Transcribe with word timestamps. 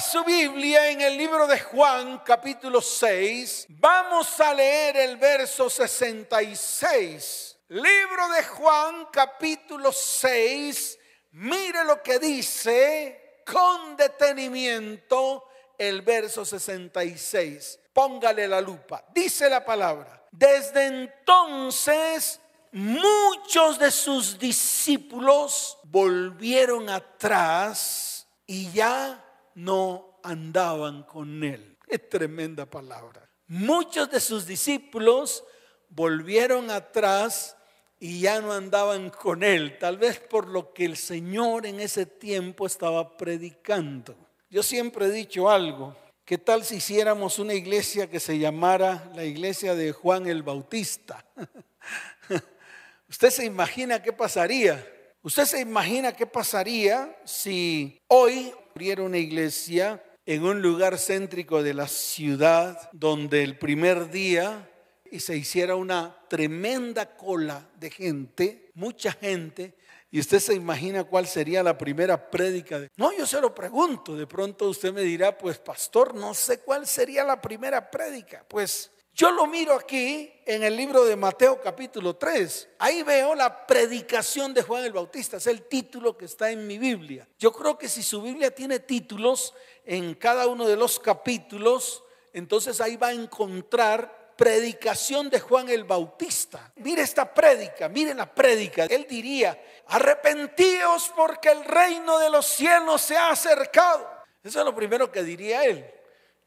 Su 0.00 0.22
Biblia 0.22 0.90
en 0.90 1.00
el 1.00 1.16
libro 1.16 1.48
de 1.48 1.58
Juan 1.58 2.22
capítulo 2.24 2.80
6. 2.80 3.66
Vamos 3.70 4.38
a 4.38 4.54
leer 4.54 4.96
el 4.96 5.16
verso 5.16 5.68
66. 5.68 7.58
Libro 7.68 8.28
de 8.28 8.44
Juan 8.44 9.08
capítulo 9.10 9.90
6. 9.90 10.98
Mire 11.32 11.84
lo 11.84 12.00
que 12.00 12.20
dice 12.20 13.42
con 13.44 13.96
detenimiento 13.96 15.48
el 15.76 16.02
verso 16.02 16.44
66. 16.44 17.80
Póngale 17.92 18.46
la 18.46 18.60
lupa. 18.60 19.04
Dice 19.12 19.50
la 19.50 19.64
palabra. 19.64 20.28
Desde 20.30 20.86
entonces 20.86 22.40
muchos 22.70 23.80
de 23.80 23.90
sus 23.90 24.38
discípulos 24.38 25.76
volvieron 25.82 26.88
atrás 26.88 28.28
y 28.46 28.70
ya 28.70 29.24
no 29.58 30.20
andaban 30.22 31.02
con 31.02 31.42
él. 31.42 31.76
Es 31.88 32.08
tremenda 32.08 32.64
palabra. 32.64 33.28
Muchos 33.48 34.10
de 34.10 34.20
sus 34.20 34.46
discípulos 34.46 35.42
volvieron 35.88 36.70
atrás 36.70 37.56
y 37.98 38.20
ya 38.20 38.40
no 38.40 38.52
andaban 38.52 39.10
con 39.10 39.42
él, 39.42 39.76
tal 39.78 39.98
vez 39.98 40.20
por 40.20 40.46
lo 40.46 40.72
que 40.72 40.84
el 40.84 40.96
Señor 40.96 41.66
en 41.66 41.80
ese 41.80 42.06
tiempo 42.06 42.66
estaba 42.66 43.16
predicando. 43.16 44.14
Yo 44.48 44.62
siempre 44.62 45.06
he 45.06 45.10
dicho 45.10 45.50
algo, 45.50 45.96
¿qué 46.24 46.38
tal 46.38 46.64
si 46.64 46.76
hiciéramos 46.76 47.40
una 47.40 47.54
iglesia 47.54 48.08
que 48.08 48.20
se 48.20 48.38
llamara 48.38 49.10
la 49.16 49.24
iglesia 49.24 49.74
de 49.74 49.90
Juan 49.90 50.28
el 50.28 50.44
Bautista? 50.44 51.24
¿Usted 53.08 53.30
se 53.30 53.44
imagina 53.44 54.00
qué 54.00 54.12
pasaría? 54.12 54.86
¿Usted 55.22 55.46
se 55.46 55.60
imagina 55.60 56.12
qué 56.12 56.26
pasaría 56.26 57.18
si 57.24 58.00
hoy 58.06 58.54
abriera 58.78 59.02
una 59.02 59.18
iglesia 59.18 60.00
en 60.24 60.44
un 60.44 60.62
lugar 60.62 60.98
céntrico 61.00 61.64
de 61.64 61.74
la 61.74 61.88
ciudad 61.88 62.88
donde 62.92 63.42
el 63.42 63.58
primer 63.58 64.08
día 64.08 64.70
se 65.18 65.36
hiciera 65.36 65.74
una 65.74 66.16
tremenda 66.28 67.16
cola 67.16 67.68
de 67.80 67.90
gente, 67.90 68.70
mucha 68.74 69.10
gente, 69.10 69.74
y 70.12 70.20
usted 70.20 70.38
se 70.38 70.54
imagina 70.54 71.02
cuál 71.02 71.26
sería 71.26 71.64
la 71.64 71.76
primera 71.76 72.30
prédica. 72.30 72.86
No, 72.96 73.10
yo 73.18 73.26
se 73.26 73.40
lo 73.40 73.52
pregunto, 73.52 74.16
de 74.16 74.28
pronto 74.28 74.68
usted 74.68 74.92
me 74.92 75.02
dirá, 75.02 75.36
pues 75.36 75.58
pastor, 75.58 76.14
no 76.14 76.32
sé 76.32 76.60
cuál 76.60 76.86
sería 76.86 77.24
la 77.24 77.42
primera 77.42 77.90
prédica. 77.90 78.44
Pues 78.46 78.92
yo 79.18 79.32
lo 79.32 79.48
miro 79.48 79.74
aquí 79.74 80.32
en 80.46 80.62
el 80.62 80.76
libro 80.76 81.04
de 81.04 81.16
Mateo 81.16 81.60
capítulo 81.60 82.14
3. 82.14 82.68
Ahí 82.78 83.02
veo 83.02 83.34
la 83.34 83.66
predicación 83.66 84.54
de 84.54 84.62
Juan 84.62 84.84
el 84.84 84.92
Bautista. 84.92 85.38
Es 85.38 85.48
el 85.48 85.62
título 85.62 86.16
que 86.16 86.26
está 86.26 86.52
en 86.52 86.68
mi 86.68 86.78
Biblia. 86.78 87.26
Yo 87.36 87.52
creo 87.52 87.76
que 87.76 87.88
si 87.88 88.04
su 88.04 88.22
Biblia 88.22 88.54
tiene 88.54 88.78
títulos 88.78 89.54
en 89.84 90.14
cada 90.14 90.46
uno 90.46 90.68
de 90.68 90.76
los 90.76 91.00
capítulos, 91.00 92.04
entonces 92.32 92.80
ahí 92.80 92.96
va 92.96 93.08
a 93.08 93.12
encontrar 93.12 94.34
predicación 94.36 95.28
de 95.28 95.40
Juan 95.40 95.68
el 95.68 95.82
Bautista. 95.82 96.72
Mire 96.76 97.02
esta 97.02 97.34
prédica, 97.34 97.88
mire 97.88 98.14
la 98.14 98.32
prédica. 98.32 98.84
Él 98.84 99.04
diría, 99.10 99.60
arrepentíos 99.88 101.12
porque 101.16 101.48
el 101.48 101.64
reino 101.64 102.20
de 102.20 102.30
los 102.30 102.46
cielos 102.46 103.02
se 103.02 103.16
ha 103.16 103.30
acercado. 103.30 104.08
Eso 104.44 104.60
es 104.60 104.64
lo 104.64 104.76
primero 104.76 105.10
que 105.10 105.24
diría 105.24 105.64
él 105.64 105.97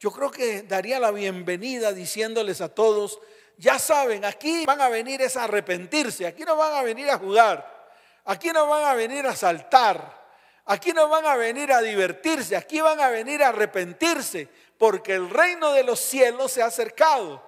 yo 0.02 0.10
creo 0.10 0.32
que 0.32 0.64
daría 0.64 1.00
la 1.00 1.12
bienvenida 1.12 1.94
diciéndoles 1.94 2.60
a 2.60 2.74
todos, 2.74 3.20
ya 3.58 3.78
saben, 3.78 4.26
aquí 4.26 4.66
van 4.66 4.82
a 4.82 4.90
venir 4.90 5.22
es 5.22 5.38
a 5.38 5.44
arrepentirse, 5.44 6.26
aquí 6.26 6.44
no 6.44 6.56
van 6.56 6.74
a 6.74 6.82
venir 6.82 7.08
a 7.12 7.20
jugar, 7.20 7.92
aquí 8.26 8.50
no 8.50 8.68
van 8.68 8.84
a 8.84 8.96
venir 8.96 9.28
a 9.28 9.36
saltar, 9.36 10.20
aquí 10.66 10.92
no 10.92 11.08
van 11.08 11.28
a 11.28 11.36
venir 11.36 11.72
a 11.72 11.82
divertirse, 11.82 12.56
aquí 12.56 12.82
van 12.82 13.00
a 13.00 13.10
venir 13.10 13.44
a 13.44 13.50
arrepentirse, 13.50 14.50
porque 14.80 15.14
el 15.14 15.30
reino 15.30 15.72
de 15.72 15.84
los 15.84 16.00
cielos 16.00 16.52
se 16.52 16.64
ha 16.64 16.66
acercado. 16.66 17.40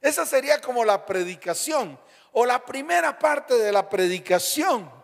Esa 0.00 0.24
sería 0.24 0.60
como 0.60 0.84
la 0.84 1.04
predicación 1.04 1.98
o 2.30 2.46
la 2.46 2.64
primera 2.64 3.18
parte 3.18 3.54
de 3.54 3.72
la 3.72 3.88
predicación. 3.88 4.98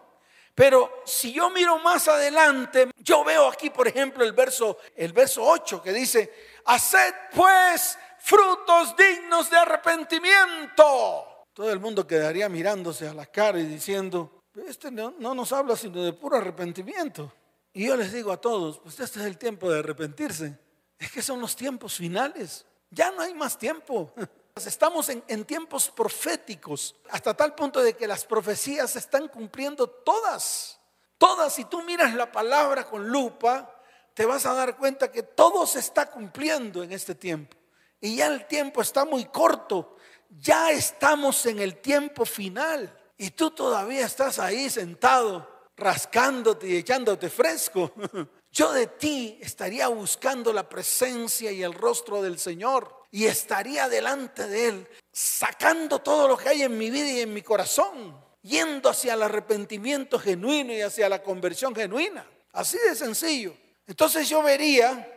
Pero 0.55 1.03
si 1.05 1.32
yo 1.32 1.50
miro 1.50 1.78
más 1.81 2.06
adelante, 2.06 2.88
yo 2.99 3.25
veo 3.25 3.49
aquí, 3.49 3.71
por 3.71 3.88
ejemplo, 3.88 4.25
el 4.25 4.32
verso 4.32 4.78
el 4.94 5.12
verso 5.12 5.43
8 5.43 5.82
que 5.82 5.93
dice, 5.93 6.32
Haced 6.66 7.14
pues 7.34 7.98
frutos 8.19 8.97
dignos 8.97 9.50
de 9.50 9.56
arrepentimiento. 9.58 11.44
Todo 11.52 11.70
el 11.70 11.78
mundo 11.78 12.06
quedaría 12.06 12.48
mirándose 12.48 13.06
a 13.06 13.14
la 13.14 13.26
cara 13.26 13.60
y 13.60 13.66
diciendo, 13.66 14.42
este 14.66 14.91
no, 14.91 15.12
nos 15.19 15.52
habla 15.52 15.76
sino 15.76 16.02
de 16.02 16.12
puro 16.12 16.36
arrepentimiento. 16.36 17.32
Y 17.72 17.86
yo 17.86 17.97
les 17.97 18.12
digo 18.12 18.32
a 18.32 18.41
todos, 18.41 18.78
pues 18.78 18.98
este 18.98 19.20
es 19.20 19.26
el 19.26 19.36
tiempo 19.36 19.70
de 19.70 19.80
arrepentirse. 19.80 20.58
Es 20.98 21.12
que 21.12 21.22
son 21.22 21.41
los 21.41 21.54
tiempos 21.54 21.97
finales. 21.97 22.64
Ya 22.91 23.10
no 23.10 23.20
hay 23.20 23.34
más 23.34 23.58
tiempo. 23.58 24.12
Estamos 24.54 25.08
en, 25.08 25.22
en, 25.26 25.44
tiempos 25.44 25.91
proféticos, 25.91 26.94
hasta 27.10 27.34
tal 27.34 27.56
punto 27.56 27.82
de 27.82 27.94
que 27.94 28.06
las 28.06 28.25
profecías 28.25 28.92
se 28.92 29.00
están 29.00 29.26
cumpliendo 29.26 29.88
todas. 29.88 30.81
Todas, 31.19 31.52
si 31.52 31.64
tú 31.64 31.82
miras 31.82 32.14
la 32.14 32.31
palabra 32.31 32.84
con 32.84 33.08
lupa, 33.08 33.74
te 34.14 34.25
vas 34.25 34.47
a 34.47 34.54
dar 34.54 34.76
cuenta 34.76 35.10
que 35.10 35.25
todo 35.25 35.66
se 35.66 35.80
está 35.80 36.06
cumpliendo 36.06 36.82
en 36.82 36.92
este 36.92 37.16
tiempo. 37.16 37.56
Y 38.00 38.16
ya 38.16 38.28
el 38.28 38.47
tiempo 38.47 38.80
está 38.80 39.04
muy 39.04 39.25
corto. 39.26 39.97
Ya 40.41 40.70
estamos 40.70 41.44
en 41.47 41.58
el 41.58 41.78
tiempo 41.78 42.25
final. 42.25 42.97
Y 43.16 43.30
tú 43.30 43.50
todavía 43.50 44.06
estás 44.06 44.38
ahí 44.38 44.70
sentado, 44.70 45.69
rascándote 45.76 46.69
y 46.69 46.76
echándote 46.76 47.28
fresco. 47.28 47.92
Yo 48.52 48.72
de 48.72 48.86
ti 48.86 49.38
estaría 49.41 49.88
buscando 49.88 50.52
la 50.52 50.69
presencia 50.69 51.50
y 51.50 51.64
el 51.64 51.75
rostro 51.75 52.22
del 52.22 52.38
Señor. 52.38 53.02
Y 53.10 53.26
estaría 53.26 53.88
delante 53.88 54.46
de 54.46 54.69
Él, 54.69 54.88
sacando 55.12 56.00
todo 56.00 56.28
lo 56.28 56.36
que 56.36 56.50
hay 56.50 56.62
en 56.62 56.76
mi 56.76 56.91
vida 56.91 57.10
y 57.10 57.20
en 57.20 57.34
mi 57.34 57.42
corazón. 57.42 58.22
Yendo 58.42 58.91
hacia 58.91 59.14
el 59.14 59.22
arrepentimiento 59.22 60.19
genuino 60.19 60.72
y 60.72 60.82
hacia 60.82 61.08
la 61.08 61.22
conversión 61.22 61.75
genuina. 61.75 62.28
Así 62.52 62.78
de 62.78 62.94
sencillo. 62.94 63.63
Entonces 63.87 64.28
yo 64.28 64.43
vería 64.43 65.11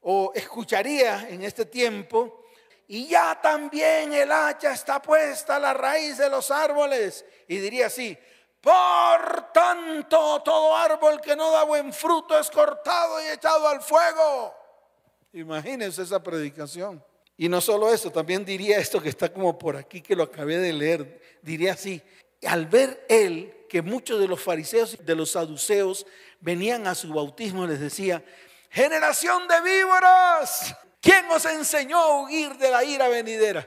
o 0.00 0.32
escucharía 0.34 1.28
en 1.28 1.42
este 1.42 1.64
tiempo, 1.66 2.42
y 2.88 3.06
ya 3.06 3.40
también 3.40 4.12
el 4.12 4.30
hacha 4.30 4.72
está 4.72 5.00
puesta 5.00 5.56
a 5.56 5.58
la 5.58 5.72
raíz 5.72 6.18
de 6.18 6.28
los 6.28 6.50
árboles. 6.50 7.24
Y 7.48 7.56
diría 7.56 7.86
así, 7.86 8.18
por 8.60 9.52
tanto 9.52 10.42
todo 10.42 10.76
árbol 10.76 11.20
que 11.20 11.34
no 11.34 11.50
da 11.52 11.62
buen 11.62 11.92
fruto 11.92 12.38
es 12.38 12.50
cortado 12.50 13.22
y 13.22 13.28
echado 13.28 13.66
al 13.66 13.80
fuego. 13.80 14.54
Imagínense 15.32 16.02
esa 16.02 16.22
predicación. 16.22 17.02
Y 17.36 17.48
no 17.48 17.60
solo 17.60 17.92
eso, 17.92 18.10
también 18.10 18.44
diría 18.44 18.78
esto 18.78 19.00
que 19.00 19.08
está 19.08 19.32
como 19.32 19.56
por 19.56 19.76
aquí, 19.76 20.02
que 20.02 20.14
lo 20.14 20.24
acabé 20.24 20.58
de 20.58 20.72
leer. 20.72 21.38
Diría 21.40 21.72
así, 21.72 22.02
al 22.46 22.66
ver 22.66 23.06
él 23.08 23.66
que 23.70 23.80
muchos 23.80 24.20
de 24.20 24.28
los 24.28 24.42
fariseos 24.42 24.94
y 24.94 25.02
de 25.02 25.14
los 25.14 25.30
saduceos 25.30 26.06
venían 26.42 26.86
a 26.86 26.94
su 26.94 27.14
bautismo, 27.14 27.66
les 27.66 27.80
decía, 27.80 28.22
generación 28.68 29.48
de 29.48 29.60
víboras, 29.62 30.76
¿quién 31.00 31.24
os 31.30 31.44
enseñó 31.46 31.98
a 31.98 32.22
huir 32.22 32.58
de 32.58 32.70
la 32.70 32.84
ira 32.84 33.08
venidera? 33.08 33.66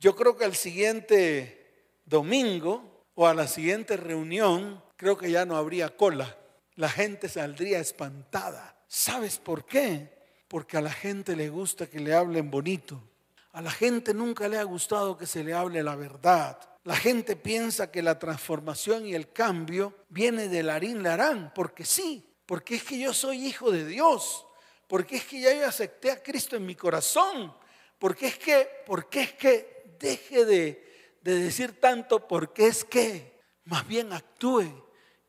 Yo 0.00 0.16
creo 0.16 0.36
que 0.36 0.44
al 0.44 0.56
siguiente 0.56 2.00
domingo 2.04 3.04
o 3.14 3.26
a 3.26 3.34
la 3.34 3.46
siguiente 3.46 3.96
reunión, 3.96 4.82
creo 4.96 5.16
que 5.16 5.30
ya 5.30 5.44
no 5.44 5.56
habría 5.56 5.96
cola. 5.96 6.36
La 6.74 6.88
gente 6.88 7.28
saldría 7.28 7.78
espantada. 7.78 8.76
¿Sabes 8.88 9.38
por 9.38 9.64
qué? 9.64 10.12
Porque 10.48 10.76
a 10.76 10.80
la 10.80 10.90
gente 10.90 11.36
le 11.36 11.48
gusta 11.48 11.86
que 11.86 12.00
le 12.00 12.14
hablen 12.14 12.50
bonito. 12.50 13.00
A 13.52 13.62
la 13.62 13.70
gente 13.70 14.12
nunca 14.12 14.48
le 14.48 14.58
ha 14.58 14.64
gustado 14.64 15.16
que 15.16 15.26
se 15.26 15.44
le 15.44 15.54
hable 15.54 15.82
la 15.82 15.94
verdad. 15.94 16.58
La 16.84 16.96
gente 16.96 17.34
piensa 17.34 17.90
que 17.90 18.02
la 18.02 18.18
transformación 18.18 19.06
y 19.06 19.14
el 19.14 19.32
cambio 19.32 19.94
viene 20.10 20.48
del 20.48 20.68
harín 20.68 21.02
larán, 21.02 21.52
porque 21.54 21.84
sí, 21.84 22.24
porque 22.46 22.76
es 22.76 22.84
que 22.84 22.98
yo 22.98 23.14
soy 23.14 23.46
hijo 23.46 23.70
de 23.70 23.86
Dios, 23.86 24.46
porque 24.86 25.16
es 25.16 25.24
que 25.24 25.40
ya 25.40 25.54
yo 25.54 25.66
acepté 25.66 26.10
a 26.10 26.22
Cristo 26.22 26.56
en 26.56 26.66
mi 26.66 26.74
corazón, 26.74 27.54
porque 27.98 28.26
es 28.26 28.38
que, 28.38 28.68
porque 28.86 29.22
es 29.22 29.32
que 29.32 29.94
deje 29.98 30.44
de, 30.44 31.16
de 31.22 31.34
decir 31.38 31.80
tanto, 31.80 32.28
porque 32.28 32.66
es 32.66 32.84
que, 32.84 33.40
más 33.64 33.86
bien 33.88 34.12
actúe 34.12 34.70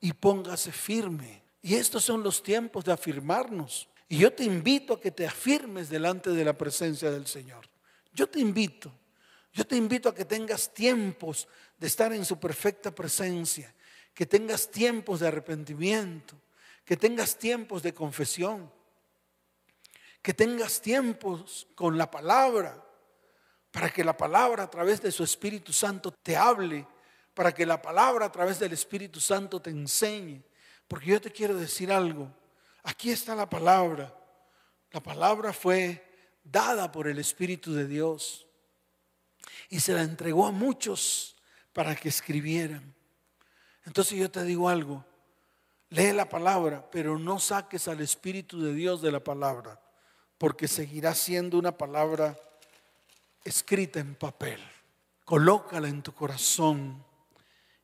y 0.01 0.11
póngase 0.11 0.73
firme. 0.73 1.41
Y 1.61 1.75
estos 1.75 2.03
son 2.03 2.21
los 2.21 2.43
tiempos 2.43 2.83
de 2.83 2.91
afirmarnos. 2.91 3.87
Y 4.09 4.17
yo 4.17 4.33
te 4.33 4.43
invito 4.43 4.95
a 4.95 5.01
que 5.01 5.11
te 5.11 5.25
afirmes 5.25 5.89
delante 5.89 6.31
de 6.31 6.45
la 6.45 6.53
presencia 6.53 7.09
del 7.09 7.25
Señor. 7.25 7.65
Yo 8.13 8.27
te 8.27 8.39
invito. 8.39 8.91
Yo 9.55 9.65
te 9.65 9.77
invito 9.77 10.09
a 10.09 10.13
que 10.13 10.25
tengas 10.25 10.73
tiempos 10.73 11.47
de 11.77 11.87
estar 11.87 12.11
en 12.11 12.25
su 12.25 12.37
perfecta 12.37 12.93
presencia, 12.93 13.73
que 14.13 14.25
tengas 14.25 14.69
tiempos 14.69 15.21
de 15.21 15.29
arrepentimiento, 15.29 16.35
que 16.83 16.97
tengas 16.97 17.37
tiempos 17.37 17.81
de 17.81 17.93
confesión, 17.93 18.69
que 20.21 20.33
tengas 20.33 20.81
tiempos 20.81 21.67
con 21.73 21.97
la 21.97 22.11
palabra, 22.11 22.83
para 23.71 23.89
que 23.89 24.03
la 24.03 24.17
palabra 24.17 24.63
a 24.63 24.69
través 24.69 25.01
de 25.01 25.09
su 25.09 25.23
Espíritu 25.23 25.71
Santo 25.71 26.11
te 26.11 26.35
hable, 26.35 26.85
para 27.33 27.53
que 27.53 27.65
la 27.65 27.81
palabra 27.81 28.25
a 28.25 28.31
través 28.33 28.59
del 28.59 28.73
Espíritu 28.73 29.21
Santo 29.21 29.61
te 29.61 29.69
enseñe. 29.69 30.43
Porque 30.85 31.07
yo 31.07 31.21
te 31.21 31.31
quiero 31.31 31.55
decir 31.55 31.93
algo, 31.93 32.29
aquí 32.83 33.09
está 33.09 33.33
la 33.35 33.49
palabra. 33.49 34.13
La 34.91 35.01
palabra 35.01 35.53
fue 35.53 36.05
dada 36.43 36.91
por 36.91 37.07
el 37.07 37.19
Espíritu 37.19 37.73
de 37.73 37.87
Dios 37.87 38.44
y 39.69 39.79
se 39.79 39.93
la 39.93 40.01
entregó 40.01 40.47
a 40.47 40.51
muchos 40.51 41.35
para 41.73 41.95
que 41.95 42.09
escribieran. 42.09 42.93
Entonces 43.85 44.17
yo 44.17 44.31
te 44.31 44.43
digo 44.43 44.69
algo, 44.69 45.05
lee 45.89 46.11
la 46.13 46.27
palabra, 46.27 46.89
pero 46.91 47.19
no 47.19 47.39
saques 47.39 47.87
al 47.87 48.01
Espíritu 48.01 48.61
de 48.61 48.73
Dios 48.73 49.01
de 49.01 49.11
la 49.11 49.19
palabra, 49.19 49.79
porque 50.37 50.67
seguirá 50.67 51.13
siendo 51.13 51.57
una 51.57 51.77
palabra 51.77 52.37
escrita 53.43 53.99
en 53.99 54.15
papel. 54.15 54.61
Colócala 55.23 55.87
en 55.87 56.01
tu 56.01 56.13
corazón 56.13 57.03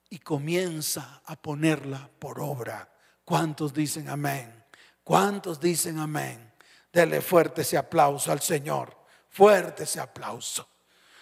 y 0.09 0.19
comienza 0.19 1.21
a 1.25 1.35
ponerla 1.35 2.09
por 2.19 2.39
obra. 2.39 2.87
¿Cuántos 3.23 3.73
dicen 3.73 4.09
amén? 4.09 4.63
¿Cuántos 5.03 5.59
dicen 5.59 5.99
amén? 5.99 6.51
Dele 6.91 7.21
fuerte 7.21 7.61
ese 7.61 7.77
aplauso 7.77 8.31
al 8.31 8.41
Señor. 8.41 8.95
Fuerte 9.29 9.83
ese 9.83 9.99
aplauso. 9.99 10.67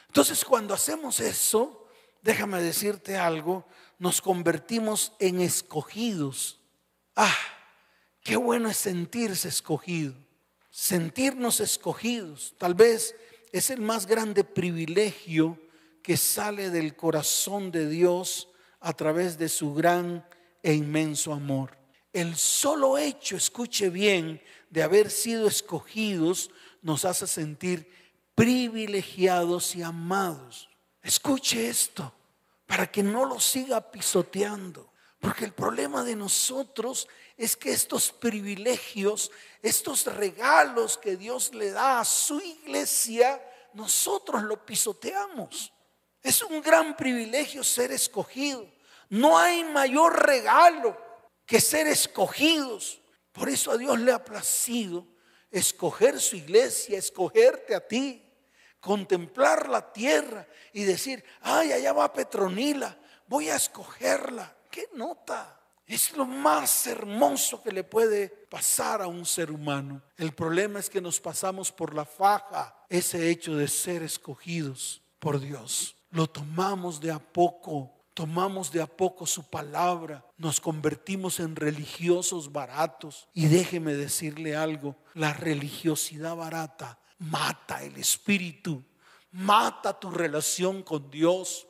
Entonces 0.09 0.44
cuando 0.44 0.73
hacemos 0.73 1.19
eso, 1.19 1.88
déjame 2.23 2.61
decirte 2.61 3.15
algo, 3.15 3.65
nos 4.00 4.21
convertimos 4.21 5.13
en 5.19 5.39
escogidos. 5.39 6.59
Ah, 7.15 7.38
qué 8.23 8.35
bueno 8.35 8.69
es 8.69 8.77
sentirse 8.77 9.47
escogido. 9.47 10.15
Sentirnos 10.71 11.59
escogidos. 11.59 12.56
Tal 12.57 12.73
vez 12.73 13.15
es 13.51 13.69
el 13.69 13.81
más 13.81 14.07
grande 14.07 14.44
privilegio 14.44 15.59
que 16.01 16.17
sale 16.17 16.71
del 16.71 16.95
corazón 16.95 17.71
de 17.71 17.88
Dios 17.88 18.50
a 18.79 18.94
través 18.94 19.38
de 19.38 19.47
su 19.47 19.75
gran 19.75 20.25
e 20.63 20.73
inmenso 20.73 21.33
amor. 21.33 21.77
El 22.13 22.35
solo 22.35 22.97
hecho, 22.97 23.35
escuche 23.35 23.91
bien, 23.91 24.41
de 24.71 24.81
haber 24.81 25.11
sido 25.11 25.47
escogidos 25.47 26.50
nos 26.81 27.06
hace 27.06 27.27
sentir 27.27 27.88
privilegiados 28.39 29.75
y 29.75 29.83
amados. 29.83 30.69
Escuche 31.03 31.68
esto 31.68 32.13
para 32.65 32.89
que 32.89 33.03
no 33.03 33.25
lo 33.25 33.38
siga 33.38 33.91
pisoteando. 33.91 34.94
Porque 35.19 35.44
el 35.44 35.51
problema 35.51 36.06
de 36.06 36.15
nosotros 36.15 37.09
es 37.36 37.57
que 37.57 37.74
estos 37.74 38.13
privilegios, 38.13 39.30
estos 39.62 40.06
regalos 40.06 40.97
que 40.97 41.18
Dios 41.18 41.53
le 41.53 41.71
da 41.71 42.00
a 42.00 42.06
su 42.06 42.39
iglesia, 42.39 43.45
nosotros 43.74 44.42
lo 44.44 44.65
pisoteamos. 44.65 45.74
Es 46.24 46.42
un 46.42 46.62
gran 46.62 46.95
privilegio 46.95 47.62
ser 47.62 47.92
escogido. 47.92 48.65
No 49.09 49.38
hay 49.38 49.65
mayor 49.65 50.25
regalo 50.25 50.97
que 51.45 51.59
ser 51.59 51.88
escogidos. 51.88 53.01
Por 53.33 53.50
eso 53.50 53.71
a 53.71 53.77
Dios 53.77 54.00
le 54.00 54.13
ha 54.13 54.24
placido 54.24 55.06
escoger 55.51 56.21
su 56.21 56.38
iglesia, 56.38 56.97
escogerte 56.97 57.75
a 57.75 57.85
ti, 57.85 58.27
contemplar 58.80 59.70
la 59.70 59.92
tierra 59.92 60.48
y 60.74 60.84
decir, 60.84 61.24
ay, 61.42 61.72
allá 61.72 61.94
va 61.94 62.14
Petronila, 62.14 62.98
voy 63.28 63.50
a 63.50 63.56
escogerla. 63.56 64.56
¿Qué 64.70 64.90
nota? 64.94 65.60
Es 65.86 66.16
lo 66.16 66.26
más 66.26 66.86
hermoso 66.86 67.64
que 67.64 67.72
le 67.72 67.84
puede 67.84 68.30
pasar 68.30 69.02
a 69.02 69.08
un 69.08 69.26
ser 69.26 69.52
humano. 69.52 70.02
El 70.18 70.34
problema 70.34 70.80
es 70.80 70.90
que 70.90 71.02
nos 71.02 71.20
pasamos 71.20 71.72
por 71.72 71.96
la 71.96 72.06
faja 72.06 72.76
ese 72.90 73.30
hecho 73.30 73.56
de 73.56 73.68
ser 73.68 74.04
escogidos 74.04 75.02
por 75.20 75.40
Dios. 75.40 75.96
Lo 76.12 76.28
tomamos 76.28 77.02
de 77.02 77.12
a 77.12 77.20
poco 77.20 77.92
tomamos 78.20 78.74
de 78.74 78.81
a 78.81 78.86
poco 78.86 79.26
su 79.26 79.44
palabra, 79.50 80.26
nos 80.38 80.60
convertimos 80.60 81.40
en 81.40 81.56
religiosos 81.56 82.52
baratos. 82.52 83.30
Y 83.34 83.46
déjeme 83.46 83.94
decirle 83.94 84.58
algo, 84.58 84.98
la 85.14 85.31
religiosidad 85.31 86.36
barata 86.36 87.00
mata 87.19 87.83
el 87.83 87.95
espíritu, 87.98 88.83
mata 89.31 90.00
tu 90.00 90.12
relación 90.12 90.83
con 90.83 91.10
Dios 91.10 91.68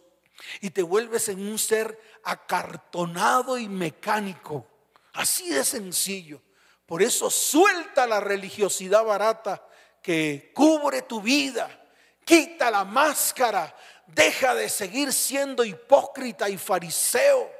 y 0.61 0.69
te 0.69 0.81
vuelves 0.81 1.29
en 1.29 1.47
un 1.47 1.59
ser 1.59 1.99
acartonado 2.23 3.57
y 3.57 3.67
mecánico. 3.67 4.65
Así 5.13 5.49
de 5.49 5.65
sencillo. 5.65 6.41
Por 6.85 7.03
eso 7.03 7.29
suelta 7.29 8.07
la 8.07 8.19
religiosidad 8.19 9.03
barata 9.03 9.67
que 10.01 10.51
cubre 10.55 11.01
tu 11.03 11.21
vida. 11.21 11.75
Quita 12.23 12.71
la 12.71 12.85
máscara 12.85 13.75
Deja 14.13 14.55
de 14.55 14.69
seguir 14.69 15.13
siendo 15.13 15.63
hipócrita 15.63 16.49
y 16.49 16.57
fariseo. 16.57 17.51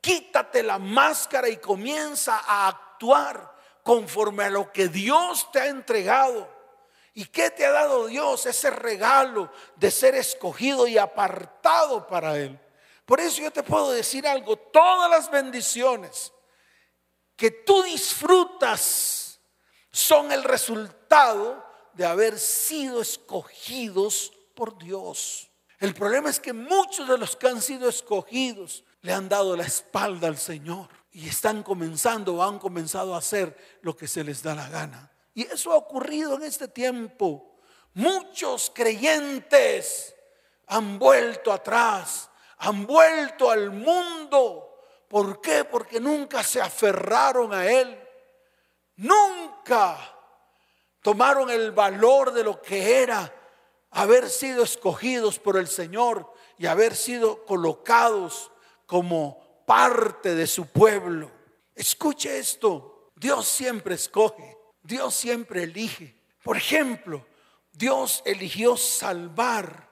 Quítate 0.00 0.62
la 0.62 0.78
máscara 0.78 1.48
y 1.48 1.58
comienza 1.58 2.40
a 2.46 2.68
actuar 2.68 3.54
conforme 3.82 4.44
a 4.44 4.50
lo 4.50 4.72
que 4.72 4.88
Dios 4.88 5.50
te 5.52 5.60
ha 5.60 5.66
entregado. 5.66 6.48
¿Y 7.14 7.24
qué 7.26 7.50
te 7.50 7.66
ha 7.66 7.72
dado 7.72 8.06
Dios? 8.06 8.46
Ese 8.46 8.70
regalo 8.70 9.50
de 9.76 9.90
ser 9.90 10.14
escogido 10.14 10.86
y 10.86 10.98
apartado 10.98 12.06
para 12.06 12.36
Él. 12.36 12.58
Por 13.04 13.20
eso 13.20 13.42
yo 13.42 13.50
te 13.50 13.62
puedo 13.62 13.90
decir 13.90 14.26
algo, 14.26 14.56
todas 14.56 15.10
las 15.10 15.30
bendiciones 15.30 16.32
que 17.34 17.50
tú 17.50 17.82
disfrutas 17.82 19.40
son 19.90 20.30
el 20.30 20.44
resultado 20.44 21.64
de 21.94 22.06
haber 22.06 22.38
sido 22.38 23.00
escogidos 23.00 24.32
por 24.54 24.78
Dios. 24.78 25.50
El 25.78 25.94
problema 25.94 26.30
es 26.30 26.38
que 26.38 26.52
muchos 26.52 27.08
de 27.08 27.18
los 27.18 27.34
que 27.34 27.48
han 27.48 27.62
sido 27.62 27.88
escogidos 27.88 28.84
le 29.00 29.12
han 29.12 29.28
dado 29.28 29.56
la 29.56 29.64
espalda 29.64 30.28
al 30.28 30.36
Señor 30.36 30.88
y 31.10 31.28
están 31.28 31.62
comenzando 31.62 32.36
o 32.36 32.42
han 32.42 32.58
comenzado 32.58 33.14
a 33.14 33.18
hacer 33.18 33.56
lo 33.82 33.96
que 33.96 34.06
se 34.06 34.22
les 34.22 34.42
da 34.42 34.54
la 34.54 34.68
gana. 34.68 35.10
Y 35.40 35.44
eso 35.44 35.72
ha 35.72 35.76
ocurrido 35.76 36.34
en 36.34 36.42
este 36.42 36.68
tiempo. 36.68 37.56
Muchos 37.94 38.70
creyentes 38.74 40.14
han 40.66 40.98
vuelto 40.98 41.50
atrás, 41.50 42.28
han 42.58 42.86
vuelto 42.86 43.50
al 43.50 43.70
mundo. 43.70 44.82
¿Por 45.08 45.40
qué? 45.40 45.64
Porque 45.64 45.98
nunca 45.98 46.42
se 46.42 46.60
aferraron 46.60 47.54
a 47.54 47.66
Él. 47.66 47.98
Nunca 48.96 49.96
tomaron 51.00 51.48
el 51.48 51.72
valor 51.72 52.34
de 52.34 52.44
lo 52.44 52.60
que 52.60 53.00
era 53.00 53.34
haber 53.92 54.28
sido 54.28 54.62
escogidos 54.62 55.38
por 55.38 55.56
el 55.56 55.68
Señor 55.68 56.30
y 56.58 56.66
haber 56.66 56.94
sido 56.94 57.46
colocados 57.46 58.52
como 58.84 59.64
parte 59.64 60.34
de 60.34 60.46
su 60.46 60.66
pueblo. 60.66 61.30
Escuche 61.74 62.38
esto, 62.38 63.08
Dios 63.16 63.48
siempre 63.48 63.94
escoge, 63.94 64.59
Dios 64.82 65.14
siempre 65.14 65.64
elige. 65.64 66.14
Por 66.42 66.56
ejemplo, 66.56 67.26
Dios 67.72 68.22
eligió 68.24 68.76
salvar 68.76 69.88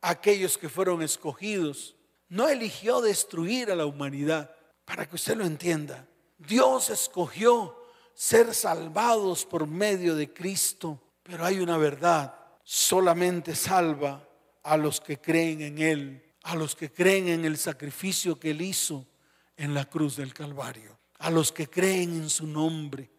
a 0.00 0.10
aquellos 0.10 0.58
que 0.58 0.68
fueron 0.68 1.02
escogidos, 1.02 1.96
no 2.28 2.48
eligió 2.48 3.00
destruir 3.00 3.70
a 3.70 3.76
la 3.76 3.86
humanidad, 3.86 4.54
para 4.84 5.08
que 5.08 5.16
usted 5.16 5.36
lo 5.36 5.44
entienda. 5.44 6.06
Dios 6.38 6.90
escogió 6.90 7.76
ser 8.14 8.54
salvados 8.54 9.44
por 9.46 9.66
medio 9.66 10.14
de 10.14 10.32
Cristo, 10.32 11.00
pero 11.22 11.44
hay 11.44 11.60
una 11.60 11.78
verdad 11.78 12.34
solamente 12.64 13.54
salva 13.54 14.28
a 14.62 14.76
los 14.76 15.00
que 15.00 15.18
creen 15.18 15.62
en 15.62 15.78
Él, 15.78 16.34
a 16.42 16.54
los 16.54 16.74
que 16.74 16.90
creen 16.90 17.28
en 17.28 17.44
el 17.44 17.56
sacrificio 17.56 18.38
que 18.38 18.50
Él 18.50 18.62
hizo 18.62 19.06
en 19.56 19.74
la 19.74 19.84
cruz 19.84 20.16
del 20.16 20.34
Calvario, 20.34 20.98
a 21.18 21.30
los 21.30 21.52
que 21.52 21.68
creen 21.68 22.14
en 22.14 22.30
su 22.30 22.46
nombre. 22.46 23.10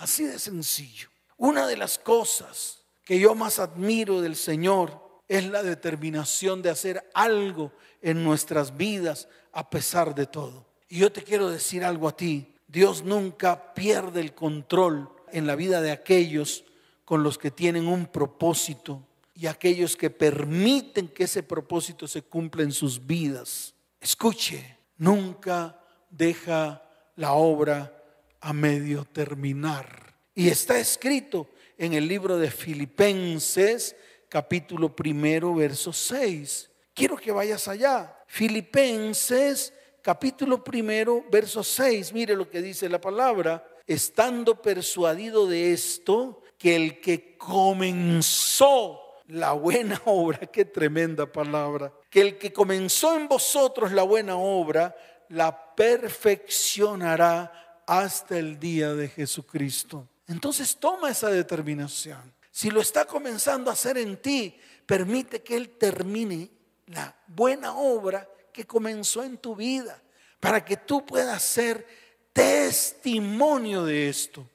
Así 0.00 0.24
de 0.24 0.38
sencillo. 0.38 1.08
Una 1.36 1.66
de 1.66 1.76
las 1.76 1.98
cosas 1.98 2.78
que 3.04 3.18
yo 3.18 3.34
más 3.34 3.58
admiro 3.58 4.22
del 4.22 4.34
Señor 4.34 4.98
es 5.28 5.46
la 5.46 5.62
determinación 5.62 6.62
de 6.62 6.70
hacer 6.70 7.10
algo 7.12 7.70
en 8.00 8.24
nuestras 8.24 8.78
vidas 8.78 9.28
a 9.52 9.68
pesar 9.68 10.14
de 10.14 10.26
todo. 10.26 10.64
Y 10.88 11.00
yo 11.00 11.12
te 11.12 11.22
quiero 11.22 11.50
decir 11.50 11.84
algo 11.84 12.08
a 12.08 12.16
ti. 12.16 12.54
Dios 12.66 13.04
nunca 13.04 13.74
pierde 13.74 14.22
el 14.22 14.34
control 14.34 15.12
en 15.32 15.46
la 15.46 15.54
vida 15.54 15.82
de 15.82 15.90
aquellos 15.90 16.64
con 17.04 17.22
los 17.22 17.36
que 17.36 17.50
tienen 17.50 17.86
un 17.86 18.06
propósito 18.06 19.06
y 19.34 19.48
aquellos 19.48 19.96
que 19.96 20.08
permiten 20.08 21.08
que 21.08 21.24
ese 21.24 21.42
propósito 21.42 22.08
se 22.08 22.22
cumpla 22.22 22.62
en 22.62 22.72
sus 22.72 23.06
vidas. 23.06 23.74
Escuche, 24.00 24.78
nunca 24.96 25.78
deja 26.08 26.82
la 27.16 27.34
obra 27.34 27.99
a 28.40 28.52
medio 28.52 29.04
terminar. 29.04 30.14
Y 30.34 30.48
está 30.48 30.78
escrito 30.78 31.48
en 31.76 31.92
el 31.94 32.06
libro 32.06 32.38
de 32.38 32.50
Filipenses, 32.50 33.96
capítulo 34.28 34.94
primero, 34.94 35.54
verso 35.54 35.92
6. 35.92 36.70
Quiero 36.94 37.16
que 37.16 37.32
vayas 37.32 37.68
allá. 37.68 38.16
Filipenses, 38.26 39.72
capítulo 40.02 40.62
primero, 40.62 41.24
verso 41.30 41.62
6. 41.62 42.12
Mire 42.12 42.34
lo 42.36 42.48
que 42.48 42.62
dice 42.62 42.88
la 42.88 43.00
palabra. 43.00 43.66
Estando 43.86 44.60
persuadido 44.62 45.46
de 45.46 45.72
esto, 45.72 46.42
que 46.56 46.76
el 46.76 47.00
que 47.00 47.36
comenzó 47.36 49.00
la 49.28 49.52
buena 49.52 50.00
obra, 50.06 50.38
qué 50.40 50.64
tremenda 50.64 51.26
palabra, 51.26 51.92
que 52.08 52.20
el 52.20 52.38
que 52.38 52.52
comenzó 52.52 53.16
en 53.16 53.28
vosotros 53.28 53.92
la 53.92 54.02
buena 54.02 54.36
obra, 54.36 54.94
la 55.28 55.74
perfeccionará 55.74 57.69
hasta 57.90 58.38
el 58.38 58.60
día 58.60 58.94
de 58.94 59.08
Jesucristo. 59.08 60.08
entonces 60.28 60.76
toma 60.76 61.10
esa 61.10 61.28
determinación. 61.28 62.32
Si 62.52 62.70
lo 62.70 62.80
está 62.80 63.04
comenzando 63.04 63.68
a 63.68 63.72
hacer 63.72 63.98
en 63.98 64.16
ti, 64.22 64.56
permite 64.86 65.42
que 65.42 65.56
Él 65.56 65.70
termine 65.70 66.52
la 66.86 67.16
buena 67.26 67.74
obra 67.74 68.28
que 68.52 68.64
comenzó 68.64 69.24
en 69.24 69.38
tu 69.38 69.56
vida, 69.56 70.00
para 70.38 70.64
que 70.64 70.76
tú 70.76 71.04
puedas 71.04 71.42
ser 71.42 71.84
testimonio 72.32 73.84
de 73.84 74.08
esto. 74.08 74.48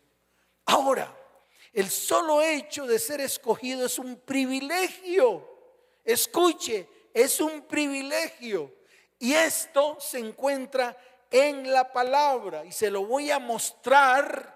Ahora, 0.65 1.13
el 1.73 1.89
solo 1.89 2.41
hecho 2.41 2.87
de 2.87 2.99
ser 2.99 3.19
escogido 3.19 3.85
es 3.85 3.99
un 3.99 4.15
privilegio. 4.15 5.45
Escuche, 6.05 6.87
es 7.13 7.41
un 7.41 7.63
privilegio. 7.63 8.73
Y 9.19 9.33
esto 9.33 9.97
se 9.99 10.19
encuentra 10.19 10.95
en 11.31 11.71
la 11.71 11.91
palabra 11.91 12.65
y 12.65 12.71
se 12.71 12.89
lo 12.89 13.05
voy 13.05 13.31
a 13.31 13.39
mostrar 13.39 14.55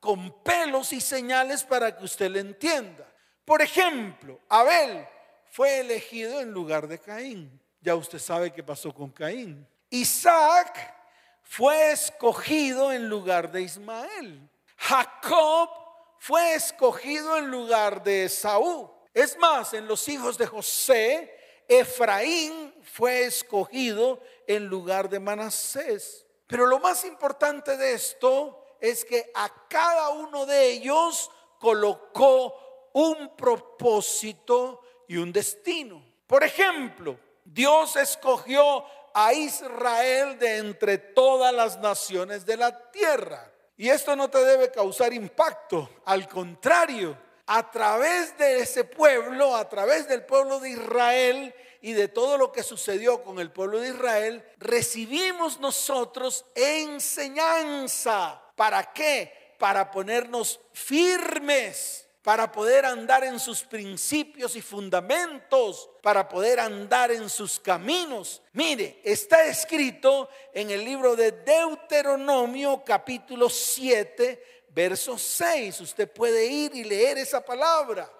con 0.00 0.42
pelos 0.42 0.92
y 0.92 1.00
señales 1.00 1.64
para 1.64 1.96
que 1.96 2.04
usted 2.04 2.30
lo 2.30 2.38
entienda. 2.38 3.06
Por 3.44 3.62
ejemplo, 3.62 4.40
Abel 4.48 5.06
fue 5.50 5.80
elegido 5.80 6.40
en 6.40 6.50
lugar 6.50 6.86
de 6.88 6.98
Caín. 6.98 7.60
Ya 7.80 7.94
usted 7.94 8.18
sabe 8.18 8.52
qué 8.52 8.62
pasó 8.62 8.92
con 8.92 9.10
Caín. 9.10 9.66
Isaac 9.90 10.94
fue 11.42 11.92
escogido 11.92 12.92
en 12.92 13.08
lugar 13.08 13.50
de 13.52 13.62
Ismael. 13.62 14.48
Jacob 14.76 15.70
fue 16.18 16.54
escogido 16.54 17.38
en 17.38 17.50
lugar 17.50 18.02
de 18.02 18.28
Saúl. 18.28 18.90
Es 19.14 19.38
más, 19.38 19.72
en 19.72 19.86
los 19.86 20.08
hijos 20.08 20.36
de 20.36 20.46
José, 20.46 21.32
Efraín 21.68 22.74
fue 22.82 23.24
escogido 23.24 24.20
en 24.46 24.66
lugar 24.66 25.08
de 25.08 25.20
Manasés. 25.20 26.24
Pero 26.46 26.66
lo 26.66 26.78
más 26.78 27.04
importante 27.04 27.76
de 27.76 27.94
esto 27.94 28.64
es 28.80 29.04
que 29.04 29.30
a 29.34 29.50
cada 29.68 30.10
uno 30.10 30.46
de 30.46 30.70
ellos 30.70 31.30
colocó 31.58 32.90
un 32.92 33.36
propósito 33.36 34.80
y 35.08 35.16
un 35.16 35.32
destino. 35.32 36.02
Por 36.26 36.44
ejemplo, 36.44 37.18
Dios 37.44 37.96
escogió 37.96 38.84
a 39.14 39.32
Israel 39.32 40.38
de 40.38 40.58
entre 40.58 40.98
todas 40.98 41.52
las 41.52 41.78
naciones 41.78 42.44
de 42.44 42.56
la 42.56 42.90
tierra. 42.90 43.50
Y 43.76 43.88
esto 43.88 44.16
no 44.16 44.28
te 44.28 44.44
debe 44.44 44.70
causar 44.70 45.12
impacto, 45.12 45.88
al 46.04 46.28
contrario, 46.28 47.16
a 47.46 47.70
través 47.70 48.36
de 48.38 48.60
ese 48.60 48.84
pueblo, 48.84 49.54
a 49.54 49.68
través 49.68 50.08
del 50.08 50.24
pueblo 50.24 50.58
de 50.58 50.70
Israel 50.70 51.54
y 51.86 51.92
de 51.92 52.08
todo 52.08 52.36
lo 52.36 52.50
que 52.50 52.64
sucedió 52.64 53.22
con 53.22 53.38
el 53.38 53.52
pueblo 53.52 53.78
de 53.78 53.90
Israel, 53.90 54.44
recibimos 54.58 55.60
nosotros 55.60 56.44
enseñanza. 56.56 58.42
¿Para 58.56 58.92
qué? 58.92 59.54
Para 59.56 59.88
ponernos 59.88 60.58
firmes 60.72 62.02
para 62.24 62.50
poder 62.50 62.84
andar 62.84 63.22
en 63.22 63.38
sus 63.38 63.62
principios 63.62 64.56
y 64.56 64.60
fundamentos, 64.60 65.88
para 66.02 66.28
poder 66.28 66.58
andar 66.58 67.12
en 67.12 67.30
sus 67.30 67.60
caminos. 67.60 68.42
Mire, 68.52 69.00
está 69.04 69.44
escrito 69.44 70.28
en 70.52 70.70
el 70.72 70.84
libro 70.84 71.14
de 71.14 71.30
Deuteronomio 71.30 72.82
capítulo 72.84 73.48
7, 73.48 74.64
verso 74.70 75.16
6. 75.16 75.80
Usted 75.82 76.10
puede 76.10 76.46
ir 76.46 76.74
y 76.74 76.82
leer 76.82 77.18
esa 77.18 77.44
palabra 77.44 78.10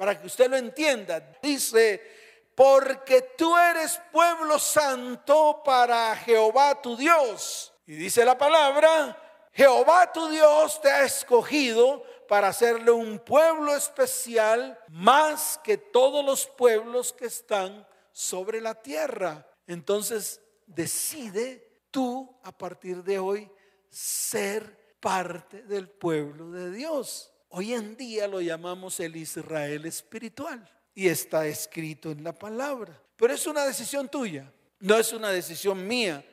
para 0.00 0.18
que 0.18 0.26
usted 0.26 0.48
lo 0.48 0.56
entienda. 0.56 1.20
Dice, 1.42 2.19
porque 2.60 3.22
tú 3.38 3.56
eres 3.56 3.98
pueblo 4.12 4.58
santo 4.58 5.62
para 5.64 6.14
Jehová 6.14 6.78
tu 6.82 6.94
Dios. 6.94 7.72
Y 7.86 7.94
dice 7.94 8.22
la 8.22 8.36
palabra, 8.36 9.16
Jehová 9.50 10.12
tu 10.12 10.28
Dios 10.28 10.78
te 10.82 10.90
ha 10.90 11.02
escogido 11.02 12.02
para 12.28 12.48
hacerle 12.48 12.90
un 12.90 13.18
pueblo 13.18 13.74
especial 13.74 14.78
más 14.88 15.58
que 15.64 15.78
todos 15.78 16.22
los 16.22 16.46
pueblos 16.48 17.14
que 17.14 17.24
están 17.24 17.88
sobre 18.12 18.60
la 18.60 18.74
tierra. 18.74 19.46
Entonces 19.66 20.42
decide 20.66 21.86
tú 21.90 22.38
a 22.42 22.52
partir 22.52 23.02
de 23.02 23.18
hoy 23.18 23.50
ser 23.88 24.98
parte 25.00 25.62
del 25.62 25.88
pueblo 25.88 26.50
de 26.50 26.70
Dios. 26.72 27.32
Hoy 27.48 27.72
en 27.72 27.96
día 27.96 28.28
lo 28.28 28.42
llamamos 28.42 29.00
el 29.00 29.16
Israel 29.16 29.86
espiritual 29.86 30.70
y 30.94 31.08
está 31.08 31.46
escrito 31.46 32.10
en 32.10 32.24
la 32.24 32.32
palabra. 32.32 33.00
Pero 33.16 33.34
es 33.34 33.46
una 33.46 33.64
decisión 33.64 34.08
tuya, 34.08 34.50
no 34.80 34.96
es 34.96 35.12
una 35.12 35.30
decisión 35.30 35.86
mía, 35.86 36.24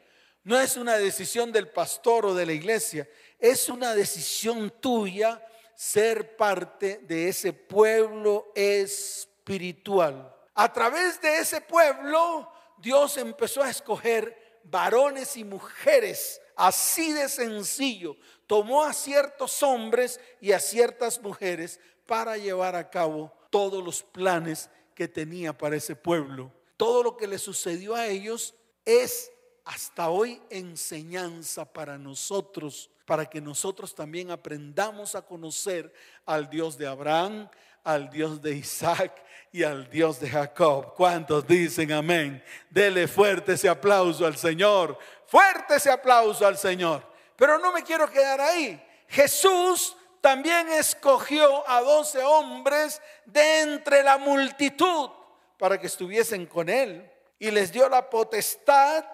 no 0.43 0.59
es 0.59 0.77
una 0.77 0.97
decisión 0.97 1.51
del 1.51 1.69
pastor 1.69 2.25
o 2.25 2.33
de 2.33 2.45
la 2.45 2.53
iglesia, 2.53 3.07
es 3.39 3.67
una 3.69 3.93
decisión 3.93 4.71
tuya 4.79 5.45
ser 5.75 6.35
parte 6.35 6.99
de 7.03 7.27
ese 7.27 7.53
pueblo 7.53 8.51
espiritual. 8.55 10.33
A 10.55 10.71
través 10.73 11.21
de 11.21 11.37
ese 11.37 11.61
pueblo, 11.61 12.51
Dios 12.77 13.17
empezó 13.17 13.61
a 13.61 13.69
escoger 13.69 14.59
varones 14.63 15.37
y 15.37 15.43
mujeres, 15.43 16.41
así 16.55 17.13
de 17.13 17.29
sencillo. 17.29 18.15
Tomó 18.47 18.83
a 18.83 18.93
ciertos 18.93 19.61
hombres 19.61 20.19
y 20.41 20.51
a 20.51 20.59
ciertas 20.59 21.21
mujeres 21.21 21.79
para 22.05 22.37
llevar 22.37 22.75
a 22.75 22.89
cabo 22.89 23.36
todos 23.49 23.83
los 23.83 24.03
planes 24.03 24.69
que 24.95 25.07
tenía 25.07 25.57
para 25.57 25.75
ese 25.75 25.95
pueblo. 25.95 26.51
Todo 26.75 27.03
lo 27.03 27.17
que 27.17 27.27
le 27.27 27.37
sucedió 27.37 27.95
a 27.95 28.07
ellos 28.07 28.55
es 28.85 29.31
hasta 29.65 30.09
hoy 30.09 30.41
enseñanza 30.49 31.71
para 31.71 31.97
nosotros 31.97 32.89
para 33.07 33.25
que 33.25 33.39
nosotros 33.39 33.95
también 33.95 34.31
aprendamos 34.31 35.15
a 35.15 35.21
conocer 35.21 35.93
al 36.25 36.49
Dios 36.49 36.77
de 36.77 36.87
Abraham, 36.87 37.49
al 37.85 38.09
Dios 38.09 38.41
de 38.41 38.53
Isaac 38.53 39.23
y 39.49 39.63
al 39.63 39.89
Dios 39.89 40.19
de 40.19 40.29
Jacob. 40.29 40.93
¿Cuántos 40.93 41.47
dicen 41.47 41.93
amén? 41.93 42.43
Dele 42.69 43.07
fuerte 43.07 43.53
ese 43.53 43.69
aplauso 43.69 44.25
al 44.25 44.35
Señor, 44.35 44.99
fuerte 45.25 45.77
ese 45.77 45.89
aplauso 45.89 46.45
al 46.45 46.57
Señor. 46.57 47.01
Pero 47.37 47.57
no 47.57 47.71
me 47.71 47.81
quiero 47.81 48.11
quedar 48.11 48.41
ahí. 48.41 48.77
Jesús 49.07 49.95
también 50.27 50.67
escogió 50.67 51.63
a 51.69 51.79
doce 51.79 52.21
hombres 52.21 53.01
de 53.23 53.61
entre 53.61 54.03
la 54.03 54.17
multitud 54.17 55.09
para 55.57 55.79
que 55.79 55.87
estuviesen 55.87 56.47
con 56.47 56.67
él 56.67 57.09
y 57.39 57.49
les 57.49 57.71
dio 57.71 57.87
la 57.87 58.09
potestad 58.09 59.05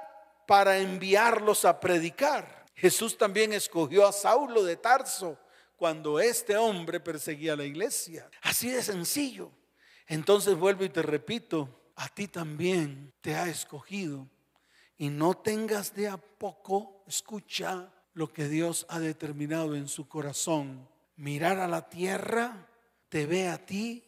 para 0.48 0.80
enviarlos 0.80 1.66
a 1.66 1.80
predicar. 1.80 2.66
Jesús 2.74 3.16
también 3.16 3.54
escogió 3.54 4.08
a 4.08 4.12
Saulo 4.12 4.64
de 4.64 4.76
Tarso 4.76 5.38
cuando 5.76 6.20
este 6.20 6.58
hombre 6.58 7.00
perseguía 7.00 7.54
a 7.54 7.58
la 7.58 7.66
iglesia. 7.66 8.28
Así 8.42 8.72
de 8.72 8.82
sencillo. 8.82 9.52
Entonces 10.08 10.56
vuelvo 10.56 10.84
y 10.84 10.90
te 10.90 11.04
repito, 11.04 11.92
a 11.96 12.10
ti 12.10 12.28
también 12.28 13.14
te 13.22 13.36
ha 13.36 13.48
escogido. 13.48 14.28
Y 14.98 15.10
no 15.10 15.36
tengas 15.36 15.94
de 15.94 16.08
a 16.08 16.18
poco, 16.18 17.04
escucha 17.06 17.94
lo 18.16 18.34
que 18.34 18.48
Dios 18.48 18.88
ha 18.90 19.00
determinado 19.00 19.76
en 19.76 19.88
su 19.88 20.08
corazón. 20.08 20.92
Mirar 21.16 21.60
a 21.60 21.68
la 21.68 21.90
tierra, 21.90 22.68
te 23.10 23.26
ve 23.26 23.48
a 23.48 23.64
ti, 23.64 24.04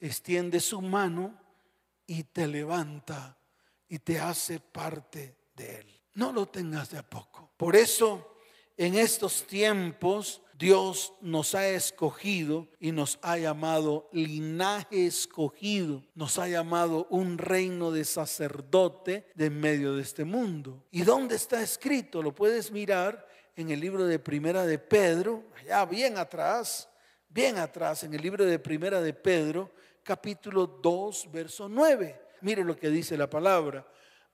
extiende 0.00 0.60
su 0.60 0.80
mano 0.80 1.38
y 2.06 2.24
te 2.24 2.46
levanta 2.46 3.38
y 3.88 3.98
te 3.98 4.18
hace 4.18 4.60
parte 4.60 5.36
de 5.54 5.80
él. 5.80 6.00
No 6.14 6.32
lo 6.32 6.46
tengas 6.46 6.90
de 6.90 6.98
a 6.98 7.08
poco. 7.08 7.52
Por 7.56 7.76
eso, 7.76 8.36
en 8.76 8.94
estos 8.96 9.46
tiempos, 9.46 10.42
Dios 10.58 11.12
nos 11.20 11.54
ha 11.54 11.68
escogido 11.68 12.66
y 12.80 12.90
nos 12.90 13.20
ha 13.22 13.38
llamado 13.38 14.08
linaje 14.12 15.06
escogido, 15.06 16.02
nos 16.16 16.36
ha 16.38 16.48
llamado 16.48 17.06
un 17.10 17.38
reino 17.38 17.92
de 17.92 18.04
sacerdote 18.04 19.28
de 19.36 19.50
medio 19.50 19.94
de 19.94 20.02
este 20.02 20.24
mundo. 20.24 20.84
¿Y 20.90 21.02
dónde 21.02 21.36
está 21.36 21.62
escrito? 21.62 22.22
Lo 22.22 22.34
puedes 22.34 22.72
mirar 22.72 23.27
en 23.60 23.70
el 23.70 23.80
libro 23.80 24.06
de 24.06 24.18
Primera 24.18 24.64
de 24.64 24.78
Pedro, 24.78 25.44
allá 25.60 25.84
bien 25.84 26.16
atrás, 26.16 26.88
bien 27.28 27.58
atrás, 27.58 28.04
en 28.04 28.14
el 28.14 28.22
libro 28.22 28.44
de 28.44 28.58
Primera 28.58 29.00
de 29.00 29.12
Pedro, 29.12 29.70
capítulo 30.02 30.66
2, 30.66 31.30
verso 31.30 31.68
9. 31.68 32.20
Mire 32.40 32.64
lo 32.64 32.76
que 32.76 32.88
dice 32.88 33.16
la 33.16 33.28
palabra 33.28 33.86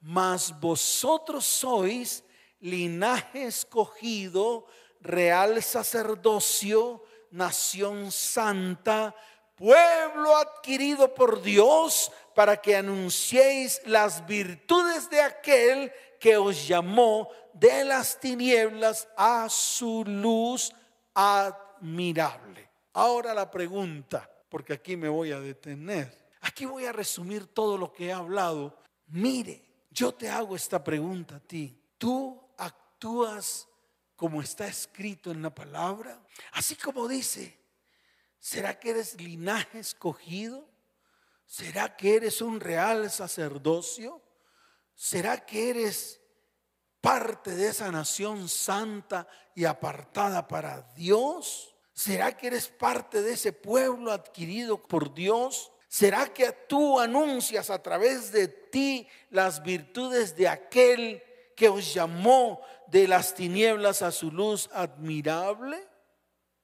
mas 0.05 0.53
vosotros 0.61 1.47
sois 1.47 2.23
linaje 2.61 3.47
escogido, 3.47 4.67
real 5.01 5.63
sacerdocio, 5.63 7.03
nación 7.31 8.13
santa, 8.13 9.15
pueblo 9.57 10.37
adquirido 10.37 11.15
por 11.15 11.41
Dios, 11.41 12.13
para 12.35 12.61
que 12.61 12.77
anunciéis 12.77 13.81
las 13.87 14.27
virtudes 14.27 15.09
de 15.09 15.23
aquel 15.23 15.91
que 16.25 16.39
os 16.39 16.67
llamó 16.67 17.29
de 17.53 17.85
las 17.85 18.19
tinieblas 18.19 19.07
a 19.15 19.47
su 19.51 20.03
luz 20.07 20.73
admirable. 21.13 22.67
Ahora 22.95 23.35
la 23.35 23.51
pregunta, 23.51 24.31
porque 24.49 24.73
aquí 24.73 24.97
me 24.97 25.11
voy 25.11 25.33
a 25.33 25.41
detener. 25.41 26.31
Aquí 26.41 26.65
voy 26.65 26.87
a 26.87 26.93
resumir 26.93 27.49
todo 27.49 27.77
lo 27.77 27.93
que 27.93 28.07
he 28.07 28.13
hablado. 28.15 28.75
Mire, 29.09 29.63
yo 29.91 30.15
te 30.15 30.31
hago 30.31 30.57
esta 30.57 30.83
pregunta 30.83 31.37
a 31.37 31.41
ti. 31.41 31.79
¿Tú 31.99 32.41
actúas 32.57 33.69
como 34.17 34.41
está 34.41 34.67
escrito 34.67 35.31
en 35.31 35.43
la 35.43 35.55
palabra? 35.55 36.19
Así 36.53 36.75
como 36.75 37.07
dice, 37.07 37.61
¿será 38.41 38.81
que 38.81 38.89
eres 38.89 39.21
linaje 39.21 39.79
escogido? 39.79 40.67
¿Será 41.45 41.95
que 41.95 42.17
eres 42.17 42.41
un 42.41 42.61
real 42.61 43.11
sacerdocio? 43.11 44.23
¿Será 44.95 45.45
que 45.45 45.71
eres 45.71 46.21
parte 47.01 47.55
de 47.55 47.69
esa 47.69 47.91
nación 47.91 48.49
santa 48.49 49.27
y 49.55 49.65
apartada 49.65 50.49
para 50.49 50.83
Dios? 50.95 51.75
¿Será 51.93 52.37
que 52.37 52.47
eres 52.47 52.69
parte 52.69 53.23
de 53.23 53.33
ese 53.35 53.53
pueblo 53.53 54.11
adquirido 54.11 54.83
por 54.83 55.13
Dios? 55.13 55.71
¿Será 55.89 56.33
que 56.33 56.51
tú 56.69 56.99
anuncias 56.99 57.71
a 57.71 57.83
través 57.83 58.33
de 58.33 58.49
ti 58.49 59.07
las 59.31 59.63
virtudes 59.63 60.35
de 60.35 60.49
aquel 60.49 61.23
que 61.55 61.69
os 61.69 61.95
llamó 61.95 62.61
de 62.89 63.07
las 63.07 63.35
tinieblas 63.35 64.03
a 64.03 64.11
su 64.11 64.33
luz 64.33 64.69
admirable? 64.73 65.87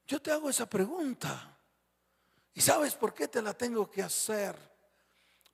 Yo 0.07 0.21
te 0.21 0.33
hago 0.33 0.51
esa 0.51 0.69
pregunta. 0.69 1.57
¿Y 2.55 2.61
sabes 2.61 2.95
por 2.95 3.15
qué 3.15 3.29
te 3.29 3.41
la 3.41 3.55
tengo 3.55 3.89
que 3.89 4.03
hacer? 4.03 4.57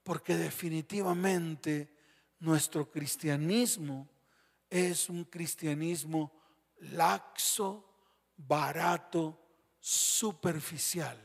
Porque 0.03 0.37
definitivamente 0.37 1.96
nuestro 2.39 2.91
cristianismo 2.91 4.09
es 4.69 5.09
un 5.09 5.25
cristianismo 5.25 6.33
laxo, 6.79 7.85
barato, 8.37 9.39
superficial. 9.81 11.17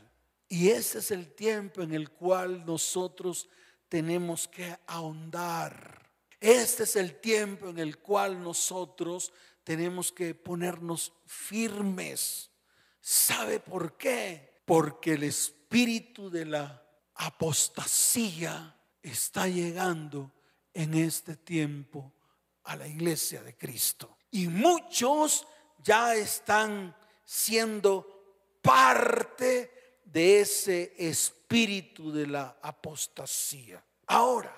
Y 0.48 0.68
ese 0.68 0.98
es 0.98 1.10
el 1.10 1.34
tiempo 1.34 1.82
en 1.82 1.94
el 1.94 2.10
cual 2.10 2.64
nosotros 2.64 3.48
tenemos 3.88 4.48
que 4.48 4.76
ahondar. 4.86 6.10
Este 6.40 6.84
es 6.84 6.96
el 6.96 7.20
tiempo 7.20 7.68
en 7.68 7.78
el 7.78 7.98
cual 7.98 8.42
nosotros 8.42 9.32
tenemos 9.64 10.12
que 10.12 10.34
ponernos 10.34 11.12
firmes. 11.26 12.50
¿Sabe 13.00 13.60
por 13.60 13.96
qué? 13.96 14.60
Porque 14.64 15.14
el 15.14 15.24
espíritu 15.24 16.30
de 16.30 16.46
la 16.46 16.82
apostasía 17.14 18.76
está 19.02 19.48
llegando 19.48 20.30
en 20.74 20.94
este 20.94 21.36
tiempo 21.36 22.12
a 22.64 22.76
la 22.76 22.86
iglesia 22.86 23.42
de 23.42 23.56
Cristo. 23.56 24.18
Y 24.30 24.48
muchos 24.48 25.46
ya 25.82 26.14
están 26.14 26.96
siendo 27.24 28.58
parte 28.62 29.98
de 30.04 30.40
ese 30.40 30.94
espíritu 30.96 32.12
de 32.12 32.26
la 32.26 32.58
apostasía. 32.62 33.84
Ahora, 34.06 34.54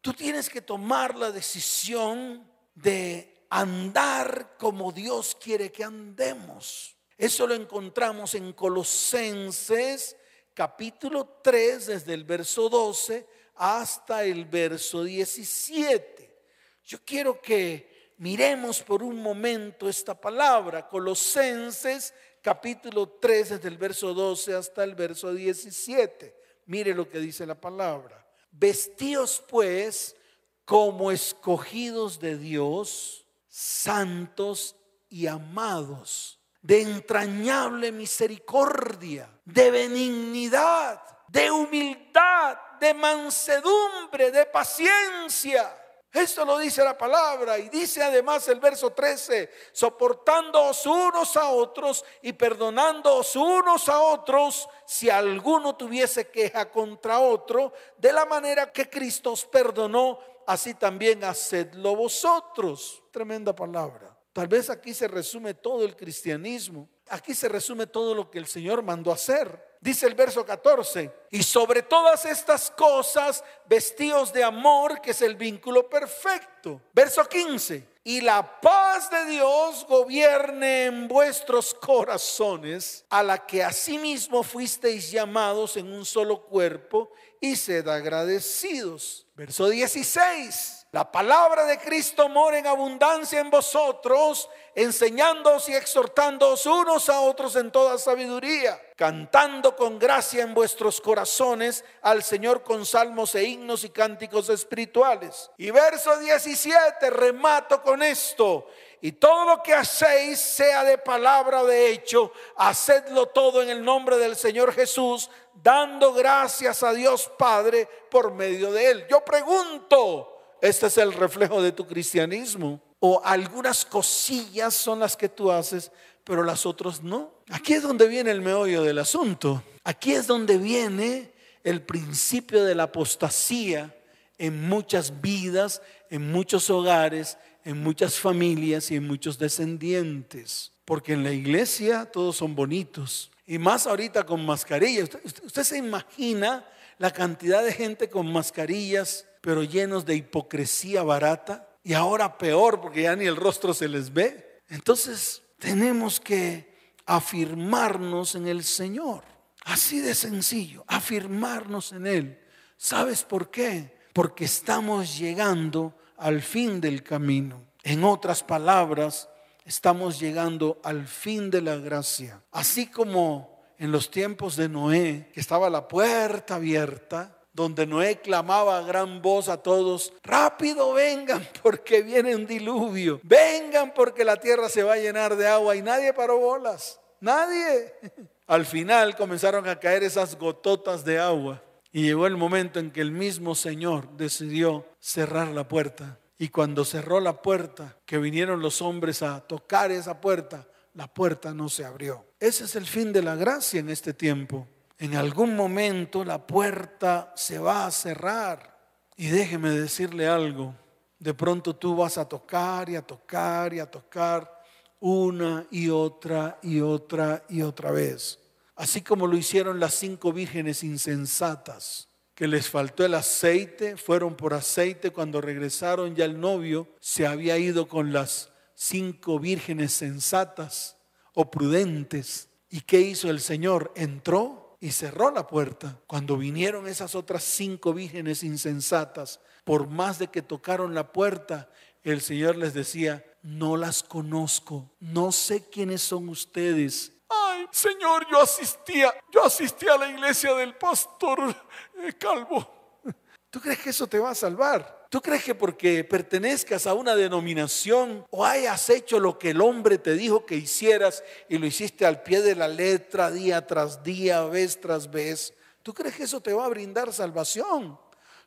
tú 0.00 0.12
tienes 0.12 0.48
que 0.48 0.60
tomar 0.60 1.16
la 1.16 1.30
decisión 1.30 2.48
de 2.74 3.46
andar 3.50 4.56
como 4.58 4.92
Dios 4.92 5.36
quiere 5.40 5.72
que 5.72 5.84
andemos. 5.84 6.96
Eso 7.16 7.46
lo 7.46 7.54
encontramos 7.54 8.34
en 8.34 8.52
Colosenses 8.52 10.16
capítulo 10.54 11.40
3, 11.42 11.86
desde 11.86 12.14
el 12.14 12.24
verso 12.24 12.68
12 12.68 13.26
hasta 13.60 14.24
el 14.24 14.46
verso 14.46 15.04
17. 15.04 16.34
Yo 16.82 16.98
quiero 17.04 17.42
que 17.42 18.14
miremos 18.16 18.82
por 18.82 19.02
un 19.02 19.22
momento 19.22 19.86
esta 19.86 20.18
palabra, 20.18 20.88
Colosenses 20.88 22.14
capítulo 22.40 23.06
3, 23.20 23.50
desde 23.50 23.68
el 23.68 23.76
verso 23.76 24.14
12 24.14 24.54
hasta 24.54 24.82
el 24.82 24.94
verso 24.94 25.34
17. 25.34 26.34
Mire 26.64 26.94
lo 26.94 27.10
que 27.10 27.18
dice 27.18 27.44
la 27.44 27.54
palabra. 27.54 28.26
Vestíos 28.50 29.44
pues 29.46 30.16
como 30.64 31.12
escogidos 31.12 32.18
de 32.18 32.38
Dios, 32.38 33.26
santos 33.46 34.74
y 35.10 35.26
amados, 35.26 36.40
de 36.62 36.80
entrañable 36.80 37.92
misericordia, 37.92 39.28
de 39.44 39.70
benignidad, 39.70 41.02
de 41.30 41.50
humildad, 41.50 42.58
de 42.80 42.94
mansedumbre, 42.94 44.30
de 44.30 44.46
paciencia 44.46 45.76
esto 46.12 46.44
lo 46.44 46.58
dice 46.58 46.82
la 46.82 46.98
palabra 46.98 47.56
y 47.58 47.68
dice 47.68 48.02
además 48.02 48.48
el 48.48 48.58
verso 48.58 48.90
13, 48.90 49.48
soportándoos 49.70 50.84
unos 50.86 51.36
a 51.36 51.50
otros 51.50 52.04
y 52.20 52.32
perdonándoos 52.32 53.36
unos 53.36 53.88
a 53.88 54.00
otros 54.00 54.68
si 54.84 55.08
alguno 55.08 55.76
tuviese 55.76 56.28
queja 56.28 56.68
contra 56.68 57.20
otro, 57.20 57.72
de 57.96 58.12
la 58.12 58.26
manera 58.26 58.72
que 58.72 58.90
Cristo 58.90 59.32
os 59.32 59.44
perdonó, 59.44 60.18
así 60.48 60.74
también 60.74 61.22
hacedlo 61.22 61.94
vosotros. 61.94 63.04
Tremenda 63.12 63.54
palabra. 63.54 64.16
Tal 64.32 64.48
vez 64.48 64.68
aquí 64.68 64.92
se 64.92 65.06
resume 65.06 65.54
todo 65.54 65.84
el 65.84 65.94
cristianismo. 65.94 66.88
Aquí 67.08 67.34
se 67.34 67.48
resume 67.48 67.86
todo 67.86 68.16
lo 68.16 68.28
que 68.30 68.38
el 68.38 68.46
Señor 68.46 68.82
mandó 68.82 69.12
hacer. 69.12 69.69
Dice 69.82 70.06
el 70.06 70.14
verso 70.14 70.44
14, 70.44 71.10
y 71.30 71.42
sobre 71.42 71.82
todas 71.82 72.26
estas 72.26 72.70
cosas 72.70 73.42
vestidos 73.66 74.30
de 74.30 74.44
amor, 74.44 75.00
que 75.00 75.12
es 75.12 75.22
el 75.22 75.36
vínculo 75.36 75.88
perfecto. 75.88 76.82
Verso 76.92 77.24
15, 77.24 77.88
y 78.04 78.20
la 78.20 78.60
paz 78.60 79.10
de 79.10 79.24
Dios 79.24 79.86
gobierne 79.88 80.84
en 80.84 81.08
vuestros 81.08 81.72
corazones, 81.72 83.06
a 83.08 83.22
la 83.22 83.46
que 83.46 83.64
asimismo 83.64 84.42
fuisteis 84.42 85.10
llamados 85.10 85.78
en 85.78 85.90
un 85.90 86.04
solo 86.04 86.42
cuerpo, 86.42 87.10
y 87.40 87.56
sed 87.56 87.88
agradecidos. 87.88 89.26
Verso 89.34 89.66
16. 89.70 90.79
La 90.92 91.08
palabra 91.08 91.66
de 91.66 91.78
Cristo 91.78 92.28
mora 92.28 92.58
en 92.58 92.66
abundancia 92.66 93.38
en 93.38 93.48
vosotros, 93.48 94.50
enseñándoos 94.74 95.68
y 95.68 95.74
exhortándoos 95.76 96.66
unos 96.66 97.08
a 97.08 97.20
otros 97.20 97.54
en 97.54 97.70
toda 97.70 97.96
sabiduría, 97.96 98.82
cantando 98.96 99.76
con 99.76 100.00
gracia 100.00 100.42
en 100.42 100.52
vuestros 100.52 101.00
corazones 101.00 101.84
al 102.02 102.24
Señor 102.24 102.64
con 102.64 102.84
salmos 102.84 103.36
e 103.36 103.44
himnos 103.44 103.84
y 103.84 103.90
cánticos 103.90 104.48
espirituales. 104.48 105.52
Y 105.58 105.70
verso 105.70 106.18
17, 106.18 107.08
remato 107.10 107.80
con 107.82 108.02
esto. 108.02 108.66
Y 109.00 109.12
todo 109.12 109.44
lo 109.44 109.62
que 109.62 109.72
hacéis, 109.72 110.40
sea 110.40 110.82
de 110.82 110.98
palabra 110.98 111.62
o 111.62 111.66
de 111.66 111.92
hecho, 111.92 112.32
hacedlo 112.56 113.26
todo 113.26 113.62
en 113.62 113.70
el 113.70 113.84
nombre 113.84 114.18
del 114.18 114.34
Señor 114.34 114.74
Jesús, 114.74 115.30
dando 115.54 116.12
gracias 116.12 116.82
a 116.82 116.92
Dios 116.92 117.30
Padre 117.38 117.88
por 118.10 118.32
medio 118.32 118.72
de 118.72 118.90
Él. 118.90 119.06
Yo 119.08 119.24
pregunto, 119.24 120.29
este 120.60 120.86
es 120.86 120.98
el 120.98 121.12
reflejo 121.12 121.62
de 121.62 121.72
tu 121.72 121.86
cristianismo. 121.86 122.80
O 122.98 123.22
algunas 123.24 123.84
cosillas 123.84 124.74
son 124.74 124.98
las 124.98 125.16
que 125.16 125.28
tú 125.28 125.50
haces, 125.50 125.90
pero 126.24 126.42
las 126.42 126.66
otras 126.66 127.02
no. 127.02 127.32
Aquí 127.50 127.72
es 127.72 127.82
donde 127.82 128.06
viene 128.08 128.30
el 128.30 128.42
meollo 128.42 128.82
del 128.82 128.98
asunto. 128.98 129.62
Aquí 129.84 130.12
es 130.12 130.26
donde 130.26 130.58
viene 130.58 131.32
el 131.64 131.82
principio 131.82 132.64
de 132.64 132.74
la 132.74 132.84
apostasía 132.84 133.94
en 134.38 134.68
muchas 134.68 135.20
vidas, 135.20 135.82
en 136.10 136.30
muchos 136.30 136.68
hogares, 136.70 137.38
en 137.64 137.82
muchas 137.82 138.18
familias 138.18 138.90
y 138.90 138.96
en 138.96 139.06
muchos 139.06 139.38
descendientes. 139.38 140.72
Porque 140.84 141.12
en 141.12 141.24
la 141.24 141.32
iglesia 141.32 142.04
todos 142.04 142.36
son 142.36 142.54
bonitos. 142.54 143.30
Y 143.46 143.58
más 143.58 143.86
ahorita 143.86 144.24
con 144.24 144.44
mascarillas. 144.44 145.10
Usted, 145.24 145.62
se 145.62 145.78
imagina 145.78 146.64
la 146.98 147.10
cantidad 147.10 147.64
de 147.64 147.72
gente 147.72 148.08
con 148.08 148.30
mascarillas 148.32 149.26
pero 149.40 149.62
llenos 149.62 150.04
de 150.06 150.16
hipocresía 150.16 151.02
barata. 151.02 151.68
Y 151.82 151.94
ahora 151.94 152.36
peor 152.36 152.80
porque 152.80 153.02
ya 153.02 153.16
ni 153.16 153.26
el 153.26 153.36
rostro 153.36 153.72
se 153.72 153.88
les 153.88 154.12
ve. 154.12 154.60
Entonces 154.68 155.42
tenemos 155.58 156.20
que 156.20 156.70
afirmarnos 157.06 158.34
en 158.34 158.46
el 158.46 158.64
Señor. 158.64 159.24
Así 159.64 160.00
de 160.00 160.14
sencillo, 160.14 160.84
afirmarnos 160.86 161.92
en 161.92 162.06
Él. 162.06 162.40
¿Sabes 162.76 163.24
por 163.24 163.50
qué? 163.50 163.96
Porque 164.12 164.44
estamos 164.44 165.18
llegando 165.18 165.94
al 166.16 166.40
fin 166.42 166.80
del 166.80 167.02
camino. 167.02 167.66
En 167.82 168.04
otras 168.04 168.42
palabras, 168.42 169.28
estamos 169.64 170.18
llegando 170.18 170.80
al 170.84 171.06
fin 171.06 171.50
de 171.50 171.62
la 171.62 171.76
gracia. 171.76 172.42
Así 172.52 172.86
como 172.86 173.60
en 173.78 173.92
los 173.92 174.10
tiempos 174.10 174.56
de 174.56 174.68
Noé, 174.68 175.30
que 175.32 175.40
estaba 175.40 175.70
la 175.70 175.88
puerta 175.88 176.56
abierta, 176.56 177.39
donde 177.60 177.86
Noé 177.86 178.20
clamaba 178.20 178.78
a 178.78 178.82
gran 178.82 179.20
voz 179.20 179.48
a 179.48 179.58
todos, 179.58 180.12
rápido 180.22 180.94
vengan 180.94 181.46
porque 181.62 182.02
viene 182.02 182.34
un 182.34 182.46
diluvio, 182.46 183.20
vengan 183.22 183.92
porque 183.92 184.24
la 184.24 184.36
tierra 184.36 184.68
se 184.68 184.82
va 184.82 184.94
a 184.94 184.98
llenar 184.98 185.36
de 185.36 185.46
agua 185.46 185.76
y 185.76 185.82
nadie 185.82 186.12
paró 186.12 186.38
bolas, 186.38 187.00
nadie. 187.20 187.94
Al 188.46 188.66
final 188.66 189.14
comenzaron 189.14 189.68
a 189.68 189.78
caer 189.78 190.02
esas 190.02 190.36
gototas 190.36 191.04
de 191.04 191.18
agua 191.20 191.62
y 191.92 192.02
llegó 192.02 192.26
el 192.26 192.36
momento 192.36 192.80
en 192.80 192.90
que 192.90 193.00
el 193.00 193.12
mismo 193.12 193.54
Señor 193.54 194.08
decidió 194.16 194.86
cerrar 194.98 195.48
la 195.48 195.68
puerta. 195.68 196.18
Y 196.38 196.48
cuando 196.48 196.84
cerró 196.84 197.20
la 197.20 197.42
puerta, 197.42 197.96
que 198.06 198.16
vinieron 198.18 198.60
los 198.60 198.80
hombres 198.80 199.22
a 199.22 199.40
tocar 199.40 199.92
esa 199.92 200.20
puerta, 200.20 200.66
la 200.94 201.06
puerta 201.06 201.52
no 201.52 201.68
se 201.68 201.84
abrió. 201.84 202.24
Ese 202.40 202.64
es 202.64 202.74
el 202.74 202.86
fin 202.86 203.12
de 203.12 203.22
la 203.22 203.36
gracia 203.36 203.78
en 203.78 203.90
este 203.90 204.14
tiempo 204.14 204.66
en 205.00 205.16
algún 205.16 205.56
momento 205.56 206.26
la 206.26 206.46
puerta 206.46 207.32
se 207.34 207.58
va 207.58 207.86
a 207.86 207.90
cerrar. 207.90 208.78
Y 209.16 209.28
déjeme 209.28 209.70
decirle 209.70 210.28
algo, 210.28 210.74
de 211.18 211.32
pronto 211.32 211.74
tú 211.74 211.96
vas 211.96 212.18
a 212.18 212.28
tocar 212.28 212.90
y 212.90 212.96
a 212.96 213.02
tocar 213.02 213.72
y 213.72 213.80
a 213.80 213.90
tocar 213.90 214.60
una 215.00 215.66
y 215.70 215.88
otra 215.88 216.58
y 216.62 216.80
otra 216.80 217.42
y 217.48 217.62
otra 217.62 217.90
vez. 217.92 218.38
Así 218.76 219.00
como 219.00 219.26
lo 219.26 219.38
hicieron 219.38 219.80
las 219.80 219.94
cinco 219.94 220.34
vírgenes 220.34 220.84
insensatas, 220.84 222.08
que 222.34 222.46
les 222.46 222.68
faltó 222.68 223.02
el 223.02 223.14
aceite, 223.14 223.96
fueron 223.96 224.34
por 224.34 224.52
aceite, 224.52 225.12
cuando 225.12 225.40
regresaron 225.40 226.14
ya 226.14 226.26
el 226.26 226.38
novio 226.38 226.88
se 227.00 227.26
había 227.26 227.56
ido 227.56 227.88
con 227.88 228.12
las 228.12 228.50
cinco 228.74 229.38
vírgenes 229.38 229.94
sensatas 229.94 230.98
o 231.32 231.50
prudentes. 231.50 232.50
¿Y 232.68 232.82
qué 232.82 233.00
hizo 233.00 233.30
el 233.30 233.40
Señor? 233.40 233.92
Entró 233.96 234.59
y 234.80 234.92
cerró 234.92 235.30
la 235.30 235.46
puerta. 235.46 235.98
Cuando 236.06 236.36
vinieron 236.36 236.88
esas 236.88 237.14
otras 237.14 237.44
cinco 237.44 237.92
vírgenes 237.92 238.42
insensatas, 238.42 239.40
por 239.64 239.88
más 239.88 240.18
de 240.18 240.28
que 240.28 240.42
tocaron 240.42 240.94
la 240.94 241.12
puerta, 241.12 241.68
el 242.02 242.22
Señor 242.22 242.56
les 242.56 242.72
decía, 242.72 243.24
no 243.42 243.76
las 243.76 244.02
conozco, 244.02 244.90
no 244.98 245.32
sé 245.32 245.68
quiénes 245.68 246.00
son 246.02 246.30
ustedes. 246.30 247.12
Ay, 247.28 247.66
Señor, 247.70 248.26
yo 248.30 248.40
asistía, 248.40 249.14
yo 249.30 249.44
asistía 249.44 249.94
a 249.94 249.98
la 249.98 250.10
iglesia 250.10 250.54
del 250.54 250.74
pastor 250.74 251.54
eh, 252.02 252.12
Calvo. 252.14 253.00
¿Tú 253.50 253.60
crees 253.60 253.78
que 253.78 253.90
eso 253.90 254.06
te 254.06 254.18
va 254.18 254.30
a 254.30 254.34
salvar? 254.34 254.99
¿Tú 255.10 255.20
crees 255.20 255.42
que 255.42 255.56
porque 255.56 256.04
pertenezcas 256.04 256.86
a 256.86 256.94
una 256.94 257.16
denominación 257.16 258.24
o 258.30 258.44
hayas 258.44 258.88
hecho 258.90 259.18
lo 259.18 259.40
que 259.40 259.50
el 259.50 259.60
hombre 259.60 259.98
te 259.98 260.14
dijo 260.14 260.46
que 260.46 260.54
hicieras 260.54 261.24
y 261.48 261.58
lo 261.58 261.66
hiciste 261.66 262.06
al 262.06 262.22
pie 262.22 262.42
de 262.42 262.54
la 262.54 262.68
letra 262.68 263.32
día 263.32 263.66
tras 263.66 264.04
día, 264.04 264.44
vez 264.44 264.80
tras 264.80 265.10
vez, 265.10 265.52
¿tú 265.82 265.92
crees 265.92 266.14
que 266.14 266.22
eso 266.22 266.40
te 266.40 266.52
va 266.52 266.64
a 266.64 266.68
brindar 266.68 267.12
salvación? 267.12 267.98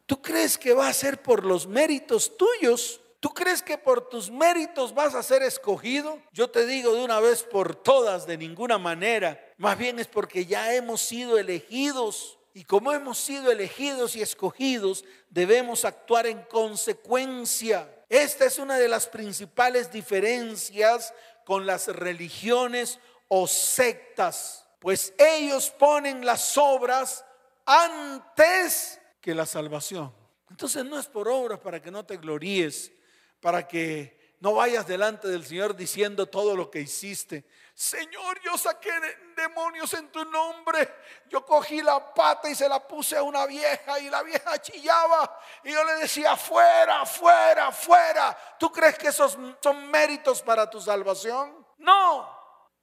¿Tú 0.06 0.22
crees 0.22 0.58
que 0.58 0.74
va 0.74 0.88
a 0.88 0.94
ser 0.94 1.22
por 1.22 1.44
los 1.44 1.68
méritos 1.68 2.38
tuyos? 2.38 3.02
¿Tú 3.20 3.34
crees 3.34 3.62
que 3.62 3.78
por 3.78 4.08
tus 4.08 4.32
méritos 4.32 4.94
vas 4.94 5.16
a 5.16 5.24
ser 5.24 5.44
escogido? 5.44 6.18
Yo 6.32 6.50
te 6.50 6.66
digo 6.66 6.94
de 6.94 7.04
una 7.04 7.20
vez 7.20 7.44
por 7.44 7.76
todas, 7.76 8.26
de 8.26 8.38
ninguna 8.38 8.78
manera. 8.78 9.38
Más 9.58 9.78
bien 9.78 10.00
es 10.00 10.08
porque 10.08 10.46
ya 10.46 10.74
hemos 10.74 11.02
sido 11.02 11.38
elegidos. 11.38 12.38
Y 12.54 12.66
como 12.66 12.94
hemos 12.94 13.18
sido 13.18 13.52
elegidos 13.52 14.16
y 14.16 14.22
escogidos, 14.22 15.04
debemos 15.30 15.86
actuar 15.86 16.28
en 16.28 16.44
consecuencia. 16.44 17.90
Esta 18.10 18.46
es 18.46 18.60
una 18.60 18.78
de 18.78 18.88
las 18.88 19.08
principales 19.08 19.92
diferencias 19.92 21.14
con 21.46 21.66
las 21.66 21.88
religiones 21.88 23.00
o 23.28 23.48
sectas, 23.48 24.68
pues 24.80 25.14
ellos 25.18 25.72
ponen 25.72 26.26
las 26.26 26.58
obras 26.58 27.26
antes 27.66 29.00
que 29.20 29.34
la 29.34 29.46
salvación. 29.46 30.14
Entonces 30.50 30.86
no 30.86 31.00
es 31.00 31.08
por 31.08 31.28
obras 31.28 31.60
para 31.60 31.82
que 31.82 31.90
no 31.90 32.06
te 32.06 32.18
gloríes, 32.18 32.92
para 33.40 33.68
que 33.68 34.36
no 34.40 34.54
vayas 34.54 34.86
delante 34.86 35.28
del 35.28 35.46
Señor 35.46 35.76
diciendo 35.76 36.28
todo 36.28 36.56
lo 36.56 36.70
que 36.70 36.82
hiciste. 36.82 37.46
Señor, 37.76 38.40
yo 38.42 38.56
saqué 38.56 38.92
demonios 39.36 39.94
en 39.96 40.12
tu 40.12 40.24
nombre. 40.26 40.94
Yo 41.28 41.44
cogí 41.44 41.82
la 41.82 42.14
pata 42.14 42.48
y 42.50 42.56
se 42.56 42.70
la 42.70 42.88
puse 42.88 43.18
a 43.18 43.24
una 43.24 43.48
vieja 43.48 44.00
y 44.00 44.10
la 44.10 44.22
vieja 44.22 44.62
chillaba. 44.62 45.40
Y 45.64 45.72
yo 45.72 45.84
le 45.84 45.96
decía, 45.96 46.38
fuera, 46.38 47.06
fuera, 47.06 47.72
fuera. 47.72 48.38
¿Tú 48.60 48.72
crees 48.72 48.98
que 48.98 49.08
esos 49.08 49.38
son 49.62 49.90
méritos 49.90 50.44
para 50.44 50.70
tu 50.70 50.80
salvación? 50.80 51.66
No. 51.80 52.30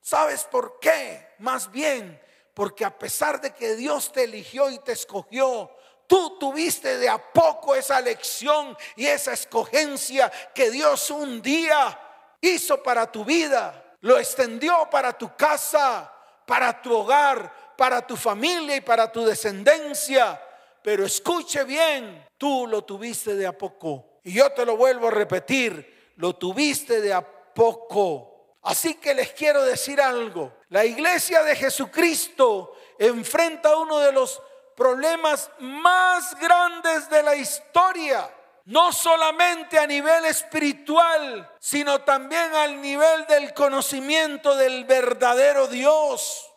¿Sabes 0.00 0.44
por 0.44 0.80
qué? 0.80 1.34
Más 1.38 1.70
bien, 1.70 2.20
porque 2.54 2.84
a 2.84 2.98
pesar 2.98 3.40
de 3.40 3.54
que 3.54 3.76
Dios 3.76 4.10
te 4.10 4.24
eligió 4.24 4.70
y 4.70 4.78
te 4.80 4.92
escogió, 4.92 5.70
Tú 6.10 6.38
tuviste 6.40 6.98
de 6.98 7.08
a 7.08 7.18
poco 7.32 7.76
esa 7.76 8.00
lección 8.00 8.76
y 8.96 9.06
esa 9.06 9.32
escogencia 9.32 10.28
que 10.52 10.68
Dios 10.68 11.08
un 11.12 11.40
día 11.40 11.96
hizo 12.40 12.82
para 12.82 13.12
tu 13.12 13.24
vida. 13.24 13.89
Lo 14.00 14.18
extendió 14.18 14.88
para 14.90 15.12
tu 15.12 15.34
casa, 15.36 16.12
para 16.46 16.80
tu 16.80 16.94
hogar, 16.94 17.74
para 17.76 18.06
tu 18.06 18.16
familia 18.16 18.76
y 18.76 18.80
para 18.80 19.10
tu 19.10 19.24
descendencia. 19.24 20.40
Pero 20.82 21.04
escuche 21.04 21.64
bien, 21.64 22.26
tú 22.38 22.66
lo 22.66 22.82
tuviste 22.82 23.34
de 23.34 23.46
a 23.46 23.56
poco. 23.56 24.20
Y 24.24 24.34
yo 24.34 24.50
te 24.52 24.64
lo 24.64 24.76
vuelvo 24.76 25.08
a 25.08 25.12
repetir, 25.12 26.12
lo 26.16 26.34
tuviste 26.34 27.00
de 27.00 27.12
a 27.12 27.20
poco. 27.20 28.56
Así 28.62 28.94
que 28.94 29.14
les 29.14 29.32
quiero 29.32 29.62
decir 29.62 30.00
algo. 30.00 30.52
La 30.68 30.84
iglesia 30.84 31.42
de 31.42 31.56
Jesucristo 31.56 32.76
enfrenta 32.98 33.76
uno 33.76 33.98
de 34.00 34.12
los 34.12 34.42
problemas 34.76 35.50
más 35.58 36.38
grandes 36.38 37.08
de 37.10 37.22
la 37.22 37.34
historia, 37.34 38.30
no 38.70 38.92
solamente 38.92 39.80
a 39.80 39.86
nivel 39.86 40.24
espiritual, 40.26 41.56
sino 41.58 42.02
también 42.02 42.54
al 42.54 42.80
nivel 42.80 43.26
del 43.26 43.52
conocimiento 43.52 44.54
del 44.54 44.84
verdadero 44.84 45.66
Dios. 45.66 46.48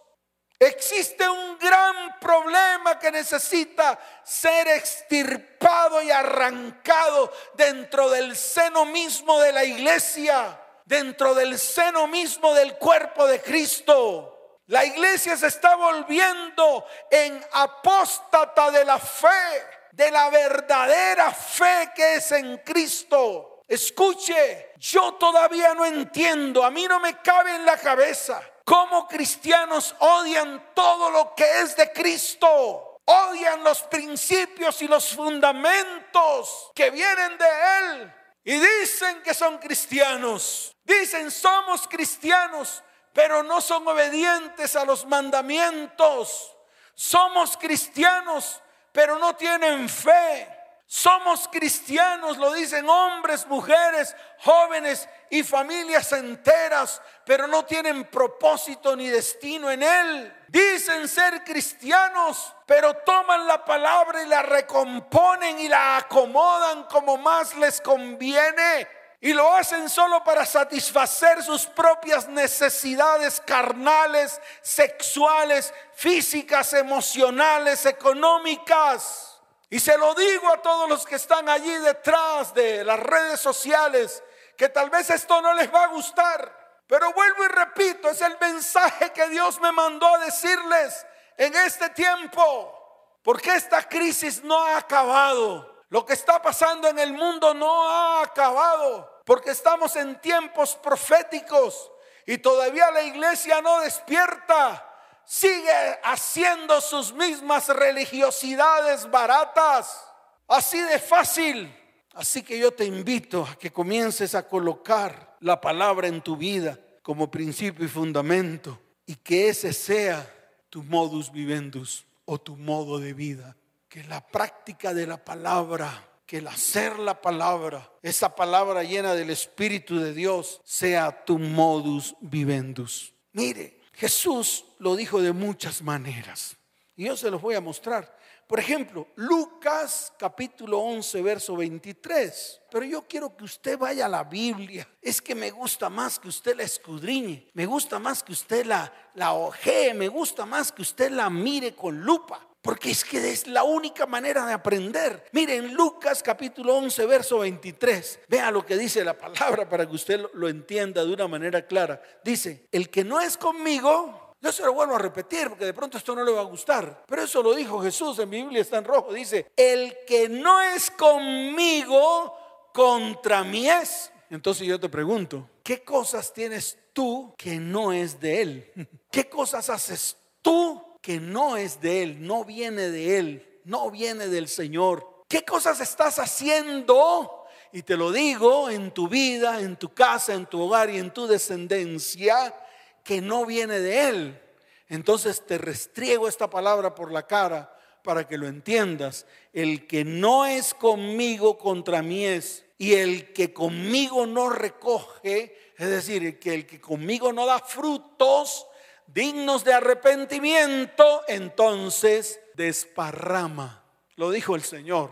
Existe 0.60 1.28
un 1.28 1.58
gran 1.58 2.19
problema 2.19 2.99
que 2.99 3.12
necesita 3.12 3.99
ser 4.23 4.67
extirpado 4.67 6.04
y 6.04 6.12
arrancado 6.12 7.34
dentro 7.56 8.12
del 8.12 8.36
seno 8.36 8.86
mismo 8.86 9.39
de 9.39 9.52
la 9.52 9.63
iglesia, 9.63 10.62
dentro 10.86 11.34
del 11.34 11.58
seno 11.58 12.06
mismo 12.06 12.54
del 12.54 12.78
cuerpo 12.78 13.26
de 13.26 13.41
Cristo. 13.41 14.60
La 14.67 14.86
iglesia 14.86 15.36
se 15.36 15.47
está 15.47 15.76
volviendo 15.76 16.86
en 17.10 17.43
apóstata 17.54 18.69
de 18.69 18.86
la 18.86 18.99
fe, 18.99 19.82
de 19.93 20.12
la 20.12 20.29
verdadera 20.29 21.32
fe 21.32 21.91
que 21.95 22.15
es 22.15 22.32
en 22.32 22.58
Cristo. 22.58 23.62
Escuche, 23.67 24.73
yo 24.77 25.13
todavía 25.13 25.73
no 25.73 25.86
entiendo, 25.86 26.63
a 26.63 26.69
mí 26.69 26.86
no 26.88 26.99
me 26.99 27.17
cabe 27.19 27.56
en 27.56 27.65
la 27.65 27.77
cabeza 27.77 28.41
cómo 28.65 29.08
cristianos 29.08 29.95
odian 29.99 30.73
todo 30.73 31.10
lo 31.10 31.34
que 31.36 31.62
es 31.62 31.75
de 31.75 31.91
Cristo. 31.91 32.89
Odian 33.06 33.63
los 33.65 33.82
principios 33.84 34.82
y 34.82 34.88
los 34.88 35.13
fundamentos 35.13 36.71
que 36.73 36.89
vienen 36.89 37.38
de 37.38 37.45
Él. 37.79 38.13
Y 38.45 38.53
dicen 38.53 39.21
que 39.21 39.34
son 39.34 39.58
cristianos. 39.58 40.73
Dicen 40.86 41.29
somos 41.29 41.86
cristianos 41.88 42.82
pero 43.13 43.43
no 43.43 43.62
son 43.62 43.88
obedientes 43.88 44.75
a 44.75 44.86
los 44.86 45.06
mandamientos. 45.06 46.51
Somos 46.95 47.56
cristianos, 47.58 48.62
pero 48.93 49.19
no 49.19 49.36
tienen 49.36 49.89
fe. 49.89 50.47
Somos 50.86 51.47
cristianos, 51.47 52.38
lo 52.38 52.53
dicen 52.53 52.88
hombres, 52.88 53.47
mujeres, 53.47 54.15
jóvenes 54.38 55.10
y 55.32 55.41
familias 55.41 56.12
enteras, 56.12 57.01
pero 57.25 57.47
no 57.47 57.65
tienen 57.65 58.06
propósito 58.06 58.95
ni 58.95 59.08
destino 59.08 59.71
en 59.71 59.82
Él. 59.82 60.34
Dicen 60.49 61.08
ser 61.08 61.43
cristianos, 61.43 62.53
pero 62.67 62.93
toman 62.97 63.47
la 63.47 63.65
palabra 63.65 64.21
y 64.21 64.27
la 64.27 64.43
recomponen 64.43 65.60
y 65.60 65.67
la 65.67 65.97
acomodan 65.97 66.84
como 66.84 67.17
más 67.17 67.56
les 67.56 67.82
conviene. 67.82 68.88
Y 69.23 69.31
lo 69.31 69.55
hacen 69.55 69.89
solo 69.89 70.21
para 70.21 70.45
satisfacer 70.45 71.41
sus 71.43 71.65
propias 71.65 72.27
necesidades 72.27 73.39
carnales, 73.39 74.41
sexuales, 74.62 75.73
físicas, 75.93 76.73
emocionales, 76.73 77.86
económicas. 77.86 79.39
Y 79.69 79.79
se 79.79 79.97
lo 79.97 80.13
digo 80.13 80.49
a 80.49 80.62
todos 80.62 80.89
los 80.89 81.05
que 81.05 81.15
están 81.15 81.47
allí 81.47 81.73
detrás 81.77 82.53
de 82.53 82.83
las 82.83 82.99
redes 82.99 83.39
sociales, 83.39 84.21
que 84.57 84.67
tal 84.67 84.89
vez 84.89 85.09
esto 85.09 85.41
no 85.41 85.53
les 85.53 85.73
va 85.73 85.86
a 85.86 85.88
gustar. 85.88 86.83
Pero 86.86 87.13
vuelvo 87.13 87.45
y 87.45 87.47
repito, 87.47 88.09
es 88.09 88.19
el 88.19 88.38
mensaje 88.41 89.13
que 89.13 89.29
Dios 89.29 89.57
me 89.62 89.71
mandó 89.71 90.05
a 90.05 90.17
decirles 90.17 91.05
en 91.38 91.55
este 91.55 91.91
tiempo. 91.91 93.17
Porque 93.23 93.55
esta 93.55 93.88
crisis 93.88 94.43
no 94.43 94.62
ha 94.65 94.79
acabado. 94.79 95.86
Lo 95.88 96.05
que 96.05 96.12
está 96.12 96.41
pasando 96.41 96.89
en 96.89 96.99
el 96.99 97.13
mundo 97.13 97.53
no 97.53 97.88
ha 97.88 98.23
acabado 98.23 99.12
porque 99.23 99.51
estamos 99.51 99.95
en 99.95 100.19
tiempos 100.19 100.75
proféticos 100.75 101.91
y 102.25 102.38
todavía 102.38 102.91
la 102.91 103.03
iglesia 103.03 103.62
no 103.62 103.81
despierta. 103.81 104.89
Sigue 105.25 105.99
haciendo 106.03 106.81
sus 106.81 107.13
mismas 107.13 107.69
religiosidades 107.69 109.09
baratas. 109.09 110.05
Así 110.47 110.81
de 110.81 110.99
fácil. 110.99 111.73
Así 112.13 112.43
que 112.43 112.59
yo 112.59 112.71
te 112.71 112.86
invito 112.86 113.47
a 113.49 113.55
que 113.55 113.71
comiences 113.71 114.36
a 114.36 114.47
colocar 114.47 115.38
la 115.39 115.59
palabra 115.59 116.07
en 116.07 116.21
tu 116.21 116.38
vida 116.38 116.77
como 117.01 117.31
principio 117.31 117.86
y 117.86 117.89
fundamento 117.89 118.79
y 119.05 119.15
que 119.15 119.49
ese 119.49 119.73
sea 119.73 120.29
tu 120.69 120.83
modus 120.83 121.31
vivendus 121.31 122.05
o 122.25 122.39
tu 122.39 122.55
modo 122.55 122.99
de 122.99 123.13
vida. 123.13 123.55
Que 123.89 124.03
la 124.03 124.25
práctica 124.25 124.93
de 124.93 125.07
la 125.07 125.17
palabra 125.17 126.07
que 126.25 126.38
el 126.38 126.47
hacer 126.47 126.99
la 126.99 127.21
palabra, 127.21 127.91
esa 128.01 128.36
palabra 128.36 128.83
llena 128.83 129.13
del 129.13 129.29
Espíritu 129.29 129.99
de 129.99 130.13
Dios, 130.13 130.62
sea 130.63 131.25
tu 131.25 131.38
modus 131.38 132.15
vivendus. 132.21 133.13
Mire, 133.33 133.81
Jesús 133.93 134.65
lo 134.79 134.95
dijo 134.95 135.21
de 135.21 135.33
muchas 135.33 135.81
maneras. 135.81 136.57
Y 136.95 137.05
yo 137.05 137.17
se 137.17 137.31
los 137.31 137.41
voy 137.41 137.55
a 137.55 137.62
mostrar. 137.62 138.17
Por 138.47 138.59
ejemplo, 138.59 139.07
Lucas 139.15 140.13
capítulo 140.17 140.79
11, 140.79 141.21
verso 141.21 141.55
23. 141.55 142.62
Pero 142.69 142.86
yo 142.86 143.07
quiero 143.07 143.36
que 143.36 143.45
usted 143.45 143.77
vaya 143.77 144.05
a 144.05 144.09
la 144.09 144.23
Biblia. 144.23 144.88
Es 145.01 145.21
que 145.21 145.33
me 145.33 145.49
gusta 145.49 145.89
más 145.89 146.19
que 146.19 146.27
usted 146.27 146.55
la 146.55 146.63
escudriñe. 146.63 147.49
Me 147.53 147.65
gusta 147.65 147.99
más 147.99 148.21
que 148.21 148.33
usted 148.33 148.65
la, 148.65 148.91
la 149.15 149.33
ojee. 149.33 149.93
Me 149.93 150.07
gusta 150.07 150.45
más 150.45 150.71
que 150.71 150.81
usted 150.81 151.12
la 151.12 151.29
mire 151.29 151.73
con 151.73 152.01
lupa. 152.01 152.47
Porque 152.63 152.91
es 152.91 153.04
que 153.04 153.30
es 153.30 153.45
la 153.45 153.63
única 153.63 154.06
manera 154.06 154.45
de 154.45 154.54
aprender. 154.54 155.26
Miren 155.34 155.73
Lucas 155.73 156.23
capítulo 156.23 156.78
11, 156.78 157.06
verso 157.06 157.39
23. 157.39 158.21
Vea 158.30 158.52
lo 158.52 158.65
que 158.65 158.78
dice 158.78 159.04
la 159.04 159.17
palabra 159.17 159.67
para 159.67 159.86
que 159.86 159.93
usted 159.93 160.26
lo 160.34 160.47
entienda 160.47 161.04
de 161.04 161.12
una 161.12 161.28
manera 161.28 161.67
clara. 161.67 162.02
Dice, 162.23 162.67
el 162.71 162.89
que 162.89 163.04
no 163.04 163.19
es 163.19 163.36
conmigo, 163.36 164.34
yo 164.39 164.49
se 164.54 164.63
lo 164.63 164.71
vuelvo 164.71 164.95
a 164.95 164.99
repetir 164.99 165.49
porque 165.49 165.65
de 165.65 165.73
pronto 165.73 165.97
esto 165.97 166.15
no 166.15 166.23
le 166.23 166.32
va 166.32 166.39
a 166.39 166.45
gustar. 166.45 167.04
Pero 167.06 167.23
eso 167.23 167.43
lo 167.43 167.54
dijo 167.54 167.84
Jesús 167.84 168.17
en 168.19 168.30
mi 168.30 168.41
Biblia, 168.43 168.62
está 168.62 168.78
en 168.78 168.86
rojo. 168.86 169.12
Dice, 169.12 169.52
el 169.58 169.97
que 170.08 170.30
no 170.30 170.62
es 170.62 170.89
conmigo, 170.89 172.71
contra 172.73 173.43
mí 173.43 173.69
es. 173.69 174.10
Entonces 174.30 174.65
yo 174.65 174.80
te 174.80 174.88
pregunto, 174.88 175.49
¿qué 175.63 175.84
cosas 175.84 176.32
tienes 176.32 176.78
tú 176.93 177.36
que 177.38 177.60
no 177.60 177.91
es 177.91 178.21
de 178.21 178.41
Él? 178.41 178.71
¿Qué 179.12 179.28
cosas 179.28 179.69
haces 179.69 180.15
tú 180.41 180.92
que 181.03 181.19
no 181.19 181.57
es 181.57 181.81
de 181.81 182.01
Él, 182.01 182.25
no 182.25 182.45
viene 182.45 182.89
de 182.89 183.17
Él, 183.17 183.59
no 183.65 183.91
viene 183.91 184.27
del 184.29 184.47
Señor? 184.47 185.25
¿Qué 185.27 185.43
cosas 185.43 185.81
estás 185.81 186.17
haciendo? 186.17 187.45
Y 187.73 187.83
te 187.83 187.97
lo 187.97 188.13
digo 188.13 188.69
en 188.69 188.91
tu 188.91 189.09
vida, 189.09 189.59
en 189.59 189.75
tu 189.75 189.93
casa, 189.93 190.33
en 190.33 190.45
tu 190.45 190.61
hogar 190.61 190.89
y 190.89 190.99
en 190.99 191.11
tu 191.11 191.27
descendencia 191.27 192.55
que 193.03 193.19
no 193.19 193.45
viene 193.45 193.81
de 193.81 194.07
Él. 194.07 194.41
Entonces 194.87 195.45
te 195.45 195.57
restriego 195.57 196.29
esta 196.29 196.49
palabra 196.49 196.95
por 196.95 197.11
la 197.11 197.27
cara 197.27 197.77
para 198.01 198.25
que 198.25 198.37
lo 198.37 198.47
entiendas. 198.47 199.25
El 199.51 199.85
que 199.87 200.05
no 200.05 200.45
es 200.45 200.73
conmigo 200.73 201.57
contra 201.57 202.01
mí 202.01 202.23
es. 202.23 202.63
Y 202.77 202.93
el 202.93 203.33
que 203.33 203.51
conmigo 203.51 204.25
no 204.25 204.49
recoge, 204.49 205.73
es 205.77 205.89
decir, 205.89 206.39
que 206.39 206.53
el 206.53 206.65
que 206.65 206.79
conmigo 206.79 207.33
no 207.33 207.45
da 207.45 207.59
frutos 207.59 208.67
dignos 209.13 209.63
de 209.63 209.73
arrepentimiento, 209.73 211.21
entonces 211.28 212.39
desparrama. 212.56 213.84
Lo 214.15 214.32
dijo 214.32 214.56
el 214.56 214.63
Señor, 214.63 215.12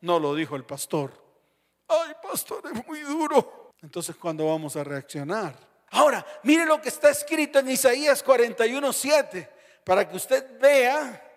no 0.00 0.18
lo 0.18 0.34
dijo 0.34 0.56
el 0.56 0.64
pastor. 0.64 1.12
Ay, 1.88 2.14
pastor, 2.22 2.62
es 2.72 2.86
muy 2.86 3.00
duro. 3.00 3.70
Entonces, 3.82 4.16
¿cuándo 4.16 4.46
vamos 4.46 4.76
a 4.76 4.84
reaccionar? 4.84 5.54
Ahora, 5.90 6.24
mire 6.42 6.64
lo 6.64 6.80
que 6.80 6.88
está 6.88 7.10
escrito 7.10 7.58
en 7.58 7.70
Isaías 7.70 8.22
41, 8.22 8.92
7, 8.92 9.50
para 9.84 10.08
que 10.08 10.16
usted 10.16 10.58
vea 10.58 11.30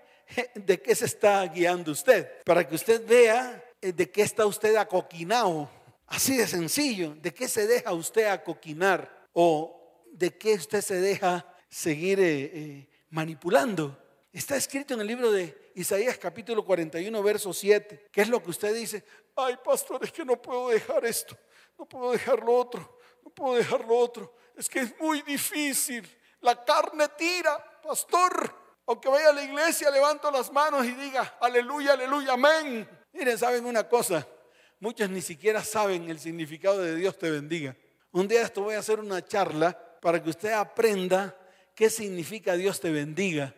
de 0.56 0.82
qué 0.82 0.96
se 0.96 1.06
está 1.06 1.46
guiando 1.48 1.92
usted, 1.92 2.42
para 2.44 2.66
que 2.68 2.76
usted 2.76 3.06
vea 3.06 3.64
eh, 3.82 3.92
de 3.92 4.10
qué 4.10 4.22
está 4.22 4.46
usted 4.46 4.76
acoquinado. 4.78 5.70
Así 6.08 6.38
de 6.38 6.48
sencillo, 6.48 7.16
de 7.16 7.34
qué 7.34 7.48
se 7.48 7.68
deja 7.68 7.92
usted 7.92 8.28
acoquinar 8.28 9.26
o 9.34 10.06
de 10.12 10.38
qué 10.38 10.54
usted 10.54 10.82
se 10.82 11.02
deja 11.02 11.46
seguir 11.76 12.20
eh, 12.20 12.52
eh, 12.54 12.90
manipulando. 13.10 13.98
Está 14.32 14.56
escrito 14.56 14.94
en 14.94 15.02
el 15.02 15.08
libro 15.08 15.32
de 15.32 15.72
Isaías 15.76 16.18
capítulo 16.18 16.64
41, 16.64 17.24
verso 17.24 17.54
7, 17.54 18.10
¿Qué 18.12 18.22
es 18.22 18.30
lo 18.30 18.42
que 18.42 18.50
usted 18.50 18.74
dice, 18.74 19.04
ay 19.36 19.58
pastor, 19.64 20.04
es 20.04 20.12
que 20.12 20.24
no 20.24 20.42
puedo 20.42 20.70
dejar 20.70 21.06
esto, 21.06 21.38
no 21.78 21.86
puedo 21.86 22.12
dejar 22.12 22.40
lo 22.40 22.54
otro, 22.54 23.00
no 23.24 23.30
puedo 23.30 23.56
dejar 23.56 23.86
lo 23.86 23.98
otro 23.98 24.34
es 24.58 24.70
que 24.70 24.80
es 24.80 25.00
muy 25.00 25.22
difícil. 25.22 26.08
La 26.42 26.64
carne 26.64 27.10
tira, 27.18 27.58
pastor. 27.82 28.64
Aunque 28.88 29.10
vaya 29.10 29.30
a 29.30 29.34
la 29.34 29.44
iglesia, 29.44 29.90
levanto 29.90 30.30
las 30.30 30.52
manos 30.52 30.86
y 30.86 30.92
diga, 30.92 31.38
aleluya, 31.42 31.94
aleluya, 31.94 32.34
amén. 32.34 32.88
Miren, 33.12 33.38
saben 33.38 33.66
una 33.66 33.90
cosa, 33.90 34.28
muchos 34.80 35.10
ni 35.10 35.22
siquiera 35.22 35.64
saben 35.64 36.10
el 36.10 36.20
significado 36.20 36.82
de 36.82 36.96
Dios 36.96 37.18
te 37.18 37.32
bendiga. 37.32 37.76
Un 38.12 38.28
día 38.28 38.44
esto 38.44 38.62
voy 38.62 38.76
a 38.76 38.80
hacer 38.80 39.00
una 39.00 39.26
charla 39.26 39.78
para 40.00 40.22
que 40.22 40.30
usted 40.30 40.52
aprenda 40.52 41.36
qué 41.76 41.90
significa 41.90 42.56
Dios 42.56 42.80
te 42.80 42.92
bendiga, 42.92 43.54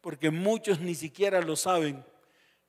porque 0.00 0.30
muchos 0.30 0.80
ni 0.80 0.94
siquiera 0.94 1.40
lo 1.40 1.56
saben. 1.56 2.04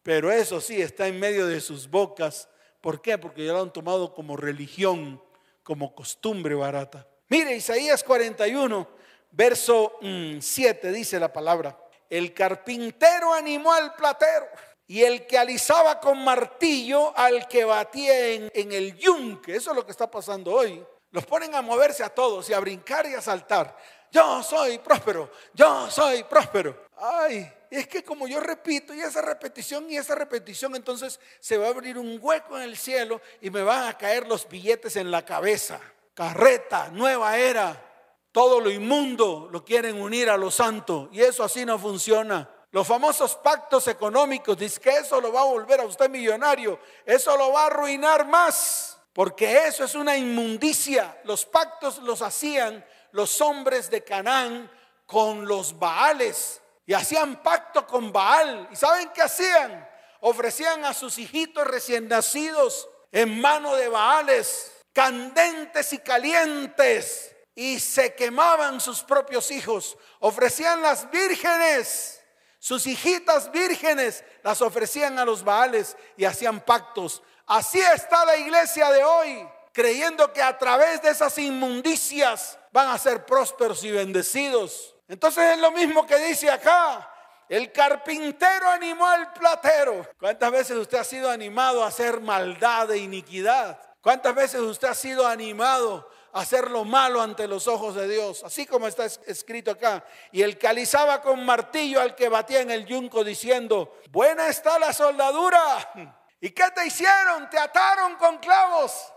Pero 0.04 0.32
eso 0.32 0.62
sí, 0.62 0.82
está 0.82 1.08
en 1.08 1.19
medio 1.19 1.47
de 1.47 1.62
sus 1.62 1.89
bocas. 1.89 2.49
¿Por 2.82 3.01
qué? 3.01 3.17
Porque 3.17 3.45
ya 3.45 3.54
lo 3.54 3.62
han 3.62 3.73
tomado 3.73 4.13
como 4.13 4.36
religión, 4.36 5.21
como 5.63 5.95
costumbre 5.95 6.56
barata. 6.56 7.08
Mire, 7.30 7.56
Isaías 7.56 8.04
41, 8.04 8.88
verso 9.32 9.97
7 10.01 10.89
mm, 10.89 10.93
dice 10.93 11.19
la 11.19 11.32
palabra. 11.32 11.77
El 12.10 12.34
carpintero 12.34 13.34
animó 13.34 13.71
al 13.71 13.93
platero 13.95 14.47
y 14.88 15.04
el 15.04 15.25
que 15.25 15.38
alisaba 15.38 15.99
con 16.01 16.21
martillo 16.21 17.17
al 17.17 17.47
que 17.47 17.63
batía 17.63 18.34
en, 18.34 18.51
en 18.54 18.71
el 18.73 18.97
yunque. 18.97 19.56
Eso 19.56 19.69
es 19.69 19.75
lo 19.77 19.86
que 19.86 19.91
está 19.91 20.12
pasando 20.12 20.51
hoy. 20.51 20.84
Los 21.12 21.25
ponen 21.25 21.56
a 21.56 21.62
moverse 21.62 22.04
a 22.04 22.10
todos 22.10 22.49
y 22.49 22.54
a 22.54 22.60
brincar 22.60 23.06
y 23.06 23.13
a 23.13 23.21
saltar. 23.21 23.77
Yo 24.12 24.43
soy 24.43 24.78
próspero, 24.80 25.32
yo 25.54 25.89
soy 25.89 26.24
próspero. 26.24 26.88
Ay, 26.97 27.52
es 27.69 27.88
que 27.88 28.04
como 28.04 28.28
yo 28.28 28.39
repito 28.39 28.93
y 28.93 29.02
esa 29.02 29.21
repetición 29.21 29.89
y 29.89 29.97
esa 29.97 30.15
repetición, 30.15 30.76
entonces 30.76 31.19
se 31.39 31.58
va 31.58 31.67
a 31.67 31.69
abrir 31.69 31.97
un 31.97 32.19
hueco 32.21 32.58
en 32.58 32.63
el 32.63 32.78
cielo 32.78 33.21
y 33.39 33.50
me 33.50 33.63
van 33.63 33.88
a 33.88 33.97
caer 33.97 34.28
los 34.28 34.47
billetes 34.47 34.97
en 34.97 35.10
la 35.10 35.24
cabeza 35.24 35.80
carreta, 36.13 36.89
nueva 36.91 37.38
era. 37.38 37.88
Todo 38.32 38.62
lo 38.62 38.69
inmundo 38.69 39.50
lo 39.52 39.65
quieren 39.65 40.00
unir 40.00 40.30
a 40.30 40.38
lo 40.38 40.52
santo 40.52 41.10
y 41.12 41.21
eso 41.21 41.43
así 41.43 41.65
no 41.65 41.78
funciona. 41.78 42.50
Los 42.71 42.88
famosos 42.88 43.36
pactos 43.36 43.88
económicos, 43.88 44.58
dice 44.58 44.80
que 44.80 44.91
eso 44.91 45.19
lo 45.19 45.34
va 45.34 45.41
a 45.41 45.45
volver 45.45 45.82
a 45.82 45.86
usted 45.86 46.10
millonario, 46.10 46.80
eso 47.06 47.36
lo 47.36 47.52
va 47.52 47.63
a 47.63 47.65
arruinar 47.65 48.26
más, 48.26 48.97
porque 49.12 49.67
eso 49.67 49.84
es 49.84 49.93
una 49.95 50.15
inmundicia. 50.15 51.19
Los 51.26 51.45
pactos 51.45 51.97
los 51.97 52.21
hacían 52.21 52.86
los 53.12 53.41
hombres 53.41 53.89
de 53.89 54.04
Canaán 54.04 54.69
con 55.06 55.45
los 55.45 55.78
Baales 55.78 56.62
y 56.86 56.93
hacían 56.93 57.41
pacto 57.41 57.86
con 57.88 58.12
Baal. 58.12 58.67
¿Y 58.71 58.76
saben 58.76 59.12
qué 59.13 59.21
hacían? 59.21 59.88
Ofrecían 60.21 60.86
a 60.86 60.93
sus 60.93 61.17
hijitos 61.17 61.65
recién 61.65 62.08
nacidos 62.08 62.89
en 63.12 63.41
mano 63.41 63.76
de 63.76 63.88
Baales 63.89 64.71
candentes 64.93 65.93
y 65.93 66.00
calientes, 66.00 67.36
y 67.56 67.80
se 67.80 68.13
quemaban 68.15 68.80
sus 68.80 69.04
propios 69.04 69.52
hijos. 69.52 69.97
Ofrecían 70.19 70.82
las 70.82 71.10
vírgenes, 71.12 72.21
sus 72.60 72.88
hijitas 72.88 73.52
vírgenes, 73.52 74.24
las 74.43 74.62
ofrecían 74.62 75.19
a 75.19 75.26
los 75.26 75.43
baales 75.43 75.97
y 76.15 76.26
hacían 76.26 76.62
pactos. 76.62 77.21
Así 77.45 77.80
está 77.80 78.26
la 78.26 78.38
iglesia 78.38 78.89
de 78.91 79.04
hoy, 79.04 79.47
creyendo 79.74 80.32
que 80.32 80.41
a 80.41 80.58
través 80.58 81.02
de 81.02 81.10
esas 81.10 81.38
inmundicias 81.38 82.58
van 82.71 82.89
a 82.89 82.97
ser 82.97 83.25
prósperos 83.25 83.84
y 83.84 83.91
bendecidos. 83.91 84.95
Entonces 85.07 85.43
es 85.55 85.60
lo 85.60 85.71
mismo 85.71 86.05
que 86.05 86.17
dice 86.17 86.49
acá. 86.49 87.07
El 87.49 87.71
carpintero 87.73 88.69
animó 88.69 89.05
al 89.05 89.34
platero. 89.34 90.07
¿Cuántas 90.17 90.51
veces 90.51 90.77
usted 90.77 90.99
ha 90.99 91.03
sido 91.03 91.29
animado 91.29 91.84
a 91.84 91.88
hacer 91.88 92.21
maldad 92.21 92.89
e 92.91 92.97
iniquidad? 92.99 93.77
¿Cuántas 94.01 94.34
veces 94.34 94.62
usted 94.62 94.88
ha 94.88 94.95
sido 94.95 95.27
animado 95.27 96.10
a 96.31 96.39
hacer 96.39 96.71
lo 96.71 96.86
malo 96.86 97.21
ante 97.21 97.49
los 97.49 97.67
ojos 97.67 97.93
de 97.95 98.07
Dios? 98.07 98.41
Así 98.45 98.65
como 98.65 98.88
está 98.88 99.05
escrito 99.05 99.71
acá. 99.71 100.03
Y 100.31 100.41
el 100.41 100.57
que 100.57 100.88
con 101.21 101.45
martillo 101.45 101.99
al 101.99 102.15
que 102.15 102.29
batía 102.29 102.62
en 102.62 102.71
el 102.71 102.86
yunco 102.86 103.23
diciendo, 103.23 103.97
buena 104.12 104.47
está 104.47 104.79
la 104.79 104.93
soldadura. 104.93 105.60
¿Y 106.39 106.51
qué 106.51 106.63
te 106.73 106.88
hicieron? 106.88 107.49
Te 107.49 107.60
ataron 107.60 108.15
con 108.15 108.38
clavos. 108.38 109.12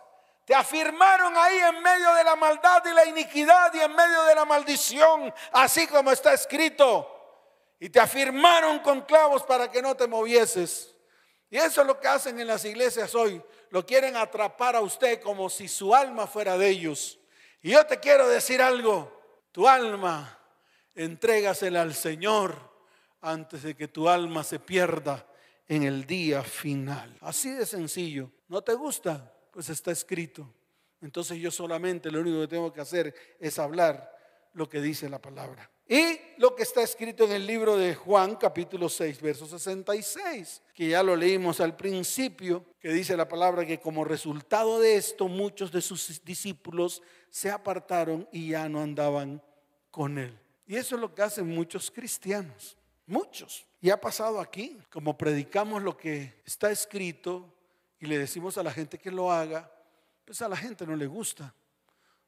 Te 0.44 0.54
afirmaron 0.54 1.34
ahí 1.36 1.56
en 1.56 1.82
medio 1.82 2.12
de 2.14 2.24
la 2.24 2.36
maldad 2.36 2.82
y 2.84 2.94
la 2.94 3.06
iniquidad 3.06 3.72
y 3.72 3.80
en 3.80 3.94
medio 3.94 4.22
de 4.24 4.34
la 4.34 4.44
maldición, 4.44 5.32
así 5.52 5.86
como 5.86 6.10
está 6.10 6.34
escrito. 6.34 7.10
Y 7.80 7.88
te 7.88 8.00
afirmaron 8.00 8.80
con 8.80 9.02
clavos 9.02 9.42
para 9.42 9.70
que 9.70 9.80
no 9.80 9.94
te 9.94 10.06
movieses. 10.06 10.94
Y 11.50 11.56
eso 11.56 11.80
es 11.80 11.86
lo 11.86 11.98
que 11.98 12.08
hacen 12.08 12.38
en 12.40 12.46
las 12.46 12.64
iglesias 12.64 13.14
hoy. 13.14 13.42
Lo 13.70 13.86
quieren 13.86 14.16
atrapar 14.16 14.76
a 14.76 14.80
usted 14.80 15.20
como 15.22 15.48
si 15.48 15.68
su 15.68 15.94
alma 15.94 16.26
fuera 16.26 16.58
de 16.58 16.68
ellos. 16.68 17.18
Y 17.62 17.70
yo 17.70 17.86
te 17.86 17.98
quiero 17.98 18.28
decir 18.28 18.60
algo. 18.60 19.22
Tu 19.50 19.66
alma, 19.66 20.38
entrégasela 20.94 21.82
al 21.82 21.94
Señor 21.94 22.72
antes 23.20 23.62
de 23.62 23.74
que 23.76 23.88
tu 23.88 24.08
alma 24.08 24.44
se 24.44 24.58
pierda 24.58 25.26
en 25.66 25.84
el 25.84 26.06
día 26.06 26.42
final. 26.42 27.16
Así 27.20 27.50
de 27.50 27.64
sencillo. 27.64 28.30
¿No 28.48 28.62
te 28.62 28.74
gusta? 28.74 29.33
Pues 29.54 29.68
está 29.68 29.92
escrito. 29.92 30.52
Entonces 31.00 31.38
yo 31.38 31.48
solamente 31.52 32.10
lo 32.10 32.20
único 32.20 32.40
que 32.40 32.48
tengo 32.48 32.72
que 32.72 32.80
hacer 32.80 33.14
es 33.38 33.56
hablar 33.60 34.12
lo 34.52 34.68
que 34.68 34.80
dice 34.80 35.08
la 35.08 35.20
palabra. 35.20 35.70
Y 35.86 36.18
lo 36.38 36.56
que 36.56 36.64
está 36.64 36.82
escrito 36.82 37.24
en 37.24 37.30
el 37.30 37.46
libro 37.46 37.76
de 37.76 37.94
Juan 37.94 38.34
capítulo 38.34 38.88
6, 38.88 39.20
verso 39.22 39.46
66, 39.46 40.60
que 40.74 40.88
ya 40.88 41.04
lo 41.04 41.14
leímos 41.14 41.60
al 41.60 41.76
principio, 41.76 42.64
que 42.80 42.88
dice 42.88 43.16
la 43.16 43.28
palabra 43.28 43.64
que 43.64 43.78
como 43.78 44.04
resultado 44.04 44.80
de 44.80 44.96
esto 44.96 45.28
muchos 45.28 45.70
de 45.70 45.82
sus 45.82 46.24
discípulos 46.24 47.00
se 47.30 47.48
apartaron 47.48 48.28
y 48.32 48.48
ya 48.48 48.68
no 48.68 48.80
andaban 48.80 49.40
con 49.92 50.18
él. 50.18 50.36
Y 50.66 50.74
eso 50.74 50.96
es 50.96 51.00
lo 51.00 51.14
que 51.14 51.22
hacen 51.22 51.46
muchos 51.46 51.92
cristianos. 51.92 52.76
Muchos. 53.06 53.66
Y 53.80 53.90
ha 53.90 54.00
pasado 54.00 54.40
aquí, 54.40 54.76
como 54.90 55.16
predicamos 55.16 55.80
lo 55.80 55.96
que 55.96 56.40
está 56.44 56.72
escrito 56.72 57.53
y 58.04 58.06
le 58.06 58.18
decimos 58.18 58.58
a 58.58 58.62
la 58.62 58.70
gente 58.70 58.98
que 58.98 59.10
lo 59.10 59.32
haga, 59.32 59.72
pues 60.26 60.42
a 60.42 60.48
la 60.48 60.58
gente 60.58 60.86
no 60.86 60.94
le 60.94 61.06
gusta. 61.06 61.54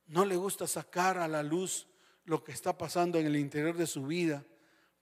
No 0.07 0.25
le 0.25 0.35
gusta 0.35 0.67
sacar 0.67 1.19
a 1.19 1.29
la 1.29 1.43
luz 1.43 1.87
lo 2.25 2.43
que 2.43 2.53
está 2.53 2.79
pasando 2.79 3.19
en 3.19 3.27
el 3.27 3.37
interior 3.37 3.77
de 3.77 3.87
su 3.87 4.07
vida 4.07 4.43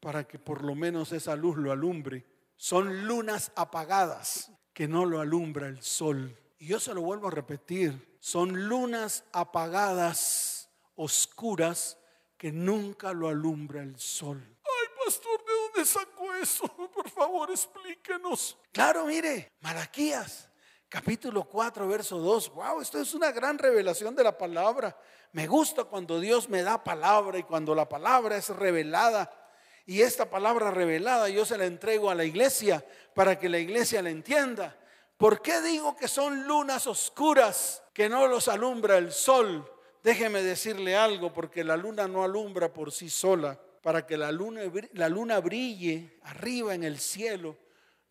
para 0.00 0.26
que 0.26 0.40
por 0.40 0.64
lo 0.64 0.74
menos 0.74 1.12
esa 1.12 1.36
luz 1.36 1.56
lo 1.56 1.70
alumbre. 1.70 2.26
Son 2.56 3.06
lunas 3.06 3.52
apagadas 3.54 4.50
que 4.72 4.88
no 4.88 5.06
lo 5.06 5.20
alumbra 5.20 5.68
el 5.68 5.80
sol. 5.80 6.36
Y 6.58 6.66
yo 6.66 6.80
se 6.80 6.92
lo 6.92 7.02
vuelvo 7.02 7.28
a 7.28 7.30
repetir, 7.30 8.18
son 8.18 8.68
lunas 8.68 9.22
apagadas, 9.32 10.68
oscuras, 10.96 11.98
que 12.36 12.50
nunca 12.50 13.12
lo 13.12 13.28
alumbra 13.28 13.80
el 13.80 13.96
sol. 13.96 14.42
Ay, 14.42 14.88
pastor, 15.04 15.38
¿de 15.44 15.52
dónde 15.52 15.84
sacó 15.88 16.34
eso? 16.34 16.66
Por 16.94 17.08
favor, 17.08 17.48
explíquenos. 17.52 18.58
Claro, 18.72 19.06
mire, 19.06 19.52
Malaquías 19.60 20.50
capítulo 20.94 21.42
4, 21.42 21.88
verso 21.88 22.18
2. 22.18 22.54
Wow, 22.54 22.80
esto 22.80 23.00
es 23.00 23.14
una 23.14 23.32
gran 23.32 23.58
revelación 23.58 24.14
de 24.14 24.22
la 24.22 24.38
palabra. 24.38 24.96
Me 25.32 25.48
gusta 25.48 25.82
cuando 25.82 26.20
Dios 26.20 26.48
me 26.48 26.62
da 26.62 26.84
palabra 26.84 27.36
y 27.36 27.42
cuando 27.42 27.74
la 27.74 27.88
palabra 27.88 28.36
es 28.36 28.48
revelada. 28.50 29.28
Y 29.86 30.02
esta 30.02 30.30
palabra 30.30 30.70
revelada 30.70 31.28
yo 31.28 31.44
se 31.44 31.58
la 31.58 31.64
entrego 31.64 32.10
a 32.10 32.14
la 32.14 32.24
iglesia 32.24 32.86
para 33.12 33.36
que 33.40 33.48
la 33.48 33.58
iglesia 33.58 34.02
la 34.02 34.10
entienda. 34.10 34.78
¿Por 35.16 35.42
qué 35.42 35.60
digo 35.62 35.96
que 35.96 36.06
son 36.06 36.46
lunas 36.46 36.86
oscuras 36.86 37.82
que 37.92 38.08
no 38.08 38.28
los 38.28 38.46
alumbra 38.46 38.96
el 38.96 39.10
sol? 39.10 39.68
Déjeme 40.00 40.44
decirle 40.44 40.94
algo, 40.94 41.32
porque 41.32 41.64
la 41.64 41.76
luna 41.76 42.06
no 42.06 42.22
alumbra 42.22 42.72
por 42.72 42.92
sí 42.92 43.10
sola. 43.10 43.58
Para 43.82 44.06
que 44.06 44.16
la 44.16 44.30
luna, 44.30 44.60
la 44.92 45.08
luna 45.08 45.40
brille 45.40 46.20
arriba 46.22 46.72
en 46.72 46.84
el 46.84 47.00
cielo, 47.00 47.56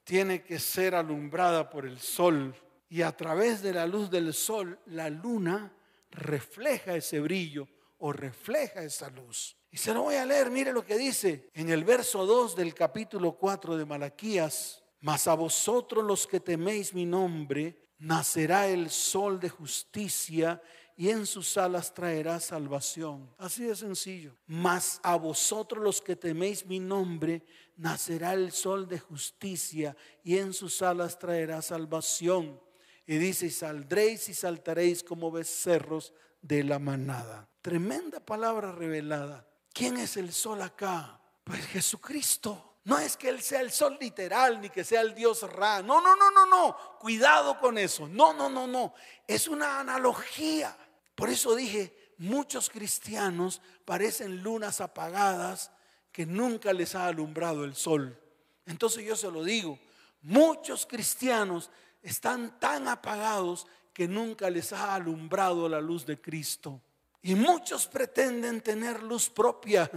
tiene 0.04 0.44
que 0.44 0.60
ser 0.60 0.96
alumbrada 0.96 1.70
por 1.70 1.86
el 1.86 1.98
sol 2.02 2.54
y 2.94 3.02
a 3.02 3.12
través 3.18 3.64
de 3.64 3.74
la 3.74 3.88
luz 3.88 4.12
del 4.12 4.36
sol 4.36 4.80
la 4.86 5.10
luna 5.10 5.74
refleja 6.12 6.96
ese 6.96 7.20
brillo 7.20 7.68
o 7.98 8.14
refleja 8.14 8.84
esa 8.84 9.10
luz. 9.10 9.58
Y 9.72 9.78
se 9.78 9.96
lo 9.96 10.04
voy 10.04 10.14
a 10.14 10.28
leer, 10.28 10.52
mire 10.52 10.72
lo 10.72 10.86
que 10.86 10.96
dice 10.96 11.50
en 11.56 11.72
el 11.72 11.86
verso 11.86 12.24
2 12.28 12.56
del 12.56 12.76
capítulo 12.76 13.32
4 13.32 13.78
de 13.78 13.86
Malaquías. 13.86 14.84
Mas 15.00 15.26
a 15.26 15.34
vosotros 15.34 16.06
los 16.06 16.28
que 16.28 16.40
teméis 16.40 16.94
mi 16.94 17.04
nombre, 17.04 17.90
nacerá 17.98 18.68
el 18.68 18.92
sol 18.92 19.40
de 19.40 19.50
justicia 19.50 20.62
y 20.96 21.10
en 21.10 21.26
sus 21.26 21.58
alas 21.58 21.96
traerá 21.96 22.40
salvación. 22.40 23.28
Así 23.40 23.64
de 23.64 23.76
sencillo. 23.76 24.36
Mas 24.46 25.00
a 25.02 25.16
vosotros 25.16 25.84
los 25.84 26.00
que 26.00 26.16
teméis 26.16 26.64
mi 26.68 26.80
nombre, 26.80 27.44
nacerá 27.76 28.34
el 28.34 28.52
sol 28.52 28.88
de 28.88 29.00
justicia 29.00 29.98
y 30.24 30.38
en 30.38 30.54
sus 30.54 30.84
alas 30.84 31.18
traerá 31.18 31.64
salvación. 31.64 32.62
Y 33.06 33.18
dice, 33.18 33.50
saldréis 33.50 34.30
y 34.30 34.34
saltaréis 34.34 35.04
como 35.04 35.32
becerros 35.32 36.14
de 36.42 36.64
la 36.64 36.80
manada. 36.80 37.48
Tremenda 37.62 38.20
palabra 38.20 38.72
revelada. 38.72 39.48
¿Quién 39.74 39.98
es 39.98 40.18
el 40.18 40.32
sol 40.32 40.62
acá? 40.62 41.20
Pues 41.44 41.66
Jesucristo. 41.68 42.78
No 42.86 43.00
es 43.00 43.16
que 43.16 43.30
Él 43.30 43.42
sea 43.42 43.62
el 43.62 43.72
sol 43.72 43.98
literal, 44.00 44.60
ni 44.60 44.70
que 44.70 44.84
sea 44.84 45.02
el 45.02 45.16
Dios 45.16 45.50
Ra. 45.50 45.82
No, 45.82 46.02
no, 46.02 46.16
no, 46.16 46.32
no, 46.32 46.46
no. 46.46 46.78
Cuidado 47.00 47.58
con 47.60 47.78
eso. 47.78 48.08
No, 48.08 48.34
no, 48.34 48.50
no, 48.50 48.68
no. 48.68 48.94
Es 49.26 49.48
una 49.48 49.80
analogía. 49.80 50.78
Por 51.16 51.30
eso 51.30 51.56
dije, 51.56 52.14
muchos 52.18 52.70
cristianos 52.70 53.62
parecen 53.86 54.44
lunas 54.44 54.82
apagadas 54.82 55.72
que 56.12 56.26
nunca 56.26 56.74
les 56.74 56.94
ha 56.96 57.08
alumbrado 57.08 57.64
el 57.64 57.76
sol. 57.76 58.20
Entonces 58.66 59.06
yo 59.06 59.16
se 59.16 59.32
lo 59.32 59.44
digo, 59.44 59.80
muchos 60.22 60.86
cristianos 60.86 61.70
están 62.04 62.60
tan 62.60 62.88
apagados 62.88 63.66
que 63.94 64.08
nunca 64.08 64.50
les 64.50 64.74
ha 64.74 64.94
alumbrado 64.94 65.68
la 65.68 65.82
luz 65.82 66.06
de 66.06 66.20
Cristo. 66.20 66.82
Y 67.22 67.36
muchos 67.36 67.88
pretenden 67.88 68.62
tener 68.62 69.02
luz 69.02 69.30
propia. 69.30 69.90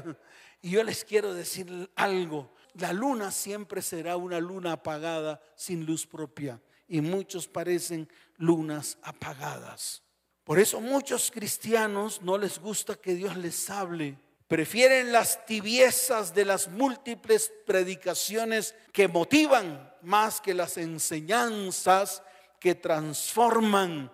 Y 0.62 0.70
yo 0.70 0.82
les 0.82 1.04
quiero 1.04 1.34
decir 1.34 1.90
algo. 1.94 2.50
La 2.74 2.92
luna 2.92 3.30
siempre 3.30 3.82
será 3.82 4.16
una 4.16 4.40
luna 4.40 4.72
apagada 4.72 5.40
sin 5.54 5.84
luz 5.84 6.06
propia. 6.06 6.60
Y 6.88 7.02
muchos 7.02 7.46
parecen 7.46 8.08
lunas 8.36 8.96
apagadas. 9.02 10.02
Por 10.44 10.58
eso 10.58 10.80
muchos 10.80 11.30
cristianos 11.30 12.22
no 12.22 12.38
les 12.38 12.58
gusta 12.58 12.94
que 12.94 13.14
Dios 13.14 13.36
les 13.36 13.68
hable. 13.68 14.18
Prefieren 14.48 15.10
las 15.10 15.44
tibiezas 15.44 16.32
de 16.32 16.44
las 16.44 16.68
múltiples 16.68 17.52
predicaciones 17.66 18.74
que 18.92 19.08
motivan 19.08 19.92
más 20.02 20.40
que 20.40 20.54
las 20.54 20.76
enseñanzas 20.76 22.22
que 22.60 22.76
transforman. 22.76 24.12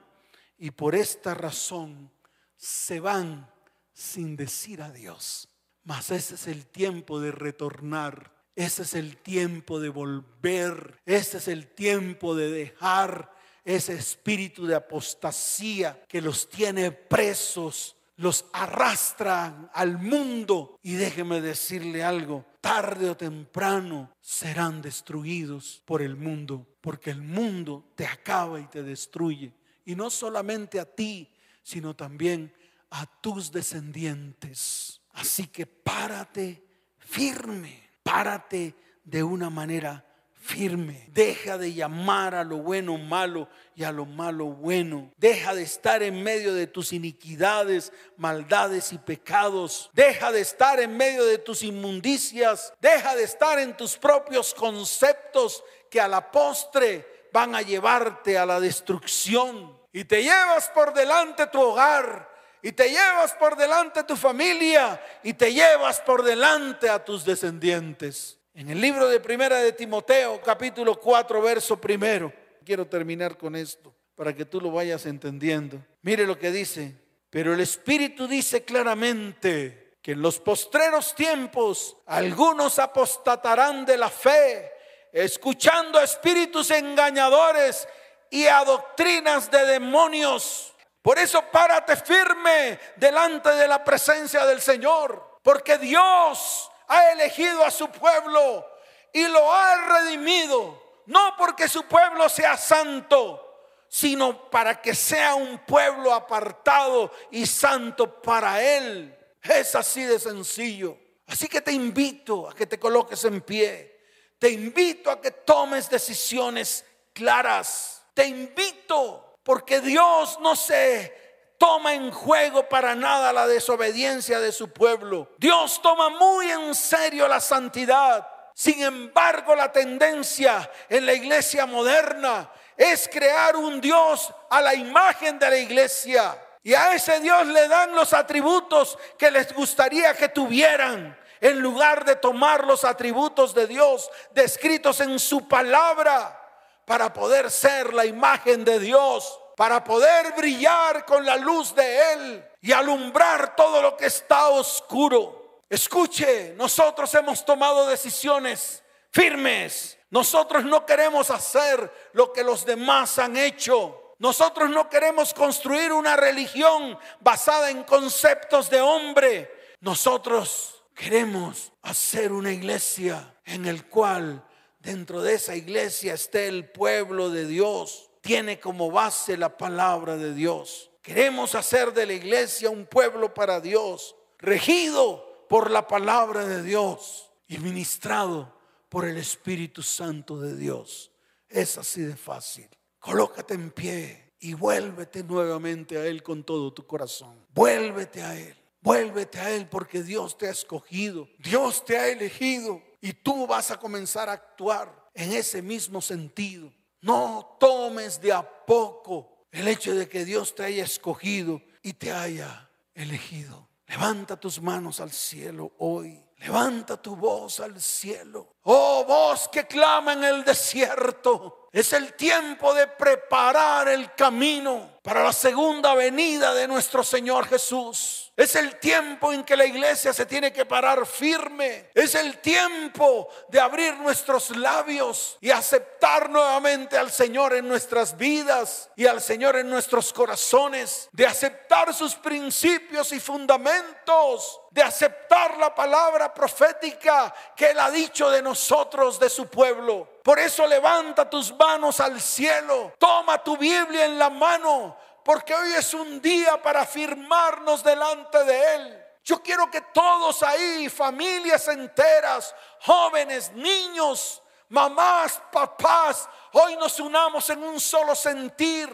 Y 0.59 0.71
por 0.71 0.95
esta 0.95 1.35
razón 1.35 2.11
se 2.57 2.99
van 3.01 3.51
sin 3.93 4.37
decir 4.37 4.81
adiós. 4.81 5.49
Mas 5.85 6.11
ese 6.11 6.37
es 6.37 6.47
el 6.47 6.67
tiempo 6.67 7.21
de 7.21 7.33
retornar. 7.33 8.33
Ese 8.57 8.83
es 8.83 8.95
el 8.95 9.19
tiempo 9.19 9.81
de 9.81 9.91
volver. 9.91 10.99
Ese 11.05 11.39
es 11.39 11.49
el 11.49 11.67
tiempo 11.67 12.35
de 12.35 12.51
dejar 12.51 13.35
ese 13.65 13.95
espíritu 13.95 14.67
de 14.67 14.75
apostasía 14.75 16.03
que 16.09 16.21
los 16.21 16.49
tiene 16.49 16.91
presos 16.91 17.97
los 18.23 18.45
arrastran 18.53 19.69
al 19.75 19.99
mundo. 19.99 20.79
Y 20.83 20.95
déjeme 20.95 21.41
decirle 21.41 22.05
algo, 22.05 22.47
tarde 22.61 23.11
o 23.11 23.17
temprano 23.17 24.15
serán 24.21 24.81
destruidos 24.81 25.83
por 25.85 26.03
el 26.03 26.15
mundo, 26.15 26.65
porque 26.81 27.11
el 27.11 27.21
mundo 27.21 27.85
te 27.97 28.07
acaba 28.07 28.61
y 28.61 28.67
te 28.67 28.85
destruye. 28.85 29.53
Y 29.85 29.97
no 29.97 30.09
solamente 30.09 30.79
a 30.79 30.85
ti, 30.85 31.29
sino 31.65 31.97
también 31.97 32.55
a 32.91 33.07
tus 33.07 33.51
descendientes. 33.51 35.01
Así 35.15 35.49
que 35.49 35.67
párate 35.67 36.65
firme, 36.99 37.91
párate 38.05 38.77
de 39.03 39.23
una 39.25 39.51
manera 39.51 40.07
firme. 40.43 41.07
Deja 41.13 41.57
de 41.57 41.73
llamar 41.73 42.35
a 42.35 42.45
lo 42.45 42.59
bueno 42.59 42.99
malo 42.99 43.49
y 43.75 43.85
a 43.85 43.93
lo 43.93 44.05
malo 44.05 44.47
bueno. 44.47 45.13
Deja 45.17 45.55
de 45.55 45.63
estar 45.63 46.03
en 46.03 46.23
medio 46.23 46.53
de 46.53 46.67
tus 46.67 46.93
iniquidades, 46.93 47.93
maldades 48.17 48.93
y 48.93 48.99
pecados. 48.99 49.91
Deja 49.95 50.33
de 50.33 50.41
estar 50.41 50.81
en 50.81 50.97
medio 50.97 51.25
de 51.25 51.39
tus 51.39 51.63
inmundicias. 51.63 52.75
Deja 52.81 53.15
de 53.15 53.23
estar 53.23 53.59
en 53.59 53.77
tus 53.77 53.97
propios 53.97 54.53
conceptos 54.53 55.63
que 55.89 56.01
a 56.01 56.09
la 56.09 56.31
postre 56.31 57.29
van 57.33 57.55
a 57.55 57.63
llevarte 57.63 58.37
a 58.37 58.45
la 58.45 58.61
destrucción. 58.61 59.81
Y 59.93 60.05
te 60.05 60.23
llevas 60.23 60.69
por 60.71 60.93
delante 60.93 61.47
tu 61.47 61.61
hogar. 61.61 62.31
Y 62.63 62.73
te 62.73 62.91
llevas 62.91 63.33
por 63.35 63.57
delante 63.57 64.03
tu 64.05 64.17
familia. 64.17 65.01
Y 65.23 65.35
te 65.35 65.53
llevas 65.53 66.01
por 66.01 66.25
delante 66.25 66.89
a 66.89 67.05
tus 67.05 67.25
descendientes. 67.25 68.42
En 68.55 68.69
el 68.69 68.81
libro 68.81 69.09
de 69.09 69.19
Primera 69.19 69.61
de 69.61 69.73
Timoteo, 69.73 70.41
capítulo 70.43 71.01
4, 71.01 71.41
verso 71.41 71.81
primero. 71.81 72.31
Quiero 72.65 72.87
terminar 72.87 73.39
con 73.39 73.57
esto 73.57 73.95
para 74.15 74.35
que 74.35 74.45
tú 74.45 74.61
lo 74.61 74.71
vayas 74.71 75.07
entendiendo. 75.07 75.83
Mire 76.03 76.27
lo 76.27 76.39
que 76.39 76.51
dice. 76.51 76.95
Pero 77.31 77.55
el 77.55 77.61
Espíritu 77.61 78.29
dice 78.29 78.63
claramente 78.63 79.97
que 80.03 80.13
en 80.13 80.21
los 80.21 80.39
postreros 80.39 81.15
tiempos 81.15 81.97
algunos 82.05 82.79
apostatarán 82.79 83.87
de 83.87 83.97
la 83.97 84.11
fe, 84.11 84.71
escuchando 85.13 85.99
a 85.99 86.05
espíritus 86.05 86.71
engañadores 86.73 87.89
y 88.29 88.45
a 88.45 88.63
doctrinas 88.65 89.51
de 89.51 89.65
demonios. 89.65 90.75
Por 91.01 91.19
eso 91.19 91.43
párate 91.51 91.97
firme 91.97 92.79
delante 92.97 93.49
de 93.51 93.67
la 93.67 93.83
presencia 93.83 94.45
del 94.45 94.61
Señor, 94.61 95.39
porque 95.43 95.79
Dios 95.79 96.71
ha 96.89 97.11
elegido 97.13 97.65
a 97.65 97.71
su 97.71 97.89
pueblo 97.91 98.67
y 99.13 99.27
lo 99.29 99.53
ha 99.53 99.77
redimido, 99.77 101.01
no 101.07 101.35
porque 101.37 101.69
su 101.69 101.85
pueblo 101.85 102.29
sea 102.29 102.57
santo, 102.57 103.53
sino 103.89 104.51
para 104.51 104.81
que 104.81 104.95
sea 104.95 105.35
un 105.35 105.59
pueblo 105.67 106.15
apartado 106.15 107.13
y 107.31 107.47
santo 107.47 108.23
para 108.23 108.63
Él. 108.63 109.17
Es 109.43 109.75
así 109.75 110.05
de 110.05 110.19
sencillo. 110.19 110.97
Así 111.27 111.49
que 111.49 111.61
te 111.61 111.73
invito 111.73 112.49
a 112.49 112.55
que 112.55 112.67
te 112.67 112.79
coloques 112.79 113.25
en 113.25 113.41
pie. 113.43 114.01
Te 114.39 114.51
invito 114.51 115.11
a 115.11 115.21
que 115.21 115.31
tomes 115.31 115.91
decisiones 115.91 116.85
claras. 117.13 118.03
Te 118.15 118.27
invito 118.27 119.39
porque 119.43 119.81
Dios 119.81 120.39
no 120.41 120.57
se 120.57 121.22
toma 121.63 121.95
en 121.95 122.11
juego 122.11 122.69
para 122.69 122.97
nada 122.97 123.33
la 123.33 123.47
desobediencia 123.47 124.41
de 124.41 124.51
su 124.51 124.73
pueblo. 124.73 125.29
Dios 125.39 125.81
toma 125.81 126.09
muy 126.09 126.51
en 126.51 126.75
serio 126.75 127.29
la 127.29 127.41
santidad. 127.41 128.27
Sin 128.53 128.83
embargo, 128.83 129.55
la 129.55 129.71
tendencia 129.71 130.69
en 130.89 131.07
la 131.07 131.13
iglesia 131.13 131.65
moderna 131.65 132.51
es 132.77 133.09
crear 133.09 133.55
un 133.55 133.81
Dios 133.81 134.35
a 134.51 134.61
la 134.61 134.75
imagen 134.75 135.39
de 135.39 135.51
la 135.51 135.57
iglesia. 135.57 136.37
Y 136.65 136.75
a 136.75 136.95
ese 136.95 137.21
Dios 137.21 137.47
le 137.47 137.69
dan 137.69 137.95
los 137.95 138.13
atributos 138.13 138.99
que 139.17 139.31
les 139.31 139.55
gustaría 139.55 140.15
que 140.15 140.31
tuvieran. 140.31 141.17
en 141.41 141.59
lugar 141.61 142.05
de 142.05 142.15
tomar 142.15 142.65
los 142.65 142.85
atributos 142.85 143.53
de 143.53 143.67
Dios 143.67 144.09
descritos 144.33 145.01
en 145.01 145.19
su 145.19 145.49
palabra 145.49 146.41
para 146.85 147.13
poder 147.13 147.51
ser 147.51 147.93
la 147.95 148.05
imagen 148.07 148.65
de 148.65 148.79
Dios, 148.79 149.42
para 149.57 149.83
poder 149.83 150.33
brillar 150.37 151.05
con 151.05 151.25
la 151.25 151.37
luz 151.37 151.75
de 151.75 152.13
Él 152.13 152.45
y 152.61 152.73
alumbrar 152.73 153.55
todo 153.57 153.83
lo 153.83 153.97
que 153.97 154.07
está 154.07 154.49
oscuro. 154.49 155.61
Escuche, 155.69 156.55
nosotros 156.57 157.15
hemos 157.15 157.45
tomado 157.45 157.87
decisiones 157.87 158.83
firmes. 159.11 159.99
Nosotros 160.11 160.65
no 160.65 160.85
queremos 160.85 161.31
hacer 161.31 161.91
lo 162.13 162.33
que 162.33 162.45
los 162.45 162.67
demás 162.67 163.19
han 163.19 163.37
hecho. 163.37 164.15
Nosotros 164.19 164.71
no 164.71 164.89
queremos 164.89 165.35
construir 165.35 165.93
una 165.93 166.15
religión 166.17 166.99
basada 167.21 167.71
en 167.71 167.83
conceptos 167.85 168.71
de 168.71 168.81
hombre. 168.81 169.51
Nosotros 169.81 170.85
queremos 170.95 171.73
hacer 171.83 172.33
una 172.33 172.53
iglesia 172.53 173.35
en 173.45 173.67
el 173.67 173.87
cual 173.89 174.47
dentro 174.79 175.23
de 175.23 175.35
esa 175.35 175.57
iglesia 175.57 176.15
esté 176.15 176.47
el 176.47 176.71
pueblo 176.71 177.31
de 177.31 177.47
Dios. 177.47 178.12
Tiene 178.23 178.61
como 178.61 178.91
base 178.91 179.37
la 179.37 179.59
palabra 179.59 180.17
de 180.17 180.33
Dios. 180.33 180.91
Queremos 181.03 181.57
hacer 181.57 181.93
de 181.93 182.07
la 182.07 182.13
iglesia 182.13 182.71
un 182.71 182.87
pueblo 182.87 183.35
para 183.35 183.61
Dios, 183.61 184.15
regido 184.39 185.47
por 185.49 185.71
la 185.71 185.87
palabra 185.87 186.47
de 186.47 186.63
Dios 186.63 187.31
y 187.49 187.59
ministrado 187.59 188.57
por 188.89 189.07
el 189.07 189.19
Espíritu 189.19 189.83
Santo 189.83 190.41
de 190.41 190.57
Dios. 190.57 191.11
Es 191.49 191.77
así 191.77 192.03
de 192.03 192.17
fácil. 192.17 192.69
Colócate 193.01 193.55
en 193.55 193.73
pie 193.73 194.35
y 194.39 194.55
vuélvete 194.55 195.25
nuevamente 195.25 195.99
a 195.99 196.07
Él 196.07 196.23
con 196.23 196.45
todo 196.45 196.73
tu 196.73 196.87
corazón. 196.87 197.45
Vuélvete 197.53 198.23
a 198.23 198.39
Él. 198.39 198.57
Vuélvete 198.81 199.41
a 199.41 199.51
Él 199.51 199.69
porque 199.69 200.05
Dios 200.05 200.39
te 200.39 200.47
ha 200.47 200.51
escogido. 200.51 201.29
Dios 201.39 201.85
te 201.85 201.99
ha 201.99 202.09
elegido. 202.09 202.81
Y 203.01 203.13
tú 203.13 203.49
vas 203.49 203.73
a 203.73 203.79
comenzar 203.79 204.29
a 204.29 204.33
actuar 204.33 205.11
en 205.13 205.33
ese 205.33 205.61
mismo 205.61 206.01
sentido. 206.01 206.73
No 207.03 207.57
tomes 207.61 208.21
de 208.21 208.33
a 208.33 208.43
poco 208.43 209.47
el 209.51 209.69
hecho 209.69 209.95
de 209.95 210.09
que 210.09 210.25
Dios 210.25 210.55
te 210.55 210.65
haya 210.65 210.85
escogido 210.85 211.61
y 211.83 211.93
te 211.93 212.13
haya 212.13 212.71
elegido. 212.95 213.69
Levanta 213.87 214.39
tus 214.39 214.61
manos 214.63 215.01
al 215.01 215.13
cielo 215.13 215.73
hoy. 215.79 216.19
Levanta 216.39 217.01
tu 217.01 217.15
voz 217.15 217.61
al 217.61 217.81
cielo. 217.81 218.57
Oh 218.63 219.05
voz 219.07 219.49
que 219.49 219.67
clama 219.67 220.15
en 220.15 220.25
el 220.25 220.45
desierto. 220.45 221.69
Es 221.71 221.93
el 221.93 222.15
tiempo 222.15 222.75
de 222.75 222.87
preparar 222.87 223.89
el 223.89 224.13
camino 224.15 224.99
para 225.03 225.23
la 225.23 225.33
segunda 225.33 225.95
venida 225.95 226.53
de 226.55 226.67
nuestro 226.67 227.05
Señor 227.05 227.47
Jesús. 227.47 228.22
Es 228.35 228.57
el 228.57 228.79
tiempo 228.79 229.31
en 229.31 229.45
que 229.45 229.57
la 229.57 229.67
iglesia 229.67 230.13
se 230.13 230.25
tiene 230.25 230.53
que 230.53 230.65
parar 230.65 231.05
firme. 231.05 231.91
Es 231.95 232.15
el 232.15 232.39
tiempo 232.39 233.29
de 233.49 233.61
abrir 233.61 233.95
nuestros 233.99 234.57
labios 234.57 235.37
y 235.41 235.51
aceptar 235.51 236.31
nuevamente 236.31 236.97
al 236.97 237.11
Señor 237.11 237.53
en 237.53 237.69
nuestras 237.69 238.17
vidas 238.17 238.91
y 238.97 239.07
al 239.07 239.21
Señor 239.21 239.57
en 239.57 239.69
nuestros 239.69 240.15
corazones. 240.15 241.11
De 241.13 241.27
aceptar 241.27 241.93
sus 241.93 242.15
principios 242.15 243.13
y 243.13 243.21
fundamentos. 243.21 244.61
De 244.71 244.83
aceptar 244.83 245.59
la 245.59 245.75
palabra 245.75 246.33
profética 246.33 247.35
que 247.55 247.73
Él 247.73 247.79
ha 247.79 247.91
dicho 247.91 248.31
de 248.31 248.41
nosotros, 248.41 249.21
de 249.21 249.29
su 249.29 249.47
pueblo. 249.49 250.09
Por 250.23 250.39
eso 250.39 250.67
levanta 250.67 251.29
tus 251.29 251.55
manos 251.55 252.01
al 252.01 252.19
cielo. 252.19 252.95
Toma 252.97 253.45
tu 253.45 253.59
Biblia 253.59 254.07
en 254.07 254.19
la 254.19 254.31
mano. 254.31 254.97
Porque 255.25 255.55
hoy 255.55 255.73
es 255.75 255.95
un 255.95 256.21
día 256.21 256.61
para 256.63 256.85
firmarnos 256.87 257.83
delante 257.83 258.45
de 258.45 258.75
Él. 258.75 259.05
Yo 259.25 259.43
quiero 259.43 259.71
que 259.71 259.81
todos 259.81 260.43
ahí, 260.43 260.89
familias 260.89 261.69
enteras, 261.69 262.55
jóvenes, 262.81 263.53
niños, 263.53 264.43
mamás, 264.69 265.41
papás, 265.53 266.29
hoy 266.53 266.75
nos 266.77 266.99
unamos 266.99 267.49
en 267.51 267.63
un 267.63 267.79
solo 267.79 268.17
sentir, 268.17 268.89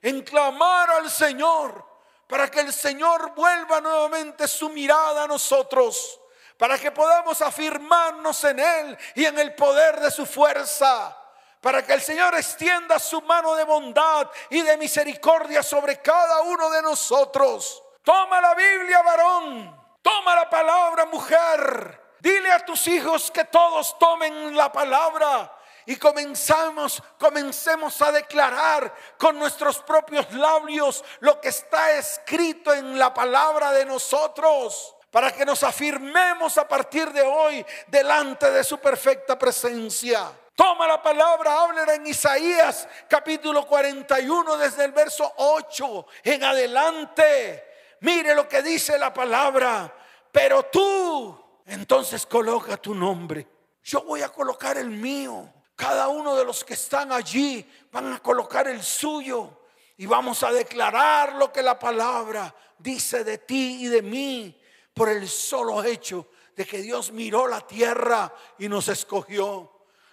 en 0.00 0.22
clamar 0.22 0.90
al 0.90 1.10
Señor, 1.10 1.84
para 2.28 2.48
que 2.48 2.60
el 2.60 2.72
Señor 2.72 3.34
vuelva 3.34 3.80
nuevamente 3.80 4.46
su 4.46 4.68
mirada 4.68 5.24
a 5.24 5.28
nosotros 5.28 6.20
para 6.62 6.78
que 6.78 6.92
podamos 6.92 7.42
afirmarnos 7.42 8.44
en 8.44 8.60
Él 8.60 8.98
y 9.16 9.24
en 9.24 9.36
el 9.36 9.52
poder 9.52 9.98
de 9.98 10.12
su 10.12 10.24
fuerza. 10.24 11.16
Para 11.62 11.82
que 11.86 11.94
el 11.94 12.02
Señor 12.02 12.34
extienda 12.34 12.98
su 12.98 13.22
mano 13.22 13.54
de 13.54 13.64
bondad 13.64 14.28
y 14.50 14.60
de 14.62 14.76
misericordia 14.76 15.62
sobre 15.62 16.02
cada 16.02 16.42
uno 16.42 16.68
de 16.68 16.82
nosotros. 16.82 17.82
Toma 18.02 18.40
la 18.40 18.54
Biblia, 18.54 19.00
varón. 19.00 19.80
Toma 20.02 20.34
la 20.34 20.50
palabra, 20.50 21.06
mujer. 21.06 22.00
Dile 22.18 22.50
a 22.50 22.64
tus 22.64 22.86
hijos 22.88 23.30
que 23.30 23.44
todos 23.44 23.96
tomen 23.98 24.56
la 24.56 24.70
palabra 24.72 25.56
y 25.86 25.96
comenzamos, 25.96 27.02
comencemos 27.18 28.00
a 28.02 28.12
declarar 28.12 28.94
con 29.16 29.38
nuestros 29.38 29.78
propios 29.78 30.32
labios 30.32 31.04
lo 31.20 31.40
que 31.40 31.48
está 31.48 31.92
escrito 31.92 32.72
en 32.72 32.98
la 32.98 33.12
palabra 33.12 33.72
de 33.72 33.84
nosotros 33.84 34.94
para 35.10 35.32
que 35.32 35.44
nos 35.44 35.62
afirmemos 35.62 36.56
a 36.58 36.66
partir 36.66 37.12
de 37.12 37.22
hoy 37.22 37.64
delante 37.88 38.50
de 38.50 38.64
su 38.64 38.78
perfecta 38.78 39.38
presencia. 39.38 40.32
Toma 40.54 40.86
la 40.86 41.02
palabra, 41.02 41.62
háblala 41.62 41.94
en 41.94 42.06
Isaías 42.06 42.86
capítulo 43.08 43.66
41 43.66 44.58
desde 44.58 44.84
el 44.84 44.92
verso 44.92 45.32
8 45.36 46.06
en 46.24 46.44
adelante. 46.44 47.64
Mire 48.00 48.34
lo 48.34 48.46
que 48.46 48.62
dice 48.62 48.98
la 48.98 49.14
palabra. 49.14 49.92
Pero 50.30 50.64
tú, 50.64 51.38
entonces 51.66 52.26
coloca 52.26 52.76
tu 52.76 52.94
nombre. 52.94 53.46
Yo 53.82 54.02
voy 54.02 54.20
a 54.22 54.28
colocar 54.28 54.76
el 54.76 54.90
mío. 54.90 55.50
Cada 55.74 56.08
uno 56.08 56.36
de 56.36 56.44
los 56.44 56.64
que 56.64 56.74
están 56.74 57.12
allí 57.12 57.68
van 57.90 58.12
a 58.12 58.18
colocar 58.18 58.68
el 58.68 58.82
suyo. 58.82 59.58
Y 59.96 60.06
vamos 60.06 60.42
a 60.42 60.52
declarar 60.52 61.34
lo 61.34 61.50
que 61.50 61.62
la 61.62 61.78
palabra 61.78 62.54
dice 62.78 63.24
de 63.24 63.38
ti 63.38 63.84
y 63.84 63.86
de 63.86 64.02
mí 64.02 64.60
por 64.92 65.08
el 65.08 65.28
solo 65.28 65.82
hecho 65.82 66.28
de 66.54 66.66
que 66.66 66.82
Dios 66.82 67.10
miró 67.12 67.46
la 67.46 67.60
tierra 67.60 68.32
y 68.58 68.68
nos 68.68 68.88
escogió. 68.88 69.71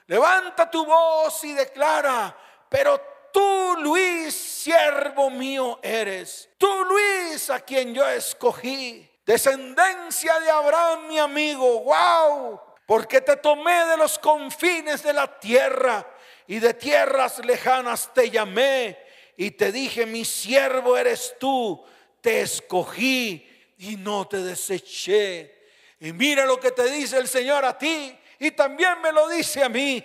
Levanta 0.09 0.71
tu 0.71 0.83
voz 0.87 1.43
y 1.43 1.53
declara, 1.53 2.35
pero 2.67 2.99
tú 3.31 3.75
Luis, 3.77 4.33
siervo 4.33 5.29
mío 5.29 5.79
eres. 5.83 6.49
Tú 6.57 6.67
Luis, 6.83 7.51
a 7.51 7.59
quien 7.59 7.93
yo 7.93 8.09
escogí. 8.09 9.07
Descendencia 9.23 10.39
de 10.39 10.49
Abraham, 10.49 11.09
mi 11.09 11.19
amigo. 11.19 11.81
Wow. 11.81 12.59
Porque 12.87 13.21
te 13.21 13.35
tomé 13.35 13.85
de 13.85 13.97
los 13.97 14.17
confines 14.17 15.03
de 15.03 15.13
la 15.13 15.39
tierra 15.39 16.03
y 16.47 16.57
de 16.57 16.73
tierras 16.73 17.45
lejanas 17.45 18.11
te 18.11 18.31
llamé 18.31 18.97
y 19.37 19.51
te 19.51 19.71
dije, 19.71 20.07
mi 20.07 20.25
siervo 20.25 20.97
eres 20.97 21.35
tú. 21.39 21.85
Te 22.19 22.41
escogí 22.41 23.47
y 23.77 23.95
no 23.95 24.27
te 24.27 24.37
deseché. 24.37 25.55
Y 25.99 26.13
mira 26.13 26.47
lo 26.47 26.59
que 26.59 26.71
te 26.71 26.89
dice 26.89 27.19
el 27.19 27.27
Señor 27.27 27.63
a 27.63 27.77
ti 27.77 28.17
y 28.39 28.51
también 28.51 29.01
me 29.01 29.11
lo 29.11 29.27
dice 29.29 29.63
a 29.63 29.69
mí. 29.69 30.03